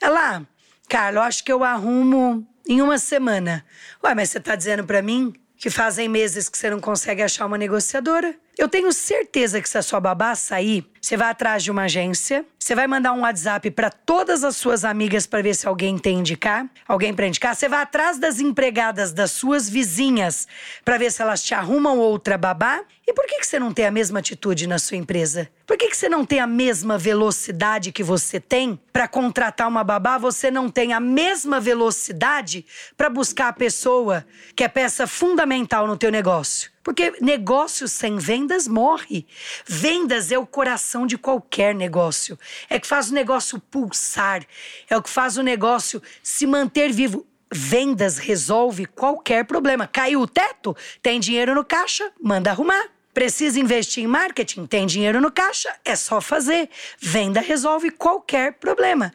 Ela, 0.00 0.36
ah, 0.36 0.42
Carla, 0.88 1.18
eu 1.18 1.22
acho 1.22 1.44
que 1.44 1.52
eu 1.52 1.64
arrumo 1.64 2.46
em 2.66 2.80
uma 2.80 2.98
semana. 2.98 3.64
Ué, 4.02 4.14
mas 4.14 4.30
você 4.30 4.40
tá 4.40 4.54
dizendo 4.54 4.84
para 4.84 5.02
mim 5.02 5.34
que 5.56 5.68
fazem 5.68 6.08
meses 6.08 6.48
que 6.48 6.56
você 6.56 6.70
não 6.70 6.80
consegue 6.80 7.22
achar 7.22 7.46
uma 7.46 7.58
negociadora? 7.58 8.34
Eu 8.56 8.68
tenho 8.68 8.92
certeza 8.92 9.60
que 9.60 9.68
se 9.68 9.76
a 9.76 9.82
sua 9.82 9.98
babá 9.98 10.32
sair, 10.36 10.86
você 11.00 11.16
vai 11.16 11.28
atrás 11.28 11.64
de 11.64 11.72
uma 11.72 11.82
agência, 11.82 12.46
você 12.56 12.72
vai 12.72 12.86
mandar 12.86 13.12
um 13.12 13.22
WhatsApp 13.22 13.68
para 13.72 13.90
todas 13.90 14.44
as 14.44 14.56
suas 14.56 14.84
amigas 14.84 15.26
para 15.26 15.42
ver 15.42 15.54
se 15.54 15.66
alguém 15.66 15.98
tem 15.98 16.20
indicar, 16.20 16.70
alguém 16.86 17.12
para 17.12 17.26
indicar. 17.26 17.56
Você 17.56 17.68
vai 17.68 17.82
atrás 17.82 18.16
das 18.16 18.38
empregadas 18.38 19.12
das 19.12 19.32
suas 19.32 19.68
vizinhas 19.68 20.46
para 20.84 20.96
ver 20.96 21.10
se 21.10 21.20
elas 21.20 21.42
te 21.42 21.52
arrumam 21.52 21.98
outra 21.98 22.38
babá. 22.38 22.84
E 23.04 23.12
por 23.12 23.26
que, 23.26 23.40
que 23.40 23.46
você 23.46 23.58
não 23.58 23.72
tem 23.72 23.86
a 23.86 23.90
mesma 23.90 24.20
atitude 24.20 24.68
na 24.68 24.78
sua 24.78 24.96
empresa? 24.96 25.48
Por 25.66 25.76
que, 25.76 25.88
que 25.88 25.96
você 25.96 26.08
não 26.08 26.24
tem 26.24 26.38
a 26.38 26.46
mesma 26.46 26.96
velocidade 26.96 27.90
que 27.90 28.04
você 28.04 28.38
tem 28.38 28.80
para 28.92 29.08
contratar 29.08 29.66
uma 29.66 29.82
babá? 29.82 30.16
Você 30.16 30.48
não 30.48 30.70
tem 30.70 30.92
a 30.92 31.00
mesma 31.00 31.58
velocidade 31.58 32.64
para 32.96 33.10
buscar 33.10 33.48
a 33.48 33.52
pessoa 33.52 34.24
que 34.54 34.62
é 34.62 34.68
peça 34.68 35.08
fundamental 35.08 35.88
no 35.88 35.96
teu 35.96 36.12
negócio? 36.12 36.73
Porque 36.84 37.14
negócio 37.20 37.88
sem 37.88 38.18
vendas 38.18 38.68
morre. 38.68 39.26
Vendas 39.66 40.30
é 40.30 40.38
o 40.38 40.46
coração 40.46 41.06
de 41.06 41.16
qualquer 41.16 41.74
negócio. 41.74 42.38
É 42.68 42.78
que 42.78 42.86
faz 42.86 43.10
o 43.10 43.14
negócio 43.14 43.58
pulsar, 43.58 44.46
é 44.88 44.96
o 44.96 45.02
que 45.02 45.08
faz 45.10 45.38
o 45.38 45.42
negócio 45.42 46.02
se 46.22 46.46
manter 46.46 46.92
vivo. 46.92 47.26
Vendas 47.50 48.18
resolve 48.18 48.84
qualquer 48.84 49.44
problema. 49.44 49.86
Caiu 49.86 50.20
o 50.20 50.26
teto? 50.28 50.76
Tem 51.00 51.18
dinheiro 51.18 51.54
no 51.54 51.64
caixa? 51.64 52.12
Manda 52.20 52.50
arrumar. 52.50 52.93
Precisa 53.14 53.60
investir 53.60 54.02
em 54.02 54.08
marketing? 54.08 54.66
Tem 54.66 54.84
dinheiro 54.86 55.20
no 55.20 55.30
caixa? 55.30 55.72
É 55.84 55.94
só 55.94 56.20
fazer. 56.20 56.68
Venda 56.98 57.40
resolve 57.40 57.92
qualquer 57.92 58.54
problema. 58.54 59.14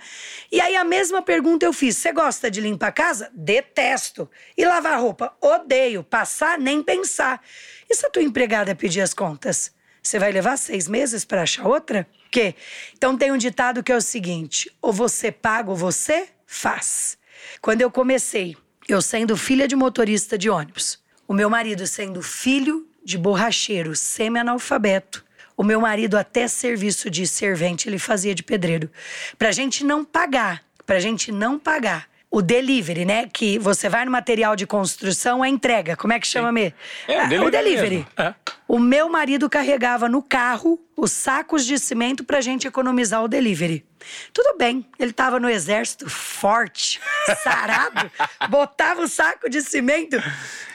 E 0.49 0.61
aí 0.61 0.77
a 0.77 0.85
mesma 0.85 1.21
pergunta 1.21 1.65
eu 1.65 1.73
fiz: 1.73 1.97
você 1.97 2.13
gosta 2.13 2.49
de 2.49 2.61
limpar 2.61 2.87
a 2.87 2.91
casa? 2.93 3.29
Detesto. 3.33 4.29
E 4.57 4.65
lavar 4.65 5.01
roupa? 5.01 5.35
Odeio. 5.41 6.01
Passar? 6.01 6.57
Nem 6.57 6.81
pensar. 6.81 7.41
E 7.89 7.93
se 7.93 8.05
a 8.05 8.09
tua 8.09 8.23
empregada 8.23 8.73
pedir 8.73 9.01
as 9.01 9.13
contas? 9.13 9.73
Você 10.01 10.17
vai 10.17 10.31
levar 10.31 10.55
seis 10.55 10.87
meses 10.87 11.25
para 11.25 11.41
achar 11.41 11.67
outra? 11.67 12.07
Que? 12.31 12.55
Então 12.93 13.17
tem 13.17 13.33
um 13.33 13.37
ditado 13.37 13.83
que 13.83 13.91
é 13.91 13.97
o 13.97 14.01
seguinte: 14.01 14.71
ou 14.81 14.93
você 14.93 15.29
paga 15.29 15.71
ou 15.71 15.75
você 15.75 16.29
faz. 16.47 17.17
Quando 17.61 17.81
eu 17.81 17.91
comecei, 17.91 18.55
eu 18.87 19.01
sendo 19.01 19.35
filha 19.35 19.67
de 19.67 19.75
motorista 19.75 20.37
de 20.37 20.49
ônibus, 20.49 21.03
o 21.27 21.33
meu 21.33 21.49
marido 21.49 21.85
sendo 21.85 22.21
filho 22.21 22.88
de 23.10 23.18
borracheiro 23.18 23.95
semi-analfabeto. 23.95 25.26
O 25.57 25.64
meu 25.64 25.82
marido, 25.82 26.16
até 26.16 26.47
serviço 26.47 27.10
de 27.10 27.26
servente, 27.26 27.89
ele 27.89 27.97
fazia 27.97 28.36
de 28.36 28.43
pedreiro. 28.43 28.89
Pra 29.38 29.51
gente 29.51 29.84
não 29.84 30.05
pagar, 30.05 30.64
pra 30.86 30.99
gente 30.99 31.32
não 31.32 31.57
pagar. 31.57 32.07
O 32.32 32.41
delivery, 32.41 33.05
né? 33.05 33.27
Que 33.32 33.57
você 33.57 33.89
vai 33.89 34.05
no 34.05 34.11
material 34.11 34.55
de 34.55 34.67
construção, 34.67 35.41
a 35.41 35.49
entrega. 35.49 35.95
Como 35.95 36.13
é 36.13 36.19
que 36.19 36.27
chama, 36.27 36.51
Mê? 36.51 36.73
É, 37.07 37.23
o 37.23 37.27
delivery. 37.27 37.47
O 37.47 37.51
delivery. 37.51 38.07
É. 38.17 38.34
O 38.67 38.77
meu 38.77 39.09
marido 39.09 39.49
carregava 39.49 40.07
no 40.07 40.21
carro 40.21 40.80
os 40.95 41.11
sacos 41.11 41.65
de 41.65 41.80
cimento 41.80 42.23
pra 42.23 42.39
gente 42.39 42.67
economizar 42.67 43.23
o 43.23 43.27
delivery. 43.27 43.84
Tudo 44.32 44.57
bem, 44.57 44.86
ele 44.99 45.11
tava 45.11 45.39
no 45.39 45.49
exército 45.49 46.09
forte, 46.09 47.01
sarado, 47.43 48.11
botava 48.49 49.01
o 49.01 49.07
saco 49.07 49.49
de 49.49 49.61
cimento. 49.61 50.17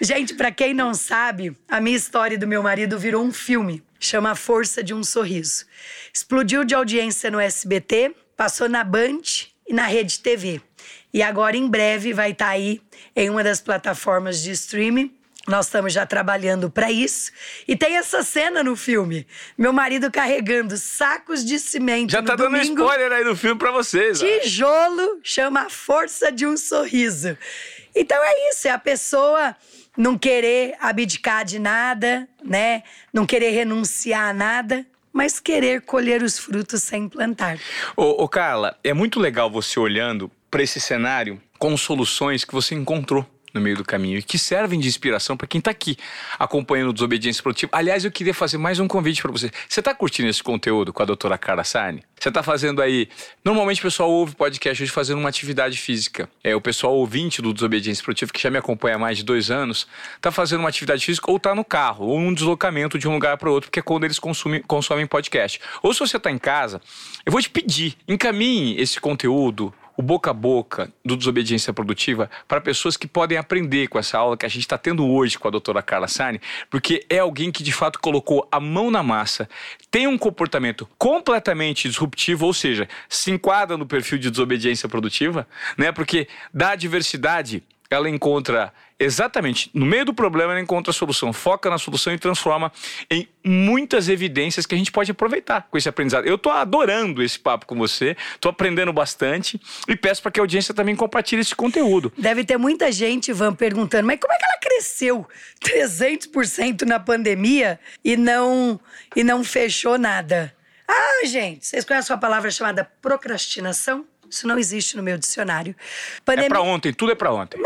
Gente, 0.01 0.35
pra 0.35 0.51
quem 0.51 0.75
não 0.75 0.93
sabe, 0.93 1.57
a 1.69 1.81
minha 1.81 1.97
história 1.97 2.37
do 2.37 2.49
meu 2.49 2.63
marido 2.63 2.99
virou 2.99 3.23
um 3.25 3.33
filme. 3.33 3.83
Chama 4.01 4.33
A 4.33 4.35
Força 4.35 4.83
de 4.83 4.93
um 4.93 5.05
Sorriso. 5.05 5.65
Explodiu 6.13 6.65
de 6.65 6.75
audiência 6.75 7.31
no 7.31 7.39
SBT, 7.39 8.15
passou 8.37 8.69
na 8.69 8.83
Band 8.83 9.23
e 9.67 9.73
na 9.73 9.87
Rede 9.87 10.19
TV. 10.21 10.61
E 11.15 11.23
agora, 11.23 11.57
em 11.57 11.69
breve, 11.69 12.13
vai 12.13 12.33
estar 12.33 12.49
aí 12.49 12.81
em 13.15 13.31
uma 13.31 13.45
das 13.45 13.61
plataformas 13.61 14.43
de 14.43 14.51
streaming. 14.51 15.15
Nós 15.47 15.67
estamos 15.67 15.93
já 15.93 16.05
trabalhando 16.05 16.69
para 16.69 16.91
isso. 16.91 17.31
E 17.69 17.77
tem 17.77 17.97
essa 17.97 18.25
cena 18.25 18.65
no 18.65 18.75
filme. 18.75 19.25
Meu 19.57 19.73
marido 19.73 20.11
carregando 20.11 20.77
sacos 20.77 21.45
de 21.45 21.61
cimento. 21.61 22.11
Já 22.11 22.21
tá 22.21 22.35
dando 22.35 22.51
domingo, 22.51 22.83
spoiler 22.83 23.13
aí 23.13 23.23
do 23.23 23.37
filme 23.37 23.57
pra 23.57 23.71
vocês. 23.71 24.21
ó. 24.21 24.27
Tijolo 24.41 25.21
chama 25.23 25.67
a 25.67 25.71
força 25.71 26.33
de 26.33 26.47
um 26.47 26.57
sorriso. 26.57 27.39
Então 27.95 28.19
é 28.21 28.51
isso, 28.51 28.67
é 28.67 28.73
a 28.73 28.79
pessoa 28.79 29.55
não 29.97 30.19
querer 30.19 30.75
abdicar 30.81 31.45
de 31.45 31.61
nada, 31.61 32.27
né? 32.43 32.83
Não 33.13 33.25
querer 33.25 33.51
renunciar 33.51 34.31
a 34.31 34.33
nada, 34.33 34.85
mas 35.13 35.39
querer 35.39 35.83
colher 35.83 36.25
os 36.25 36.41
frutos 36.41 36.83
sem 36.83 37.09
plantar. 37.09 37.57
Ô, 37.97 38.25
ô, 38.25 38.29
Carla, 38.29 38.77
é 38.83 38.93
muito 38.93 39.21
legal 39.21 39.49
você 39.49 39.79
olhando 39.79 40.29
para 40.55 40.63
esse 40.63 40.79
cenário 40.79 41.43
com 41.59 41.77
soluções 41.77 42.45
que 42.45 42.55
você 42.55 42.77
encontrou 42.77 43.27
no 43.53 43.61
meio 43.61 43.77
do 43.77 43.85
caminho 43.85 44.19
e 44.19 44.23
que 44.23 44.39
servem 44.39 44.79
de 44.79 44.87
inspiração 44.87 45.37
para 45.37 45.49
quem 45.49 45.59
está 45.59 45.73
aqui 45.73 45.97
acompanhando 46.39 46.91
o 46.91 46.93
Desobediência 46.93 47.43
Produtiva. 47.43 47.73
Aliás, 47.75 48.05
eu 48.05 48.13
queria 48.13 48.33
fazer 48.33 48.57
mais 48.57 48.79
um 48.79 48.87
convite 48.87 49.21
para 49.21 49.33
você. 49.33 49.51
Você 49.69 49.81
está 49.81 49.93
curtindo 49.93 50.29
esse 50.29 50.41
conteúdo 50.45 50.93
com 50.93 51.03
a 51.03 51.07
doutora 51.07 51.37
Carla 51.37 51.65
Sarni? 51.65 52.05
Você 52.17 52.29
está 52.29 52.41
fazendo 52.41 52.81
aí. 52.81 53.09
Normalmente 53.45 53.81
o 53.81 53.83
pessoal 53.83 54.09
ouve 54.09 54.37
podcast 54.37 54.81
hoje 54.81 54.93
fazendo 54.93 55.19
uma 55.19 55.29
atividade 55.29 55.77
física. 55.77 56.31
É 56.45 56.55
o 56.55 56.61
pessoal 56.61 56.95
ouvinte 56.95 57.43
do 57.43 57.53
Desobediência 57.53 58.05
Produtiva, 58.05 58.31
que 58.33 58.41
já 58.41 58.49
me 58.49 58.59
acompanha 58.59 58.95
há 58.95 58.99
mais 58.99 59.19
de 59.19 59.25
dois 59.25 59.51
anos, 59.51 59.89
está 60.15 60.31
fazendo 60.31 60.61
uma 60.61 60.69
atividade 60.69 61.05
física 61.05 61.29
ou 61.33 61.37
está 61.37 61.53
no 61.53 61.65
carro, 61.65 62.07
ou 62.07 62.17
um 62.17 62.33
deslocamento 62.33 62.97
de 62.97 63.09
um 63.09 63.15
lugar 63.15 63.39
para 63.39 63.51
outro, 63.51 63.71
porque 63.71 63.81
é 63.81 63.83
quando 63.83 64.05
eles 64.05 64.21
consumem, 64.21 64.63
consomem 64.63 65.05
podcast. 65.05 65.61
Ou 65.83 65.93
se 65.93 65.99
você 65.99 66.17
está 66.17 66.31
em 66.31 66.39
casa, 66.39 66.81
eu 67.27 67.33
vou 67.33 67.43
te 67.43 67.51
pedir, 67.51 67.97
encaminhe 68.07 68.81
esse 68.81 69.01
conteúdo 69.01 69.75
o 69.97 70.03
boca 70.03 70.31
a 70.31 70.35
boca 70.35 70.93
do 71.05 71.17
Desobediência 71.17 71.73
Produtiva 71.73 72.31
para 72.49 72.61
pessoas 72.61 72.97
que 72.97 73.07
podem 73.07 73.39
aprender 73.39 73.89
com 73.89 73.99
essa 73.99 74.19
aula 74.19 74.37
que 74.37 74.47
a 74.47 74.49
gente 74.49 74.63
está 74.63 74.77
tendo 74.77 75.07
hoje 75.07 75.39
com 75.39 75.49
a 75.49 75.51
doutora 75.51 75.83
Carla 75.83 76.09
Sani, 76.09 76.41
porque 76.71 77.05
é 77.09 77.19
alguém 77.19 77.53
que 77.53 77.63
de 77.63 77.73
fato 77.73 77.99
colocou 78.01 78.47
a 78.51 78.59
mão 78.59 78.91
na 78.91 79.03
massa, 79.03 79.49
tem 79.91 80.07
um 80.07 80.19
comportamento 80.19 80.89
completamente 80.99 81.89
disruptivo, 81.89 82.47
ou 82.47 82.53
seja, 82.53 82.89
se 83.09 83.31
enquadra 83.31 83.77
no 83.77 83.87
perfil 83.87 84.19
de 84.19 84.31
desobediência 84.31 84.89
produtiva, 84.89 85.47
né? 85.77 85.93
Porque 85.93 86.29
da 86.53 86.75
diversidade 86.75 87.63
ela 87.95 88.09
encontra 88.09 88.73
exatamente 88.99 89.71
no 89.75 89.85
meio 89.85 90.05
do 90.05 90.15
problema, 90.15 90.53
ela 90.53 90.61
encontra 90.61 90.91
a 90.91 90.95
solução, 90.95 91.33
foca 91.33 91.69
na 91.69 91.79
solução 91.79 92.13
e 92.13 92.19
transforma 92.19 92.73
em 93.11 93.29
muitas 93.45 94.09
evidências 94.09 94.67
que 94.67 94.75
a 94.75 94.79
gente 94.79 94.93
pode 94.93 95.11
aproveitar 95.11 95.67
com 95.71 95.77
esse 95.77 95.89
aprendizado. 95.89 96.27
Eu 96.27 96.39
tô 96.39 96.51
adorando 96.51 97.23
esse 97.23 97.39
papo 97.39 97.67
com 97.67 97.77
você, 97.77 98.17
tô 98.41 98.49
aprendendo 98.49 98.93
bastante 98.93 99.61
e 99.89 99.97
peço 99.97 100.23
para 100.23 100.31
que 100.31 100.41
a 100.41 100.43
audiência 100.43 100.73
também 100.73 100.95
compartilhe 100.95 101.43
esse 101.43 101.55
conteúdo. 101.55 102.13
Deve 102.17 102.45
ter 102.45 102.57
muita 102.57 102.91
gente, 102.93 103.31
Ivan, 103.31 103.55
perguntando, 103.55 104.07
mas 104.07 104.19
como 104.21 104.33
é 104.33 104.37
que 104.37 104.45
ela 104.45 104.59
cresceu 104.59 105.27
300% 105.65 106.83
na 106.83 107.01
pandemia 107.01 107.79
e 108.05 108.17
não, 108.17 108.81
e 109.15 109.25
não 109.25 109.43
fechou 109.43 109.99
nada? 109.99 110.55
Ah, 110.87 111.27
gente, 111.27 111.67
vocês 111.67 111.85
conhecem 111.85 112.15
uma 112.15 112.21
palavra 112.21 112.51
chamada 112.51 112.85
procrastinação? 113.01 114.07
Isso 114.29 114.47
não 114.47 114.59
existe 114.59 114.97
no 114.97 115.03
meu 115.03 115.19
dicionário. 115.19 115.75
É 116.27 116.49
para 116.49 116.61
ontem, 116.61 116.93
tudo 116.93 117.13
é 117.13 117.15
para 117.15 117.33
ontem. 117.33 117.61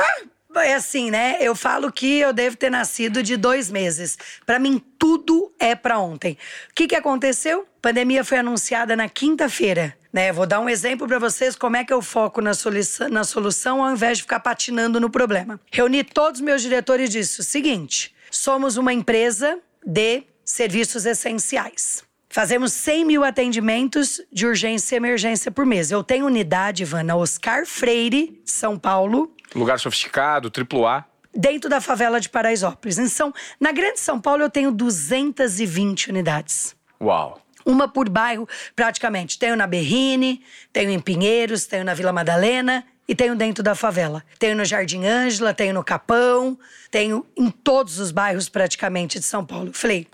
É 0.56 0.74
assim, 0.74 1.11
né? 1.11 1.36
Eu 1.40 1.54
falo 1.54 1.92
que 1.92 2.18
eu 2.18 2.32
devo 2.32 2.56
ter 2.56 2.70
nascido 2.70 3.22
de 3.22 3.36
dois 3.36 3.70
meses. 3.70 4.18
Para 4.44 4.59
mim, 4.59 4.82
tudo 4.98 5.52
é 5.59 5.74
para 5.74 5.98
ontem. 5.98 6.36
O 6.70 6.74
que, 6.74 6.88
que 6.88 6.96
aconteceu? 6.96 7.61
A 7.61 7.80
pandemia 7.80 8.24
foi 8.24 8.38
anunciada 8.38 8.96
na 8.96 9.09
quinta-feira. 9.09 9.96
Né? 10.12 10.32
Vou 10.32 10.46
dar 10.46 10.61
um 10.61 10.68
exemplo 10.68 11.06
para 11.06 11.18
vocês 11.18 11.54
como 11.54 11.76
é 11.76 11.84
que 11.84 11.92
eu 11.92 12.02
foco 12.02 12.40
na 12.40 12.54
solução, 12.54 13.09
na 13.09 13.24
solução 13.24 13.84
ao 13.84 13.92
invés 13.92 14.18
de 14.18 14.24
ficar 14.24 14.40
patinando 14.40 14.98
no 14.98 15.11
problema. 15.11 15.61
Reuni 15.70 16.02
todos 16.02 16.40
os 16.40 16.44
meus 16.44 16.62
diretores 16.62 17.11
e 17.11 17.12
disse 17.12 17.40
o 17.40 17.44
seguinte: 17.44 18.14
somos 18.30 18.76
uma 18.76 18.92
empresa 18.92 19.59
de 19.84 20.24
serviços 20.44 21.04
essenciais. 21.04 22.07
Fazemos 22.31 22.72
100 22.74 23.05
mil 23.05 23.24
atendimentos 23.24 24.20
de 24.31 24.47
urgência 24.47 24.95
e 24.95 24.99
emergência 24.99 25.51
por 25.51 25.64
mês. 25.64 25.91
Eu 25.91 26.05
tenho 26.05 26.26
unidade, 26.26 26.83
Ivan, 26.83 27.03
na 27.03 27.16
Oscar 27.16 27.64
Freire, 27.64 28.41
São 28.45 28.79
Paulo, 28.79 29.35
Lugar 29.55 29.81
sofisticado, 29.81 30.51
triplo 30.51 30.87
A. 30.87 31.07
dentro 31.35 31.70
da 31.70 31.81
favela 31.81 32.20
de 32.20 32.29
Paraisópolis. 32.29 32.99
Então, 32.99 33.33
na 33.59 33.72
Grande 33.72 33.99
São 33.99 34.20
Paulo, 34.20 34.43
eu 34.43 34.51
tenho 34.51 34.70
220 34.70 36.11
unidades. 36.11 36.76
Uau. 37.01 37.41
Uma 37.64 37.89
por 37.89 38.09
bairro, 38.11 38.47
praticamente. 38.76 39.39
Tenho 39.39 39.57
na 39.57 39.66
Berrine, 39.66 40.43
tenho 40.72 40.91
em 40.91 41.01
Pinheiros, 41.01 41.66
tenho 41.66 41.85
na 41.85 41.95
Vila 41.95 42.12
Madalena 42.12 42.85
e 43.09 43.14
tenho 43.14 43.34
dentro 43.34 43.64
da 43.64 43.74
favela. 43.74 44.22
Tenho 44.38 44.54
no 44.54 44.64
Jardim 44.66 45.06
Ângela, 45.06 45.54
tenho 45.54 45.72
no 45.72 45.82
Capão, 45.82 46.59
tenho 46.90 47.26
em 47.34 47.50
todos 47.50 47.98
os 47.98 48.11
bairros 48.11 48.50
praticamente 48.50 49.18
de 49.18 49.24
São 49.24 49.44
Paulo. 49.44 49.72
Falei, 49.72 50.06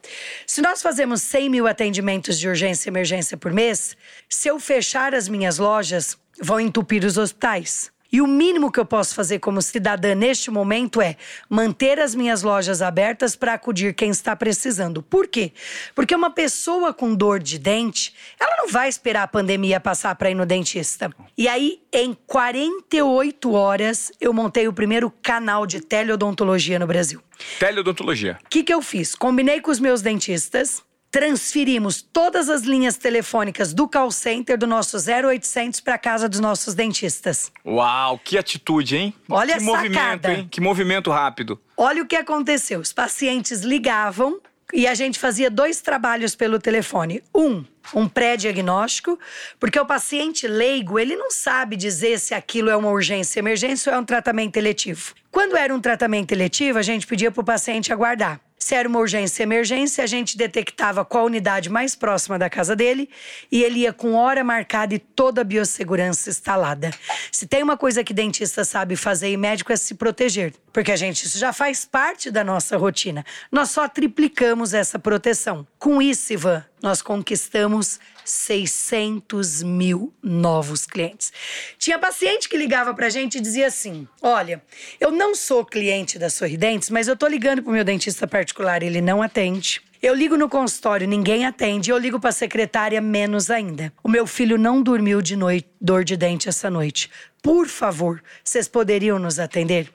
se 0.47 0.63
nós 0.63 0.81
fazemos 0.81 1.21
100 1.23 1.51
mil 1.51 1.67
atendimentos 1.67 2.39
de 2.39 2.49
urgência 2.49 2.89
e 2.89 2.91
emergência 2.91 3.37
por 3.37 3.53
mês, 3.53 3.97
se 4.29 4.49
eu 4.49 4.61
fechar 4.61 5.13
as 5.13 5.29
minhas 5.29 5.59
lojas, 5.59 6.17
vão 6.41 6.61
entupir 6.61 7.05
os 7.05 7.19
hospitais. 7.19 7.93
E 8.15 8.21
o 8.21 8.29
mínimo 8.29 8.71
que 8.71 8.79
eu 8.79 8.87
posso 8.87 9.13
fazer 9.13 9.41
como 9.41 9.61
cidadã 9.61 10.15
neste 10.15 10.49
momento 10.49 11.03
é 11.03 11.17
manter 11.51 11.99
as 11.99 12.15
minhas 12.15 12.45
lojas 12.45 12.81
abertas 12.81 13.35
para 13.35 13.55
acudir 13.55 13.93
quem 13.93 14.11
está 14.11 14.37
precisando. 14.37 15.03
Por 15.03 15.27
quê? 15.27 15.51
Porque 15.97 16.15
uma 16.15 16.31
pessoa 16.31 16.95
com 16.95 17.13
dor 17.13 17.41
de 17.41 17.59
dente, 17.59 18.15
ela 18.39 18.57
não 18.59 18.69
vai 18.69 18.89
esperar 18.89 19.25
a 19.25 19.27
pandemia 19.27 19.81
passar 19.81 20.15
para 20.15 20.31
ir 20.31 20.37
no 20.37 20.47
dentista. 20.47 21.11
E 21.37 21.49
aí, 21.49 21.81
em 21.93 22.17
48 22.25 23.53
horas, 23.53 24.13
eu 24.21 24.33
montei 24.33 24.69
o 24.69 24.73
primeiro 24.73 25.13
canal 25.21 25.67
de 25.67 25.81
teleodontologia 25.81 26.79
no 26.79 26.87
Brasil. 26.87 27.21
Teleodontologia. 27.59 28.39
O 28.45 28.49
que, 28.49 28.63
que 28.63 28.73
eu 28.73 28.81
fiz? 28.81 29.17
Combinei 29.17 29.61
com 29.61 29.73
os 29.73 29.81
meus 29.81 30.01
dentistas, 30.01 30.85
transferimos 31.15 32.03
todas 32.03 32.49
as 32.49 32.63
linhas 32.63 32.97
telefônicas 32.97 33.73
do 33.73 33.87
call 33.87 34.11
center 34.11 34.59
do 34.59 34.67
nosso 34.67 34.97
0800 34.97 35.79
para 35.79 35.97
casa 35.97 36.29
dos 36.29 36.41
nossos 36.41 36.75
dentistas. 36.75 37.53
Uau, 37.65 38.19
que 38.19 38.37
atitude, 38.37 38.97
hein? 38.97 39.15
Olha 39.31 39.57
que 39.57 39.63
a 39.63 39.65
movimento, 39.65 39.95
sacada. 39.95 40.33
hein? 40.33 40.49
Que 40.51 40.61
movimento 40.61 41.13
rápido. 41.13 41.61
Olha 41.77 42.03
o 42.03 42.07
que 42.07 42.17
aconteceu. 42.17 42.81
Os 42.81 42.93
pacientes 42.93 43.61
ligavam 43.61 44.41
e 44.73 44.89
a 44.89 44.95
gente 44.95 45.21
fazia 45.21 45.49
dois 45.49 45.81
trabalhos 45.81 46.35
pelo 46.35 46.59
telefone. 46.59 47.23
Um, 47.33 47.65
um 47.95 48.09
pré-diagnóstico, 48.09 49.17
porque 49.61 49.79
o 49.79 49.87
paciente 49.87 50.49
leigo, 50.49 50.99
ele 50.99 51.15
não 51.15 51.31
sabe 51.31 51.77
dizer 51.77 52.19
se 52.19 52.35
aquilo 52.35 52.71
é 52.71 52.77
uma 52.77 52.91
urgência, 52.91 53.39
emergência 53.39 53.93
ou 53.93 53.97
é 53.97 54.01
um 54.01 54.05
tratamento 54.05 54.57
eletivo. 54.57 55.15
Quando 55.31 55.57
era 55.57 55.73
um 55.73 55.81
tratamento 55.81 56.33
eletivo, 56.33 56.77
a 56.77 56.83
gente 56.83 57.07
pedia 57.07 57.31
para 57.31 57.41
o 57.41 57.45
paciente 57.45 57.93
aguardar. 57.93 58.41
Se 58.65 58.75
era 58.75 58.89
uma 58.89 58.99
urgência 58.99 59.43
emergência, 59.43 60.03
a 60.03 60.07
gente 60.07 60.39
detectava 60.39 61.05
qual 61.05 61.27
unidade 61.27 61.69
mais 61.69 61.95
próxima 61.95 62.39
da 62.39 62.49
casa 62.49 62.75
dele 62.75 63.11
e 63.53 63.63
ele 63.63 63.81
ia 63.81 63.93
com 63.93 64.15
hora 64.15 64.43
marcada 64.43 64.95
e 64.95 64.99
toda 64.99 65.43
a 65.43 65.45
biossegurança 65.45 66.31
instalada. 66.31 66.91
Se 67.31 67.47
tem 67.47 67.63
uma 67.63 67.77
coisa 67.77 68.03
que 68.03 68.15
dentista 68.15 68.65
sabe 68.65 68.97
fazer 68.97 69.31
e 69.31 69.37
médico 69.37 69.71
é 69.71 69.77
se 69.77 69.95
proteger, 69.95 70.55
porque 70.75 70.91
a 70.91 70.97
gente 70.97 71.25
isso 71.25 71.39
já 71.39 71.53
faz 71.53 71.85
parte 71.85 72.33
da 72.33 72.43
nossa 72.43 72.77
rotina. 72.77 73.25
Nós 73.51 73.71
só 73.71 73.89
triplicamos 73.89 74.75
essa 74.75 74.99
proteção. 74.99 75.65
Com 75.79 76.03
isso, 76.03 76.33
Ivan, 76.33 76.65
nós 76.83 77.01
conquistamos 77.01 78.01
600 78.25 79.63
mil 79.63 80.13
novos 80.21 80.85
clientes. 80.85 81.33
Tinha 81.79 81.97
paciente 81.97 82.49
que 82.49 82.57
ligava 82.57 82.93
pra 82.93 83.09
gente 83.09 83.39
e 83.39 83.41
dizia 83.41 83.69
assim: 83.69 84.09
Olha, 84.21 84.61
eu 84.99 85.13
não 85.13 85.37
sou 85.37 85.65
cliente 85.65 86.19
da 86.19 86.29
Sorridentes, 86.29 86.91
mas 86.91 87.07
eu 87.07 87.17
tô 87.17 87.29
ligando 87.29 87.63
pro 87.63 87.73
meu 87.73 87.85
dentista 87.85 88.27
particular, 88.27 88.83
ele 88.83 89.01
não 89.01 89.23
atende. 89.23 89.81
Eu 90.03 90.13
ligo 90.13 90.37
no 90.37 90.51
consultório, 90.51 91.09
ninguém 91.09 91.47
atende. 91.47 91.91
Eu 91.91 91.97
ligo 91.97 92.21
para 92.21 92.29
a 92.29 92.33
secretária, 92.33 93.01
menos 93.01 93.49
ainda. 93.49 93.91
O 94.03 94.09
meu 94.09 94.27
filho 94.27 94.59
não 94.59 94.83
dormiu 94.83 95.23
de 95.23 95.35
noite, 95.35 95.67
dor 95.81 96.05
de 96.05 96.15
dente 96.15 96.47
essa 96.47 96.69
noite. 96.69 97.09
Por 97.45 97.69
favor, 97.69 98.23
vocês 98.43 98.67
poderiam 98.67 99.19
nos 99.19 99.39
atender? 99.39 99.93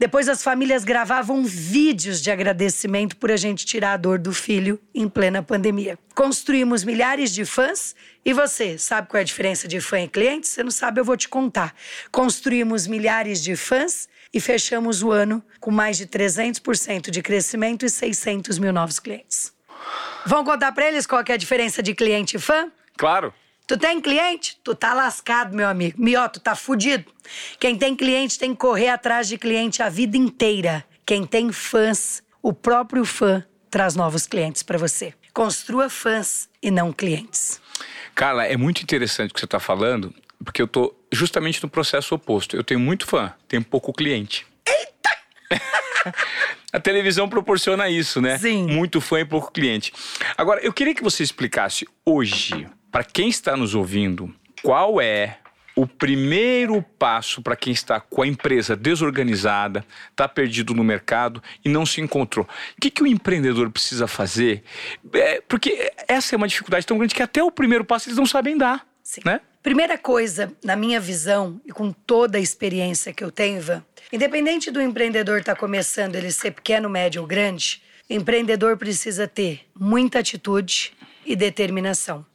Depois 0.00 0.28
as 0.28 0.42
famílias 0.42 0.82
gravavam 0.82 1.44
vídeos 1.44 2.20
de 2.20 2.28
agradecimento 2.28 3.16
por 3.16 3.30
a 3.30 3.36
gente 3.36 3.64
tirar 3.64 3.92
a 3.92 3.96
dor 3.96 4.18
do 4.18 4.32
filho 4.32 4.80
em 4.92 5.08
plena 5.08 5.40
pandemia. 5.40 5.96
Construímos 6.12 6.82
milhares 6.82 7.32
de 7.32 7.44
fãs 7.44 7.94
e 8.24 8.32
você, 8.32 8.76
sabe 8.76 9.06
qual 9.06 9.18
é 9.18 9.20
a 9.20 9.24
diferença 9.24 9.68
de 9.68 9.80
fã 9.80 10.00
e 10.00 10.08
cliente? 10.08 10.48
Você 10.48 10.64
não 10.64 10.72
sabe, 10.72 11.00
eu 11.00 11.04
vou 11.04 11.16
te 11.16 11.28
contar. 11.28 11.72
Construímos 12.10 12.88
milhares 12.88 13.44
de 13.44 13.54
fãs 13.54 14.08
e 14.34 14.40
fechamos 14.40 15.00
o 15.00 15.12
ano 15.12 15.40
com 15.60 15.70
mais 15.70 15.98
de 15.98 16.04
300% 16.08 17.10
de 17.10 17.22
crescimento 17.22 17.86
e 17.86 17.88
600 17.88 18.58
mil 18.58 18.72
novos 18.72 18.98
clientes. 18.98 19.52
Vamos 20.26 20.50
contar 20.50 20.72
para 20.72 20.88
eles 20.88 21.06
qual 21.06 21.22
é 21.24 21.32
a 21.32 21.36
diferença 21.36 21.80
de 21.80 21.94
cliente 21.94 22.38
e 22.38 22.40
fã? 22.40 22.72
Claro. 22.96 23.32
Tu 23.68 23.76
tem 23.76 24.00
cliente? 24.00 24.58
Tu 24.64 24.74
tá 24.74 24.94
lascado, 24.94 25.54
meu 25.54 25.68
amigo. 25.68 26.02
Mió, 26.02 26.26
tu 26.26 26.40
tá 26.40 26.56
fudido. 26.56 27.04
Quem 27.60 27.76
tem 27.76 27.94
cliente 27.94 28.38
tem 28.38 28.52
que 28.52 28.56
correr 28.56 28.88
atrás 28.88 29.28
de 29.28 29.36
cliente 29.36 29.82
a 29.82 29.90
vida 29.90 30.16
inteira. 30.16 30.82
Quem 31.04 31.26
tem 31.26 31.52
fãs, 31.52 32.22
o 32.42 32.54
próprio 32.54 33.04
fã 33.04 33.44
traz 33.70 33.94
novos 33.94 34.26
clientes 34.26 34.62
para 34.62 34.78
você. 34.78 35.12
Construa 35.34 35.90
fãs 35.90 36.48
e 36.62 36.70
não 36.70 36.94
clientes. 36.94 37.60
Carla, 38.14 38.46
é 38.46 38.56
muito 38.56 38.82
interessante 38.82 39.32
o 39.32 39.34
que 39.34 39.40
você 39.40 39.44
está 39.44 39.60
falando 39.60 40.14
porque 40.42 40.62
eu 40.62 40.66
tô 40.66 40.94
justamente 41.12 41.62
no 41.62 41.68
processo 41.68 42.14
oposto. 42.14 42.56
Eu 42.56 42.64
tenho 42.64 42.80
muito 42.80 43.06
fã, 43.06 43.34
tenho 43.46 43.62
pouco 43.62 43.92
cliente. 43.92 44.46
Eita! 44.66 46.14
A 46.72 46.80
televisão 46.80 47.28
proporciona 47.28 47.88
isso, 47.90 48.20
né? 48.20 48.38
Sim. 48.38 48.66
Muito 48.66 48.98
fã 49.00 49.20
e 49.20 49.24
pouco 49.26 49.52
cliente. 49.52 49.92
Agora, 50.38 50.60
eu 50.62 50.72
queria 50.72 50.94
que 50.94 51.02
você 51.02 51.22
explicasse 51.22 51.86
hoje, 52.04 52.66
para 52.98 53.04
quem 53.04 53.28
está 53.28 53.56
nos 53.56 53.76
ouvindo, 53.76 54.34
qual 54.60 55.00
é 55.00 55.38
o 55.76 55.86
primeiro 55.86 56.82
passo 56.98 57.40
para 57.40 57.54
quem 57.54 57.72
está 57.72 58.00
com 58.00 58.22
a 58.22 58.26
empresa 58.26 58.74
desorganizada, 58.74 59.86
está 60.10 60.26
perdido 60.26 60.74
no 60.74 60.82
mercado 60.82 61.40
e 61.64 61.68
não 61.68 61.86
se 61.86 62.00
encontrou. 62.00 62.44
O 62.44 62.80
que, 62.80 62.90
que 62.90 63.00
o 63.00 63.06
empreendedor 63.06 63.70
precisa 63.70 64.08
fazer? 64.08 64.64
É, 65.12 65.40
porque 65.46 65.92
essa 66.08 66.34
é 66.34 66.36
uma 66.36 66.48
dificuldade 66.48 66.84
tão 66.84 66.98
grande 66.98 67.14
que 67.14 67.22
até 67.22 67.40
o 67.40 67.52
primeiro 67.52 67.84
passo 67.84 68.08
eles 68.08 68.18
não 68.18 68.26
sabem 68.26 68.58
dar. 68.58 68.84
Sim. 69.00 69.20
Né? 69.24 69.40
Primeira 69.62 69.96
coisa, 69.96 70.52
na 70.64 70.74
minha 70.74 70.98
visão 70.98 71.60
e 71.64 71.70
com 71.70 71.92
toda 71.92 72.36
a 72.36 72.40
experiência 72.40 73.12
que 73.12 73.22
eu 73.22 73.30
tenho, 73.30 73.58
Ivan, 73.58 73.84
independente 74.12 74.72
do 74.72 74.82
empreendedor 74.82 75.38
estar 75.38 75.54
tá 75.54 75.60
começando, 75.60 76.16
ele 76.16 76.32
ser 76.32 76.50
pequeno, 76.50 76.90
médio 76.90 77.22
ou 77.22 77.28
grande, 77.28 77.80
o 78.10 78.12
empreendedor 78.12 78.76
precisa 78.76 79.28
ter 79.28 79.60
muita 79.72 80.18
atitude 80.18 80.92
e 81.24 81.36
determinação. 81.36 82.26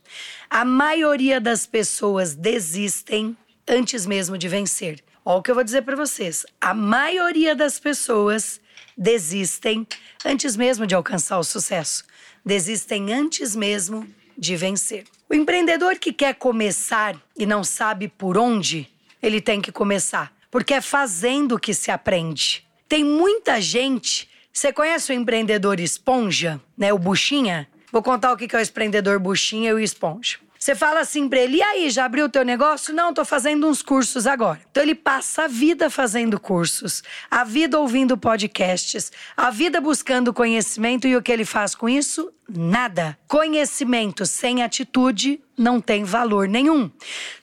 A 0.54 0.64
maioria 0.64 1.42
das 1.42 1.66
pessoas 1.66 2.36
desistem 2.36 3.36
antes 3.68 4.06
mesmo 4.06 4.38
de 4.38 4.48
vencer. 4.48 5.04
Olha 5.26 5.40
o 5.40 5.42
que 5.42 5.50
eu 5.50 5.56
vou 5.56 5.64
dizer 5.64 5.82
para 5.82 5.96
vocês. 5.96 6.46
A 6.62 6.76
maioria 6.76 7.56
das 7.56 7.80
pessoas 7.80 8.62
desistem 8.96 9.88
antes 10.24 10.56
mesmo 10.56 10.86
de 10.86 10.94
alcançar 10.94 11.40
o 11.40 11.44
sucesso. 11.44 12.06
Desistem 12.46 13.12
antes 13.12 13.56
mesmo 13.56 14.08
de 14.38 14.56
vencer. 14.56 15.06
O 15.28 15.34
empreendedor 15.34 15.96
que 15.96 16.14
quer 16.14 16.36
começar 16.36 17.20
e 17.36 17.48
não 17.48 17.64
sabe 17.64 18.08
por 18.08 18.38
onde, 18.38 18.88
ele 19.24 19.42
tem 19.42 19.60
que 19.60 19.72
começar, 19.72 20.32
porque 20.52 20.76
é 20.76 20.82
fazendo 20.82 21.58
que 21.58 21.74
se 21.74 21.90
aprende. 21.90 22.64
Tem 22.88 23.04
muita 23.04 23.60
gente. 23.60 24.30
Você 24.54 24.72
conhece 24.72 25.12
o 25.12 25.16
empreendedor 25.16 25.80
esponja, 25.80 26.62
né? 26.78 26.94
O 26.94 27.00
buchinha? 27.00 27.68
Vou 27.94 28.02
contar 28.02 28.34
o 28.34 28.36
que 28.36 28.56
é 28.56 28.60
o 28.60 28.64
empreendedor 28.64 29.20
buchinha 29.20 29.70
e 29.70 29.74
o 29.76 29.80
esponja. 29.80 30.40
Você 30.58 30.74
fala 30.74 31.02
assim 31.02 31.30
pra 31.30 31.38
ele: 31.38 31.58
e 31.58 31.62
aí, 31.62 31.92
já 31.92 32.06
abriu 32.06 32.26
o 32.26 32.30
teu 32.30 32.44
negócio? 32.44 32.92
Não, 32.92 33.14
tô 33.14 33.24
fazendo 33.24 33.68
uns 33.68 33.84
cursos 33.84 34.26
agora. 34.26 34.60
Então 34.72 34.82
ele 34.82 34.96
passa 34.96 35.44
a 35.44 35.48
vida 35.48 35.92
fazendo 35.92 36.40
cursos, 36.40 37.04
a 37.30 37.44
vida 37.44 37.80
ouvindo 37.80 38.18
podcasts, 38.18 39.12
a 39.38 39.52
vida 39.52 39.80
buscando 39.80 40.34
conhecimento 40.34 41.08
e 41.08 41.16
o 41.16 41.22
que 41.22 41.32
ele 41.32 41.46
faz 41.46 41.76
com 41.76 41.88
isso? 41.88 42.34
Nada. 42.50 43.16
Conhecimento 43.28 44.26
sem 44.26 44.64
atitude 44.64 45.40
não 45.56 45.80
tem 45.80 46.04
valor 46.04 46.48
nenhum. 46.48 46.90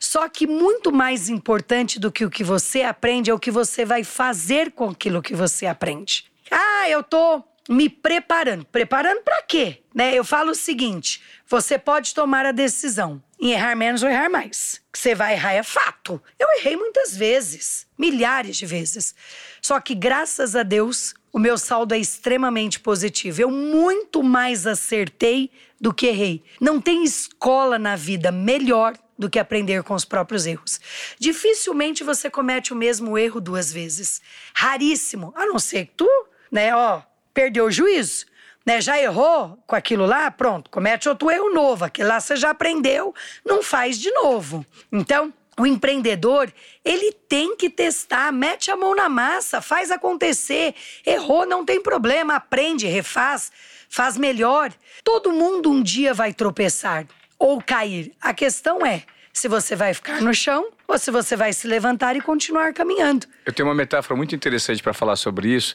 Só 0.01 0.27
que 0.27 0.45
muito 0.45 0.91
mais 0.91 1.29
importante 1.29 1.97
do 1.97 2.11
que 2.11 2.25
o 2.25 2.29
que 2.29 2.43
você 2.43 2.81
aprende 2.81 3.31
é 3.31 3.33
o 3.33 3.39
que 3.39 3.51
você 3.51 3.85
vai 3.85 4.03
fazer 4.03 4.71
com 4.71 4.89
aquilo 4.89 5.21
que 5.21 5.33
você 5.33 5.65
aprende. 5.65 6.25
Ah, 6.51 6.89
eu 6.89 7.01
tô 7.01 7.41
me 7.69 7.89
preparando. 7.89 8.65
Preparando 8.65 9.21
para 9.21 9.40
quê? 9.51 9.83
Né? 9.93 10.17
Eu 10.17 10.23
falo 10.23 10.51
o 10.51 10.55
seguinte: 10.55 11.21
você 11.45 11.77
pode 11.77 12.13
tomar 12.13 12.45
a 12.45 12.53
decisão 12.53 13.21
em 13.39 13.51
errar 13.51 13.75
menos 13.75 14.01
ou 14.01 14.09
errar 14.09 14.29
mais. 14.29 14.81
Que 14.91 14.97
você 14.97 15.13
vai 15.13 15.33
errar 15.33 15.51
é 15.51 15.61
fato. 15.61 16.21
Eu 16.39 16.47
errei 16.57 16.77
muitas 16.77 17.15
vezes, 17.15 17.85
milhares 17.97 18.55
de 18.55 18.65
vezes. 18.65 19.13
Só 19.61 19.79
que 19.81 19.93
graças 19.93 20.55
a 20.55 20.63
Deus, 20.63 21.13
o 21.33 21.39
meu 21.39 21.57
saldo 21.57 21.93
é 21.93 21.97
extremamente 21.97 22.79
positivo. 22.79 23.41
Eu 23.41 23.51
muito 23.51 24.23
mais 24.23 24.65
acertei 24.65 25.51
do 25.79 25.93
que 25.93 26.07
errei. 26.07 26.43
Não 26.59 26.79
tem 26.79 27.03
escola 27.03 27.77
na 27.77 27.97
vida 27.97 28.31
melhor 28.31 28.97
do 29.17 29.29
que 29.29 29.37
aprender 29.37 29.83
com 29.83 29.93
os 29.93 30.05
próprios 30.05 30.45
erros. 30.45 30.79
Dificilmente 31.19 32.05
você 32.05 32.29
comete 32.29 32.71
o 32.71 32.75
mesmo 32.75 33.17
erro 33.17 33.41
duas 33.41 33.71
vezes. 33.71 34.21
Raríssimo, 34.53 35.33
a 35.35 35.45
não 35.45 35.59
ser 35.59 35.87
que 35.87 35.93
tu, 35.97 36.09
né, 36.49 36.73
ó, 36.73 37.01
perdeu 37.33 37.65
o 37.65 37.71
juízo. 37.71 38.30
Né, 38.65 38.79
já 38.79 38.99
errou 39.01 39.57
com 39.65 39.75
aquilo 39.75 40.05
lá, 40.05 40.29
pronto, 40.29 40.69
comete 40.69 41.09
outro 41.09 41.31
erro 41.31 41.51
novo. 41.51 41.83
Aquilo 41.85 42.09
lá 42.09 42.19
você 42.19 42.35
já 42.35 42.51
aprendeu, 42.51 43.13
não 43.43 43.63
faz 43.63 43.97
de 43.97 44.11
novo. 44.11 44.63
Então, 44.91 45.33
o 45.59 45.65
empreendedor, 45.65 46.51
ele 46.83 47.11
tem 47.11 47.55
que 47.55 47.69
testar, 47.69 48.31
mete 48.31 48.71
a 48.71 48.75
mão 48.75 48.95
na 48.95 49.09
massa, 49.09 49.61
faz 49.61 49.91
acontecer. 49.91 50.73
Errou, 51.05 51.45
não 51.45 51.65
tem 51.65 51.81
problema, 51.81 52.35
aprende, 52.35 52.87
refaz, 52.87 53.51
faz 53.89 54.17
melhor. 54.17 54.71
Todo 55.03 55.31
mundo 55.31 55.69
um 55.69 55.83
dia 55.83 56.13
vai 56.13 56.33
tropeçar 56.33 57.05
ou 57.37 57.61
cair. 57.61 58.11
A 58.21 58.33
questão 58.33 58.85
é 58.85 59.03
se 59.33 59.47
você 59.47 59.75
vai 59.75 59.93
ficar 59.93 60.21
no 60.21 60.33
chão 60.33 60.69
ou 60.87 60.97
se 60.97 61.09
você 61.09 61.35
vai 61.35 61.53
se 61.53 61.67
levantar 61.67 62.15
e 62.15 62.21
continuar 62.21 62.73
caminhando. 62.73 63.25
Eu 63.45 63.53
tenho 63.53 63.67
uma 63.67 63.75
metáfora 63.75 64.15
muito 64.15 64.35
interessante 64.35 64.83
para 64.83 64.93
falar 64.93 65.15
sobre 65.15 65.49
isso, 65.49 65.73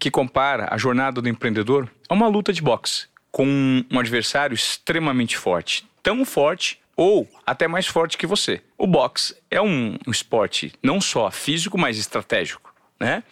que 0.00 0.10
compara 0.10 0.66
a 0.70 0.78
jornada 0.78 1.20
do 1.20 1.28
empreendedor 1.28 1.88
a 2.08 2.14
uma 2.14 2.26
luta 2.26 2.52
de 2.52 2.62
boxe 2.62 3.06
com 3.30 3.84
um 3.88 4.00
adversário 4.00 4.54
extremamente 4.54 5.36
forte, 5.36 5.86
tão 6.02 6.24
forte 6.24 6.80
ou 6.96 7.28
até 7.46 7.68
mais 7.68 7.86
forte 7.86 8.18
que 8.18 8.26
você. 8.26 8.60
O 8.76 8.86
boxe 8.86 9.36
é 9.50 9.60
um, 9.60 9.96
esporte 10.08 10.72
não 10.82 11.00
só 11.00 11.30
físico, 11.30 11.78
mas 11.78 11.98
estratégico, 11.98 12.74
né? 12.98 13.22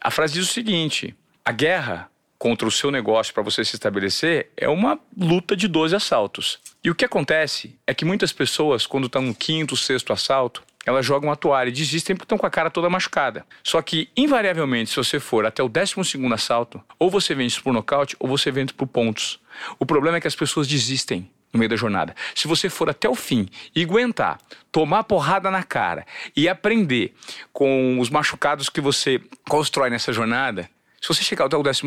A 0.00 0.10
frase 0.10 0.34
diz 0.34 0.48
o 0.48 0.52
seguinte: 0.52 1.14
a 1.44 1.50
guerra 1.50 2.08
contra 2.38 2.66
o 2.66 2.72
seu 2.72 2.90
negócio 2.90 3.32
para 3.32 3.42
você 3.42 3.64
se 3.64 3.74
estabelecer 3.74 4.50
é 4.56 4.68
uma 4.68 4.98
luta 5.16 5.56
de 5.56 5.66
12 5.66 5.96
assaltos. 5.96 6.58
E 6.84 6.90
o 6.90 6.94
que 6.94 7.04
acontece 7.04 7.78
é 7.86 7.94
que 7.94 8.04
muitas 8.04 8.32
pessoas, 8.32 8.84
quando 8.84 9.06
estão 9.06 9.22
no 9.22 9.34
quinto, 9.34 9.76
sexto 9.76 10.12
assalto, 10.12 10.62
elas 10.84 11.04
jogam 11.06 11.30
a 11.30 11.36
toalha 11.36 11.68
e 11.68 11.72
desistem 11.72 12.16
porque 12.16 12.24
estão 12.24 12.38
com 12.38 12.46
a 12.46 12.50
cara 12.50 12.70
toda 12.70 12.90
machucada. 12.90 13.46
Só 13.62 13.80
que, 13.80 14.08
invariavelmente, 14.16 14.90
se 14.90 14.96
você 14.96 15.20
for 15.20 15.46
até 15.46 15.62
o 15.62 15.68
décimo 15.68 16.04
segundo 16.04 16.34
assalto, 16.34 16.82
ou 16.98 17.10
você 17.10 17.34
vence 17.34 17.60
por 17.60 17.72
nocaute 17.72 18.16
ou 18.18 18.28
você 18.28 18.50
vence 18.50 18.72
por 18.72 18.86
pontos. 18.86 19.40
O 19.78 19.86
problema 19.86 20.16
é 20.16 20.20
que 20.20 20.28
as 20.28 20.36
pessoas 20.36 20.66
desistem 20.66 21.30
no 21.52 21.58
meio 21.58 21.68
da 21.68 21.76
jornada. 21.76 22.14
Se 22.34 22.48
você 22.48 22.68
for 22.68 22.88
até 22.88 23.08
o 23.08 23.14
fim 23.14 23.48
e 23.74 23.82
aguentar, 23.82 24.38
tomar 24.70 25.04
porrada 25.04 25.50
na 25.50 25.62
cara 25.62 26.06
e 26.34 26.48
aprender 26.48 27.14
com 27.52 28.00
os 28.00 28.08
machucados 28.08 28.68
que 28.68 28.80
você 28.80 29.20
constrói 29.48 29.90
nessa 29.90 30.12
jornada, 30.12 30.68
se 31.02 31.08
você 31.08 31.24
chegar 31.24 31.46
até 31.46 31.56
o 31.56 31.62
12 31.64 31.82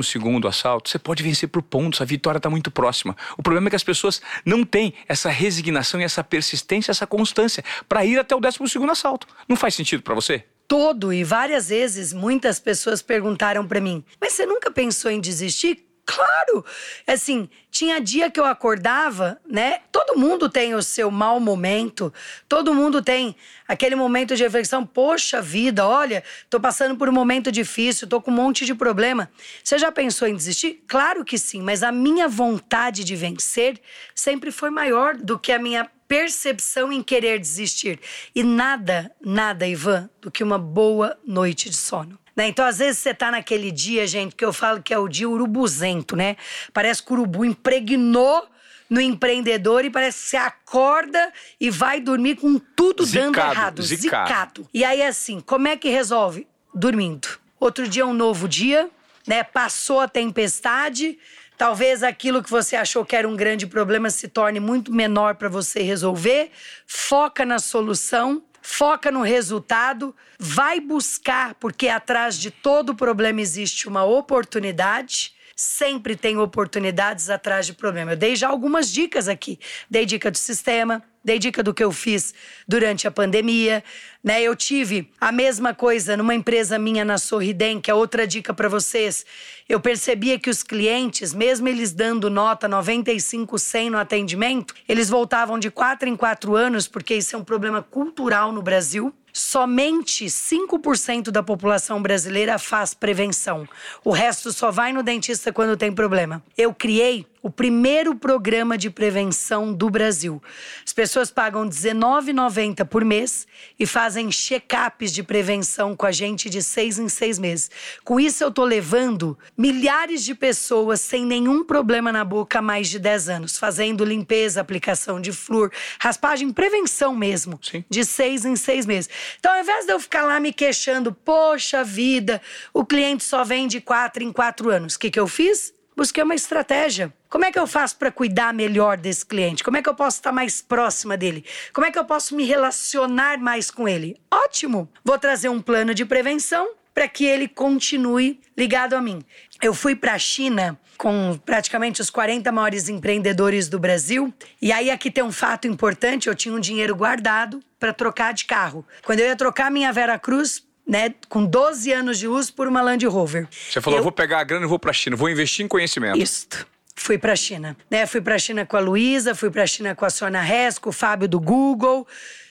assalto, 0.45 0.89
você 0.89 0.99
pode 0.99 1.23
vencer 1.23 1.47
por 1.47 1.61
pontos, 1.61 2.01
a 2.01 2.05
vitória 2.05 2.37
está 2.37 2.49
muito 2.49 2.69
próxima. 2.69 3.15
O 3.37 3.41
problema 3.41 3.67
é 3.67 3.69
que 3.69 3.75
as 3.77 3.83
pessoas 3.83 4.21
não 4.45 4.65
têm 4.65 4.93
essa 5.07 5.29
resignação 5.29 6.01
e 6.01 6.03
essa 6.03 6.21
persistência, 6.21 6.91
essa 6.91 7.07
constância 7.07 7.63
para 7.87 8.03
ir 8.03 8.19
até 8.19 8.35
o 8.35 8.41
12 8.41 8.59
assalto. 8.91 9.25
Não 9.47 9.55
faz 9.55 9.73
sentido 9.73 10.03
para 10.03 10.13
você? 10.13 10.43
Todo 10.67 11.13
e 11.13 11.23
várias 11.23 11.69
vezes 11.69 12.11
muitas 12.11 12.59
pessoas 12.59 13.01
perguntaram 13.01 13.65
para 13.65 13.79
mim: 13.79 14.03
"Mas 14.19 14.33
você 14.33 14.45
nunca 14.45 14.69
pensou 14.69 15.09
em 15.09 15.21
desistir?" 15.21 15.84
Claro! 16.05 16.63
Assim, 17.07 17.49
tinha 17.71 17.99
dia 17.99 18.29
que 18.29 18.39
eu 18.39 18.45
acordava, 18.45 19.39
né? 19.43 19.79
Todo 19.91 20.17
mundo 20.17 20.47
tem 20.47 20.75
o 20.75 20.83
seu 20.83 21.09
mau 21.09 21.39
momento, 21.39 22.13
todo 22.47 22.75
mundo 22.75 23.01
tem 23.01 23.35
aquele 23.67 23.95
momento 23.95 24.35
de 24.35 24.43
reflexão. 24.43 24.85
Poxa 24.85 25.41
vida, 25.41 25.87
olha, 25.87 26.23
tô 26.47 26.59
passando 26.59 26.95
por 26.95 27.09
um 27.09 27.11
momento 27.11 27.51
difícil, 27.51 28.07
tô 28.07 28.21
com 28.21 28.29
um 28.29 28.35
monte 28.35 28.65
de 28.65 28.75
problema. 28.75 29.31
Você 29.63 29.79
já 29.79 29.91
pensou 29.91 30.27
em 30.27 30.35
desistir? 30.35 30.83
Claro 30.87 31.25
que 31.25 31.39
sim, 31.39 31.61
mas 31.61 31.81
a 31.81 31.91
minha 31.91 32.27
vontade 32.27 33.03
de 33.03 33.15
vencer 33.15 33.81
sempre 34.13 34.51
foi 34.51 34.69
maior 34.69 35.15
do 35.15 35.39
que 35.39 35.51
a 35.51 35.57
minha 35.57 35.89
percepção 36.07 36.91
em 36.91 37.01
querer 37.01 37.39
desistir. 37.39 37.99
E 38.35 38.43
nada, 38.43 39.11
nada, 39.19 39.67
Ivan, 39.67 40.07
do 40.21 40.29
que 40.29 40.43
uma 40.43 40.59
boa 40.59 41.17
noite 41.25 41.67
de 41.67 41.75
sono. 41.75 42.19
Né? 42.35 42.47
Então, 42.47 42.65
às 42.65 42.79
vezes, 42.79 42.99
você 42.99 43.13
tá 43.13 43.31
naquele 43.31 43.71
dia, 43.71 44.05
gente, 44.05 44.35
que 44.35 44.43
eu 44.43 44.51
falo 44.51 44.81
que 44.81 44.93
é 44.93 44.97
o 44.97 45.07
dia 45.07 45.29
urubuzento, 45.29 46.15
né? 46.15 46.35
Parece 46.73 47.01
que 47.01 47.11
o 47.11 47.13
urubu 47.13 47.45
impregnou 47.45 48.47
no 48.89 49.01
empreendedor 49.01 49.85
e 49.85 49.89
parece 49.89 50.23
que 50.23 50.29
você 50.29 50.37
acorda 50.37 51.31
e 51.59 51.69
vai 51.69 51.99
dormir 51.99 52.35
com 52.35 52.59
tudo 52.75 53.05
zicado, 53.05 53.31
dando 53.31 53.37
errado. 53.37 53.81
Zicado. 53.81 54.27
zicado. 54.27 54.69
E 54.73 54.83
aí, 54.83 55.01
assim, 55.01 55.39
como 55.39 55.67
é 55.67 55.77
que 55.77 55.89
resolve? 55.89 56.47
Dormindo. 56.73 57.27
Outro 57.59 57.87
dia 57.87 58.03
é 58.03 58.05
um 58.05 58.13
novo 58.13 58.47
dia, 58.47 58.89
né? 59.25 59.43
Passou 59.43 60.01
a 60.01 60.07
tempestade. 60.07 61.17
Talvez 61.57 62.03
aquilo 62.03 62.43
que 62.43 62.49
você 62.49 62.75
achou 62.75 63.05
que 63.05 63.15
era 63.15 63.27
um 63.27 63.35
grande 63.35 63.65
problema 63.65 64.09
se 64.09 64.27
torne 64.27 64.59
muito 64.59 64.91
menor 64.91 65.35
para 65.35 65.47
você 65.47 65.81
resolver. 65.81 66.51
Foca 66.85 67.45
na 67.45 67.59
solução 67.59 68.43
foca 68.65 69.11
no 69.11 69.21
resultado, 69.21 70.13
vai 70.39 70.79
buscar, 70.79 71.53
porque 71.55 71.87
atrás 71.87 72.35
de 72.35 72.49
todo 72.49 72.95
problema 72.95 73.39
existe 73.39 73.87
uma 73.87 74.03
oportunidade. 74.03 75.34
Sempre 75.55 76.17
tem 76.17 76.37
oportunidades 76.37 77.29
atrás 77.29 77.65
de 77.65 77.71
problema. 77.73 78.11
Eu 78.11 78.17
dei 78.17 78.35
já 78.35 78.49
algumas 78.49 78.91
dicas 78.91 79.29
aqui. 79.29 79.57
Dei 79.89 80.05
dica 80.05 80.29
do 80.29 80.37
sistema, 80.37 81.01
dei 81.23 81.39
dica 81.39 81.63
do 81.63 81.73
que 81.73 81.81
eu 81.81 81.93
fiz 81.93 82.33
durante 82.67 83.07
a 83.07 83.11
pandemia, 83.11 83.81
né? 84.21 84.43
Eu 84.43 84.53
tive 84.53 85.09
a 85.19 85.31
mesma 85.31 85.73
coisa 85.73 86.17
numa 86.17 86.35
empresa 86.35 86.77
minha 86.77 87.05
na 87.05 87.17
Sorridem, 87.17 87.79
que 87.79 87.89
é 87.89 87.93
outra 87.93 88.27
dica 88.27 88.53
para 88.53 88.67
vocês. 88.67 89.25
Eu 89.69 89.79
percebia 89.79 90.37
que 90.37 90.49
os 90.49 90.61
clientes, 90.61 91.33
mesmo 91.33 91.69
eles 91.69 91.93
dando 91.93 92.29
nota 92.29 92.67
95, 92.67 93.57
100 93.57 93.89
no 93.91 93.97
atendimento, 93.97 94.75
eles 94.89 95.09
voltavam 95.09 95.57
de 95.57 95.71
quatro 95.71 96.09
em 96.09 96.17
quatro 96.17 96.53
anos, 96.53 96.85
porque 96.85 97.15
isso 97.15 97.33
é 97.33 97.39
um 97.39 97.45
problema 97.45 97.81
cultural 97.81 98.51
no 98.51 98.61
Brasil 98.61 99.15
somente 99.35 100.27
5% 100.27 101.29
da 101.29 101.43
população 101.43 102.01
brasileira 102.01 102.57
faz 102.57 102.93
prevenção. 102.93 103.67
O 104.01 104.11
resto 104.11 104.53
só 104.53 104.71
vai 104.71 104.93
no 104.93 105.03
dentista 105.03 105.51
quando 105.51 105.75
tem 105.75 105.91
problema. 105.91 106.41
Eu 106.57 106.73
criei 106.73 107.27
o 107.45 107.49
primeiro 107.51 108.15
programa 108.15 108.75
de 108.75 108.89
prevenção 108.89 109.71
do 109.71 109.87
Brasil. 109.87 110.41
As 110.83 110.91
pessoas 110.91 111.29
pagam 111.29 111.61
R$19,90 111.61 112.83
por 112.87 113.05
mês 113.05 113.45
e 113.77 113.85
fazem 113.85 114.29
check-ups 114.29 115.11
de 115.11 115.21
prevenção 115.21 115.95
com 115.95 116.07
a 116.07 116.11
gente 116.11 116.49
de 116.49 116.63
seis 116.63 116.97
em 116.97 117.07
seis 117.07 117.37
meses. 117.37 117.69
Com 118.03 118.19
isso, 118.19 118.43
eu 118.43 118.47
estou 118.47 118.65
levando 118.65 119.37
milhares 119.55 120.23
de 120.23 120.33
pessoas 120.33 121.01
sem 121.01 121.23
nenhum 121.23 121.63
problema 121.63 122.11
na 122.11 122.25
boca 122.25 122.57
há 122.57 122.61
mais 122.63 122.89
de 122.89 122.97
10 122.97 123.29
anos, 123.29 123.59
fazendo 123.59 124.03
limpeza, 124.03 124.59
aplicação 124.59 125.21
de 125.21 125.31
flúor, 125.31 125.71
raspagem, 125.99 126.51
prevenção 126.51 127.15
mesmo, 127.15 127.59
Sim. 127.61 127.85
de 127.87 128.03
seis 128.05 128.43
em 128.43 128.55
seis 128.55 128.87
meses. 128.87 129.07
Então, 129.39 129.53
ao 129.53 129.61
invés 129.61 129.85
de 129.85 129.91
eu 129.91 129.99
ficar 129.99 130.23
lá 130.23 130.39
me 130.39 130.51
queixando, 130.51 131.13
poxa 131.13 131.83
vida, 131.83 132.41
o 132.73 132.83
cliente 132.83 133.23
só 133.23 133.43
vem 133.43 133.67
de 133.67 133.79
quatro 133.79 134.23
em 134.23 134.31
quatro 134.31 134.71
anos, 134.71 134.95
o 134.95 134.99
que, 134.99 135.11
que 135.11 135.19
eu 135.19 135.27
fiz? 135.27 135.74
Busquei 135.95 136.23
uma 136.23 136.35
estratégia. 136.35 137.13
Como 137.29 137.45
é 137.45 137.51
que 137.51 137.59
eu 137.59 137.67
faço 137.67 137.97
para 137.97 138.11
cuidar 138.11 138.53
melhor 138.53 138.97
desse 138.97 139.25
cliente? 139.25 139.63
Como 139.63 139.77
é 139.77 139.81
que 139.81 139.89
eu 139.89 139.95
posso 139.95 140.17
estar 140.17 140.31
mais 140.31 140.61
próxima 140.61 141.15
dele? 141.15 141.45
Como 141.73 141.85
é 141.85 141.91
que 141.91 141.99
eu 141.99 142.05
posso 142.05 142.35
me 142.35 142.43
relacionar 142.43 143.37
mais 143.37 143.71
com 143.71 143.87
ele? 143.87 144.17
Ótimo! 144.31 144.89
Vou 145.03 145.17
trazer 145.17 145.49
um 145.49 145.61
plano 145.61 145.93
de 145.93 146.05
prevenção 146.05 146.69
para 146.93 147.07
que 147.09 147.25
ele 147.25 147.47
continue 147.47 148.39
ligado 148.57 148.93
a 148.93 149.01
mim. 149.01 149.21
Eu 149.61 149.73
fui 149.73 149.95
para 149.95 150.13
a 150.13 150.19
China 150.19 150.79
com 150.97 151.37
praticamente 151.45 152.01
os 152.01 152.09
40 152.09 152.51
maiores 152.51 152.87
empreendedores 152.87 153.67
do 153.67 153.77
Brasil. 153.77 154.33
E 154.61 154.71
aí 154.71 154.89
aqui 154.89 155.11
tem 155.11 155.23
um 155.23 155.31
fato 155.31 155.67
importante, 155.67 156.27
eu 156.27 156.35
tinha 156.35 156.55
um 156.55 156.59
dinheiro 156.59 156.95
guardado 156.95 157.59
para 157.77 157.93
trocar 157.93 158.33
de 158.33 158.45
carro. 158.45 158.85
Quando 159.03 159.19
eu 159.19 159.27
ia 159.27 159.35
trocar 159.35 159.69
minha 159.69 159.91
Vera 159.91 160.17
Cruz 160.17 160.64
né, 160.87 161.13
com 161.27 161.45
12 161.45 161.91
anos 161.91 162.19
de 162.19 162.27
uso 162.27 162.53
por 162.53 162.67
uma 162.67 162.81
Land 162.81 163.05
Rover. 163.07 163.47
Você 163.51 163.81
falou, 163.81 163.99
eu 163.99 164.03
vou 164.03 164.11
pegar 164.11 164.39
a 164.39 164.43
grana 164.43 164.65
e 164.65 164.69
vou 164.69 164.79
para 164.79 164.91
a 164.91 164.93
China, 164.93 165.15
vou 165.15 165.29
investir 165.29 165.65
em 165.65 165.67
conhecimento. 165.67 166.17
Isso. 166.17 166.47
Fui 166.95 167.17
para 167.17 167.33
a 167.33 167.35
China, 167.35 167.75
né? 167.91 168.05
Fui 168.05 168.21
para 168.21 168.35
a 168.35 168.39
China 168.39 168.65
com 168.65 168.77
a 168.77 168.79
Luísa, 168.79 169.35
fui 169.35 169.49
para 169.49 169.63
a 169.63 169.67
China 169.67 169.93
com 169.93 170.05
a 170.05 170.09
Sônia 170.09 170.41
Hess, 170.41 170.79
com 170.79 170.89
o 170.89 170.93
Fábio 170.93 171.27
do 171.27 171.39
Google. 171.39 172.07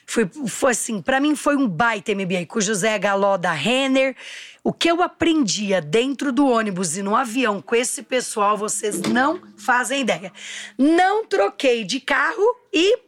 Fui, 0.06 0.28
foi 0.46 0.72
assim, 0.72 1.00
para 1.00 1.18
mim 1.18 1.34
foi 1.34 1.56
um 1.56 1.66
baita 1.66 2.14
MBA 2.14 2.44
com 2.46 2.58
o 2.58 2.62
José 2.62 2.98
Galó 2.98 3.38
da 3.38 3.52
Renner. 3.52 4.14
O 4.62 4.72
que 4.72 4.90
eu 4.90 5.02
aprendia 5.02 5.80
dentro 5.80 6.30
do 6.30 6.46
ônibus 6.46 6.96
e 6.96 7.02
no 7.02 7.16
avião 7.16 7.60
com 7.60 7.74
esse 7.74 8.02
pessoal, 8.02 8.56
vocês 8.56 9.00
não 9.00 9.40
fazem 9.56 10.02
ideia. 10.02 10.32
Não 10.76 11.26
troquei 11.26 11.84
de 11.84 12.00
carro 12.00 12.44
e 12.72 12.98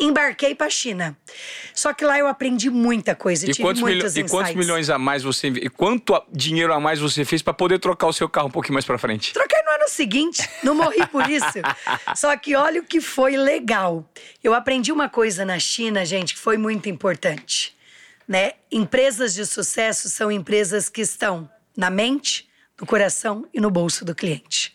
embarquei 0.00 0.54
para 0.54 0.66
a 0.66 0.70
China. 0.70 1.16
Só 1.74 1.92
que 1.92 2.04
lá 2.04 2.18
eu 2.18 2.26
aprendi 2.26 2.70
muita 2.70 3.14
coisa, 3.14 3.44
e 3.44 3.52
tive 3.52 3.62
quantos 3.62 4.16
E 4.16 4.24
quantos 4.24 4.54
milhões 4.54 4.88
a 4.88 4.98
mais 4.98 5.22
você 5.22 5.48
e 5.48 5.68
quanto 5.68 6.20
dinheiro 6.32 6.72
a 6.72 6.80
mais 6.80 6.98
você 6.98 7.24
fez 7.24 7.42
para 7.42 7.52
poder 7.52 7.78
trocar 7.78 8.06
o 8.06 8.12
seu 8.12 8.28
carro 8.28 8.48
um 8.48 8.50
pouquinho 8.50 8.74
mais 8.74 8.84
para 8.84 8.98
frente? 8.98 9.32
Troquei 9.32 9.62
no 9.62 9.70
ano 9.70 9.88
seguinte, 9.88 10.48
não 10.62 10.74
morri 10.74 11.06
por 11.08 11.28
isso. 11.28 11.46
Só 12.16 12.34
que 12.36 12.56
olha 12.56 12.80
o 12.80 12.84
que 12.84 13.00
foi 13.00 13.36
legal. 13.36 14.08
Eu 14.42 14.54
aprendi 14.54 14.90
uma 14.90 15.08
coisa 15.08 15.44
na 15.44 15.58
China, 15.58 16.04
gente, 16.04 16.34
que 16.34 16.40
foi 16.40 16.56
muito 16.56 16.88
importante, 16.88 17.76
né? 18.26 18.52
Empresas 18.72 19.34
de 19.34 19.44
sucesso 19.44 20.08
são 20.08 20.32
empresas 20.32 20.88
que 20.88 21.02
estão 21.02 21.48
na 21.76 21.90
mente, 21.90 22.48
no 22.80 22.86
coração 22.86 23.46
e 23.52 23.60
no 23.60 23.70
bolso 23.70 24.04
do 24.04 24.14
cliente. 24.14 24.74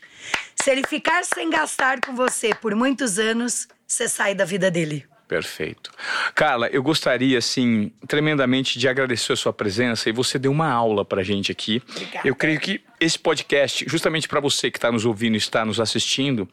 Se 0.55 0.71
ele 0.71 0.84
ficar 0.88 1.23
sem 1.23 1.49
gastar 1.49 1.99
com 1.99 2.15
você 2.15 2.53
por 2.53 2.76
muitos 2.76 3.19
anos, 3.19 3.67
você 3.86 4.07
sai 4.07 4.34
da 4.34 4.45
vida 4.45 4.71
dele. 4.71 5.05
Perfeito. 5.28 5.91
Carla, 6.36 6.67
eu 6.67 6.84
gostaria, 6.84 7.38
assim, 7.38 7.91
tremendamente 8.07 8.78
de 8.78 8.88
agradecer 8.88 9.34
a 9.34 9.36
sua 9.36 9.51
presença 9.51 10.07
e 10.07 10.11
você 10.11 10.38
deu 10.38 10.51
uma 10.51 10.69
aula 10.69 11.03
pra 11.03 11.23
gente 11.23 11.51
aqui. 11.51 11.82
Obrigada. 11.89 12.28
Eu 12.28 12.36
creio 12.36 12.59
que 12.59 12.82
esse 12.99 13.17
podcast, 13.17 13.86
justamente 13.88 14.28
para 14.28 14.39
você 14.39 14.69
que 14.69 14.78
está 14.78 14.91
nos 14.91 15.05
ouvindo 15.05 15.34
e 15.34 15.38
está 15.38 15.65
nos 15.65 15.80
assistindo, 15.80 16.47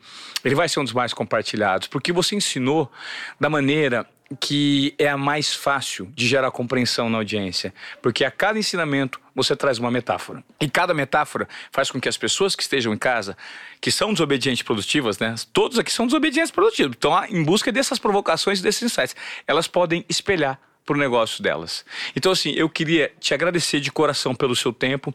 ele 0.45 0.55
vai 0.55 0.69
ser 0.69 0.81
um 0.81 0.85
dos 0.85 0.93
mais 0.93 1.13
compartilhados, 1.13 1.87
porque 1.87 2.13
você 2.13 2.35
ensinou 2.35 2.91
da 3.39 3.51
maneira 3.51 4.07
que 4.41 4.95
é 4.99 5.09
a 5.09 5.17
mais 5.17 5.55
fácil 5.55 6.11
de 6.15 6.27
gerar 6.27 6.51
compreensão 6.51 7.09
na 7.09 7.19
audiência, 7.19 7.73
porque 8.01 8.25
a 8.25 8.31
cada 8.31 8.59
ensinamento 8.59 9.21
você 9.35 9.57
traz 9.57 9.79
uma 9.79 9.91
metáfora. 9.91 10.43
E 10.61 10.69
cada 10.69 10.93
metáfora 10.93 11.49
faz 11.71 11.91
com 11.91 12.01
que 12.01 12.09
as 12.09 12.17
pessoas 12.17 12.55
que 12.55 12.63
estejam 12.63 12.93
em 12.93 12.99
casa, 12.99 13.37
que 13.81 13.91
são 13.91 14.13
desobedientes 14.13 14.63
produtivas, 14.63 15.19
né? 15.19 15.35
Todos 15.53 15.79
aqui 15.79 15.93
são 15.93 16.07
desobedientes 16.07 16.51
produtivos, 16.51 16.95
estão 16.95 17.25
em 17.27 17.43
busca 17.43 17.73
dessas 17.73 17.99
provocações 17.99 18.61
desses 18.61 18.83
insights. 18.83 19.17
Elas 19.47 19.67
podem 19.67 20.05
espelhar 20.09 20.59
para 20.85 20.97
o 20.97 20.99
negócio 20.99 21.43
delas. 21.43 21.85
Então, 22.15 22.33
assim, 22.33 22.51
eu 22.51 22.69
queria 22.69 23.13
te 23.21 23.33
agradecer 23.33 23.81
de 23.81 23.91
coração 23.91 24.35
pelo 24.35 24.57
seu 24.57 24.73
tempo 24.73 25.15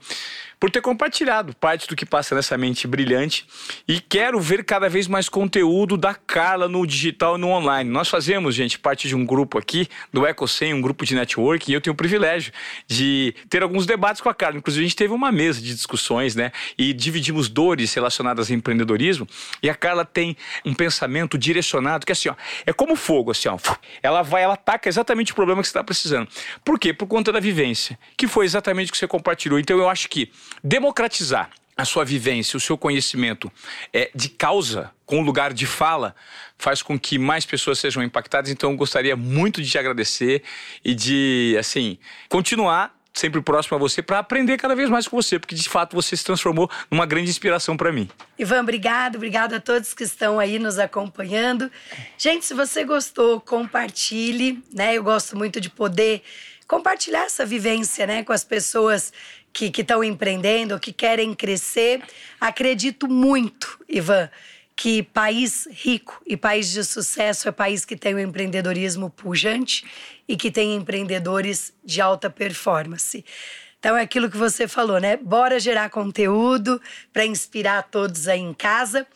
por 0.60 0.72
ter 0.72 0.82
compartilhado 0.82 1.56
parte 1.56 1.88
do 1.88 1.96
que 1.96 2.06
passa 2.06 2.34
nessa 2.34 2.58
mente 2.58 2.88
brilhante 2.88 3.46
e 3.88 4.00
quero 4.00 4.40
ver 4.40 4.64
cada 4.64 4.90
vez 4.90 5.08
mais 5.08 5.30
conteúdo 5.30 5.98
da 5.98 6.14
Carla 6.14 6.68
no 6.68 6.86
digital 6.86 7.38
e 7.38 7.40
no 7.40 7.50
online. 7.50 7.90
Nós 7.90 8.10
fazemos, 8.10 8.56
gente, 8.56 8.80
parte 8.80 9.08
de 9.08 9.16
um 9.16 9.26
grupo 9.26 9.58
aqui 9.58 9.88
do 10.12 10.26
EcoSem, 10.26 10.74
um 10.74 10.82
grupo 10.82 11.06
de 11.06 11.16
network, 11.16 11.70
e 11.70 11.74
eu 11.74 11.82
tenho 11.82 11.94
o 11.94 11.98
privilégio 11.98 12.52
de 12.88 13.36
ter 13.50 13.62
alguns 13.62 13.86
debates 13.86 14.22
com 14.22 14.30
a 14.30 14.34
Carla. 14.34 14.58
Inclusive, 14.58 14.84
a 14.84 14.88
gente 14.88 14.96
teve 14.96 15.14
uma 15.14 15.32
mesa 15.32 15.62
de 15.62 15.74
discussões, 15.74 16.36
né? 16.36 16.52
E 16.78 16.94
dividimos 16.94 17.50
dores 17.50 17.94
relacionadas 17.94 18.50
ao 18.50 18.56
empreendedorismo. 18.56 19.28
E 19.62 19.70
a 19.70 19.76
Carla 19.76 20.06
tem 20.06 20.36
um 20.66 20.74
pensamento 20.74 21.38
direcionado 21.38 22.06
que, 22.06 22.12
assim, 22.12 22.30
ó, 22.30 22.36
é 22.66 22.74
como 22.74 22.96
fogo, 22.96 23.32
assim, 23.32 23.48
ó. 23.48 23.58
Ela 24.02 24.22
vai, 24.22 24.44
ela 24.44 24.54
ataca 24.54 24.90
exatamente 24.90 25.32
o 25.32 25.36
problema 25.36 25.62
que 25.62 25.68
você 25.68 25.72
está 25.72 25.84
precisando. 25.84 26.28
Por 26.64 26.80
quê? 26.80 26.94
Por 26.94 27.08
conta 27.08 27.32
da 27.32 27.40
vivência, 27.40 27.98
que 28.16 28.28
foi 28.28 28.46
exatamente 28.46 28.90
o 28.90 28.92
que 28.92 28.98
você 28.98 29.08
compartilhou. 29.08 29.60
Então, 29.60 29.78
eu 29.78 29.90
acho 29.90 30.10
que 30.10 30.32
democratizar 30.64 31.50
a 31.78 31.86
sua 31.86 32.04
vivência, 32.04 32.58
o 32.58 32.60
seu 32.60 32.76
conhecimento 32.76 33.52
é, 33.94 34.10
de 34.16 34.30
causa, 34.30 34.92
com 35.06 35.22
lugar 35.22 35.54
de 35.54 35.68
fala, 35.68 36.16
faz 36.58 36.82
com 36.82 37.00
que 37.00 37.20
mais 37.20 37.46
pessoas 37.46 37.78
sejam 37.78 38.02
impactadas. 38.02 38.50
Então, 38.50 38.72
eu 38.72 38.78
gostaria 38.78 39.16
muito 39.16 39.62
de 39.62 39.70
te 39.70 39.78
agradecer 39.78 40.42
e 40.84 40.96
de, 40.96 41.56
assim, 41.60 42.00
continuar 42.28 42.98
sempre 43.14 43.42
próximo 43.42 43.76
a 43.76 43.80
você 43.80 44.02
para 44.02 44.20
aprender 44.20 44.58
cada 44.58 44.76
vez 44.76 44.90
mais 44.90 45.08
com 45.08 45.16
você, 45.16 45.40
porque 45.40 45.56
de 45.56 45.68
fato 45.68 45.96
você 45.96 46.16
se 46.16 46.24
transformou 46.24 46.70
numa 46.90 47.06
grande 47.06 47.30
inspiração 47.30 47.76
para 47.76 47.92
mim. 47.92 48.08
Ivan, 48.38 48.62
obrigado, 48.62 49.16
obrigado 49.16 49.54
a 49.54 49.60
todos 49.60 49.94
que 49.94 50.04
estão 50.04 50.40
aí 50.40 50.60
nos 50.60 50.78
acompanhando. 50.78 51.72
Gente, 52.18 52.46
se 52.46 52.54
você 52.54 52.84
gostou, 52.84 53.42
compartilhe, 53.42 54.64
né? 54.72 54.96
Eu 54.96 55.04
gosto 55.04 55.36
muito 55.36 55.60
de 55.60 55.70
poder 55.70 56.22
compartilhar 56.68 57.24
essa 57.24 57.46
vivência, 57.46 58.06
né, 58.06 58.24
com 58.24 58.34
as 58.34 58.44
pessoas 58.44 59.14
que 59.54 59.72
estão 59.82 60.04
empreendendo, 60.04 60.80
que 60.80 60.94
querem 60.94 61.34
crescer. 61.34 62.02
Acredito 62.40 63.08
muito, 63.08 63.84
Ivan, 63.90 64.30
que 64.76 65.02
país 65.02 65.68
rico 65.72 66.22
e 66.26 66.38
país 66.38 66.72
de 66.72 66.84
sucesso 66.84 67.50
é 67.50 67.52
país 67.52 67.84
que 67.84 67.98
tem 67.98 68.14
o 68.14 68.20
empreendedorismo 68.20 69.10
pujante 69.10 69.84
e 70.28 70.38
que 70.38 70.52
tem 70.52 70.76
empreendedores 70.76 71.74
de 71.84 72.00
alta 72.00 72.30
performance. 72.30 73.26
Então 73.80 73.98
é 73.98 74.02
aquilo 74.02 74.30
que 74.30 74.38
você 74.38 74.68
falou, 74.68 75.00
né? 75.00 75.18
Bora 75.18 75.60
gerar 75.60 75.90
conteúdo 75.90 76.82
para 77.12 77.26
inspirar 77.26 77.84
todos 77.84 78.28
aí 78.28 78.40
em 78.40 78.54
casa. 78.54 79.08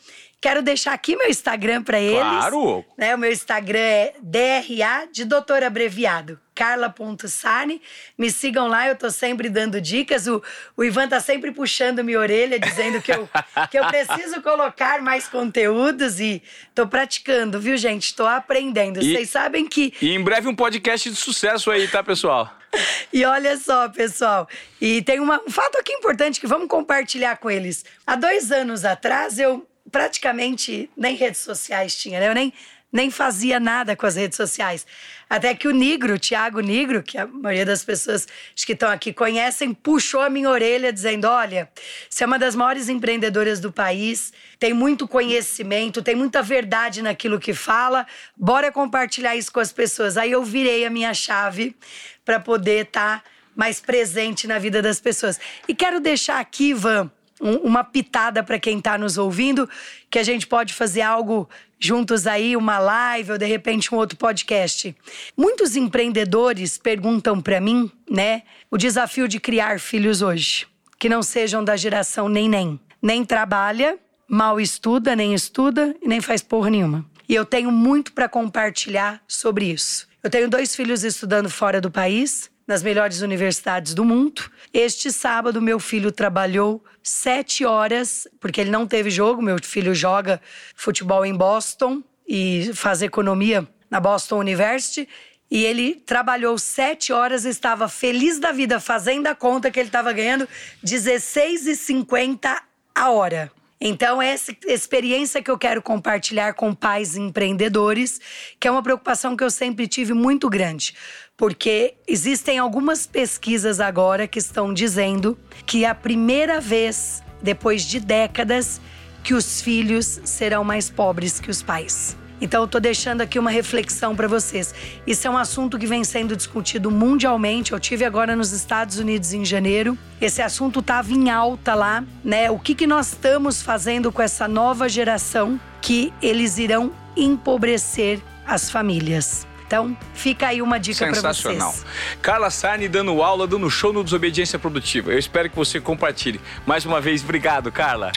Quero 0.42 0.60
deixar 0.60 0.92
aqui 0.92 1.14
meu 1.14 1.30
Instagram 1.30 1.84
para 1.84 2.00
eles. 2.00 2.18
Claro! 2.18 2.84
Né? 2.98 3.14
O 3.14 3.18
meu 3.18 3.30
Instagram 3.30 3.78
é 3.78 4.14
DRA 4.20 5.06
de 5.12 5.24
doutor 5.24 5.62
abreviado, 5.62 6.36
carla.sani. 6.52 7.80
Me 8.18 8.28
sigam 8.28 8.66
lá, 8.66 8.88
eu 8.88 8.96
tô 8.96 9.08
sempre 9.08 9.48
dando 9.48 9.80
dicas. 9.80 10.26
O, 10.26 10.42
o 10.76 10.82
Ivan 10.82 11.06
tá 11.06 11.20
sempre 11.20 11.52
puxando 11.52 12.02
minha 12.02 12.18
orelha, 12.18 12.58
dizendo 12.58 13.00
que 13.00 13.12
eu, 13.12 13.28
que 13.70 13.78
eu 13.78 13.86
preciso 13.86 14.42
colocar 14.42 15.00
mais 15.00 15.28
conteúdos 15.28 16.18
e 16.18 16.42
tô 16.74 16.88
praticando, 16.88 17.60
viu, 17.60 17.76
gente? 17.76 18.12
Tô 18.12 18.26
aprendendo. 18.26 19.00
E, 19.00 19.12
Vocês 19.12 19.30
sabem 19.30 19.68
que. 19.68 19.94
E 20.02 20.12
em 20.12 20.20
breve 20.20 20.48
um 20.48 20.56
podcast 20.56 21.08
de 21.08 21.14
sucesso 21.14 21.70
aí, 21.70 21.86
tá, 21.86 22.02
pessoal? 22.02 22.52
E 23.12 23.22
olha 23.26 23.58
só, 23.58 23.90
pessoal, 23.90 24.48
e 24.80 25.02
tem 25.02 25.20
uma, 25.20 25.42
um 25.46 25.50
fato 25.50 25.76
aqui 25.76 25.92
importante 25.92 26.40
que 26.40 26.46
vamos 26.46 26.68
compartilhar 26.68 27.36
com 27.36 27.50
eles. 27.50 27.84
Há 28.06 28.16
dois 28.16 28.50
anos 28.50 28.86
atrás, 28.86 29.38
eu 29.38 29.68
praticamente 29.92 30.90
nem 30.96 31.14
redes 31.14 31.42
sociais 31.42 31.94
tinha, 31.94 32.18
né? 32.18 32.28
Eu 32.28 32.34
nem, 32.34 32.52
nem 32.90 33.10
fazia 33.10 33.60
nada 33.60 33.94
com 33.94 34.06
as 34.06 34.16
redes 34.16 34.36
sociais. 34.36 34.86
Até 35.28 35.54
que 35.54 35.68
o 35.68 35.70
Negro, 35.70 36.14
o 36.14 36.18
Tiago 36.18 36.60
Negro, 36.60 37.02
que 37.02 37.16
a 37.16 37.26
maioria 37.26 37.64
das 37.64 37.84
pessoas 37.84 38.26
que 38.66 38.72
estão 38.72 38.90
aqui 38.90 39.12
conhecem, 39.12 39.72
puxou 39.72 40.20
a 40.20 40.28
minha 40.28 40.48
orelha 40.48 40.92
dizendo: 40.92 41.26
olha, 41.26 41.70
você 42.08 42.24
é 42.24 42.26
uma 42.26 42.38
das 42.38 42.54
maiores 42.54 42.88
empreendedoras 42.88 43.60
do 43.60 43.70
país, 43.70 44.32
tem 44.58 44.72
muito 44.72 45.06
conhecimento, 45.06 46.02
tem 46.02 46.14
muita 46.14 46.42
verdade 46.42 47.02
naquilo 47.02 47.38
que 47.38 47.54
fala, 47.54 48.06
bora 48.36 48.72
compartilhar 48.72 49.36
isso 49.36 49.52
com 49.52 49.60
as 49.60 49.72
pessoas. 49.72 50.16
Aí 50.16 50.32
eu 50.32 50.42
virei 50.42 50.84
a 50.84 50.90
minha 50.90 51.14
chave 51.14 51.76
para 52.24 52.40
poder 52.40 52.86
estar 52.86 53.22
tá 53.22 53.30
mais 53.54 53.80
presente 53.80 54.46
na 54.46 54.58
vida 54.58 54.80
das 54.80 55.00
pessoas. 55.00 55.38
E 55.68 55.74
quero 55.74 56.00
deixar 56.00 56.40
aqui, 56.40 56.70
Ivan, 56.70 57.10
um, 57.42 57.56
uma 57.56 57.82
pitada 57.82 58.42
para 58.42 58.58
quem 58.58 58.78
está 58.78 58.96
nos 58.96 59.18
ouvindo, 59.18 59.68
que 60.08 60.18
a 60.18 60.22
gente 60.22 60.46
pode 60.46 60.72
fazer 60.72 61.02
algo 61.02 61.48
juntos 61.78 62.26
aí, 62.26 62.56
uma 62.56 62.78
live 62.78 63.32
ou 63.32 63.38
de 63.38 63.46
repente 63.46 63.92
um 63.92 63.98
outro 63.98 64.16
podcast. 64.16 64.94
Muitos 65.36 65.74
empreendedores 65.74 66.78
perguntam 66.78 67.40
para 67.40 67.60
mim, 67.60 67.90
né, 68.08 68.42
o 68.70 68.78
desafio 68.78 69.26
de 69.26 69.40
criar 69.40 69.80
filhos 69.80 70.22
hoje, 70.22 70.66
que 70.98 71.08
não 71.08 71.22
sejam 71.22 71.64
da 71.64 71.76
geração 71.76 72.28
nem 72.28 72.48
nem, 72.48 72.78
nem 73.02 73.24
trabalha, 73.24 73.98
mal 74.28 74.60
estuda, 74.60 75.16
nem 75.16 75.34
estuda 75.34 75.94
e 76.00 76.06
nem 76.06 76.20
faz 76.20 76.40
porra 76.40 76.70
nenhuma. 76.70 77.04
E 77.28 77.34
eu 77.34 77.44
tenho 77.44 77.72
muito 77.72 78.12
para 78.12 78.28
compartilhar 78.28 79.20
sobre 79.26 79.66
isso. 79.66 80.06
Eu 80.22 80.30
tenho 80.30 80.48
dois 80.48 80.76
filhos 80.76 81.02
estudando 81.02 81.50
fora 81.50 81.80
do 81.80 81.90
país 81.90 82.50
nas 82.66 82.82
melhores 82.82 83.20
universidades 83.20 83.94
do 83.94 84.04
mundo. 84.04 84.50
Este 84.72 85.12
sábado, 85.12 85.60
meu 85.60 85.78
filho 85.78 86.12
trabalhou 86.12 86.82
sete 87.02 87.64
horas, 87.64 88.26
porque 88.40 88.60
ele 88.60 88.70
não 88.70 88.86
teve 88.86 89.10
jogo. 89.10 89.42
Meu 89.42 89.56
filho 89.62 89.94
joga 89.94 90.40
futebol 90.74 91.24
em 91.24 91.34
Boston 91.34 92.02
e 92.26 92.70
faz 92.74 93.02
economia 93.02 93.66
na 93.90 94.00
Boston 94.00 94.38
University. 94.38 95.08
E 95.50 95.64
ele 95.64 95.96
trabalhou 95.96 96.56
sete 96.56 97.12
horas, 97.12 97.44
estava 97.44 97.86
feliz 97.86 98.38
da 98.38 98.52
vida, 98.52 98.80
fazendo 98.80 99.26
a 99.26 99.34
conta 99.34 99.70
que 99.70 99.78
ele 99.78 99.88
estava 99.90 100.12
ganhando 100.12 100.48
R$16,50 100.82 102.58
a 102.94 103.10
hora. 103.10 103.52
Então, 103.84 104.22
essa 104.22 104.54
experiência 104.64 105.42
que 105.42 105.50
eu 105.50 105.58
quero 105.58 105.82
compartilhar 105.82 106.54
com 106.54 106.72
pais 106.72 107.16
empreendedores, 107.16 108.20
que 108.60 108.68
é 108.68 108.70
uma 108.70 108.80
preocupação 108.80 109.36
que 109.36 109.42
eu 109.42 109.50
sempre 109.50 109.88
tive 109.88 110.12
muito 110.12 110.48
grande, 110.48 110.94
porque 111.36 111.94
existem 112.06 112.60
algumas 112.60 113.08
pesquisas 113.08 113.80
agora 113.80 114.28
que 114.28 114.38
estão 114.38 114.72
dizendo 114.72 115.36
que 115.66 115.84
é 115.84 115.88
a 115.88 115.96
primeira 115.96 116.60
vez, 116.60 117.24
depois 117.42 117.82
de 117.82 117.98
décadas, 117.98 118.80
que 119.24 119.34
os 119.34 119.60
filhos 119.60 120.20
serão 120.24 120.62
mais 120.62 120.88
pobres 120.88 121.40
que 121.40 121.50
os 121.50 121.60
pais. 121.60 122.16
Então, 122.42 122.62
eu 122.62 122.68
tô 122.68 122.80
deixando 122.80 123.20
aqui 123.20 123.38
uma 123.38 123.52
reflexão 123.52 124.16
para 124.16 124.26
vocês. 124.26 124.74
Isso 125.06 125.28
é 125.28 125.30
um 125.30 125.38
assunto 125.38 125.78
que 125.78 125.86
vem 125.86 126.02
sendo 126.02 126.36
discutido 126.36 126.90
mundialmente. 126.90 127.70
Eu 127.70 127.78
tive 127.78 128.04
agora 128.04 128.34
nos 128.34 128.50
Estados 128.50 128.98
Unidos 128.98 129.32
em 129.32 129.44
janeiro. 129.44 129.96
Esse 130.20 130.42
assunto 130.42 130.80
estava 130.80 131.12
em 131.12 131.30
alta 131.30 131.72
lá, 131.72 132.04
né? 132.24 132.50
O 132.50 132.58
que, 132.58 132.74
que 132.74 132.84
nós 132.84 133.12
estamos 133.12 133.62
fazendo 133.62 134.10
com 134.10 134.20
essa 134.20 134.48
nova 134.48 134.88
geração 134.88 135.58
que 135.80 136.12
eles 136.20 136.58
irão 136.58 136.92
empobrecer 137.16 138.20
as 138.44 138.68
famílias. 138.68 139.46
Então, 139.64 139.96
fica 140.12 140.48
aí 140.48 140.60
uma 140.60 140.78
dica 140.78 141.06
para 141.06 141.14
vocês. 141.14 141.36
Sensacional. 141.36 141.74
Carla 142.20 142.50
Sarni 142.50 142.88
dando 142.88 143.22
aula, 143.22 143.46
dando 143.46 143.70
show 143.70 143.92
no 143.92 144.02
Desobediência 144.02 144.58
Produtiva. 144.58 145.12
Eu 145.12 145.18
espero 145.18 145.48
que 145.48 145.56
você 145.56 145.80
compartilhe. 145.80 146.40
Mais 146.66 146.84
uma 146.84 147.00
vez, 147.00 147.22
obrigado, 147.22 147.70
Carla. 147.70 148.10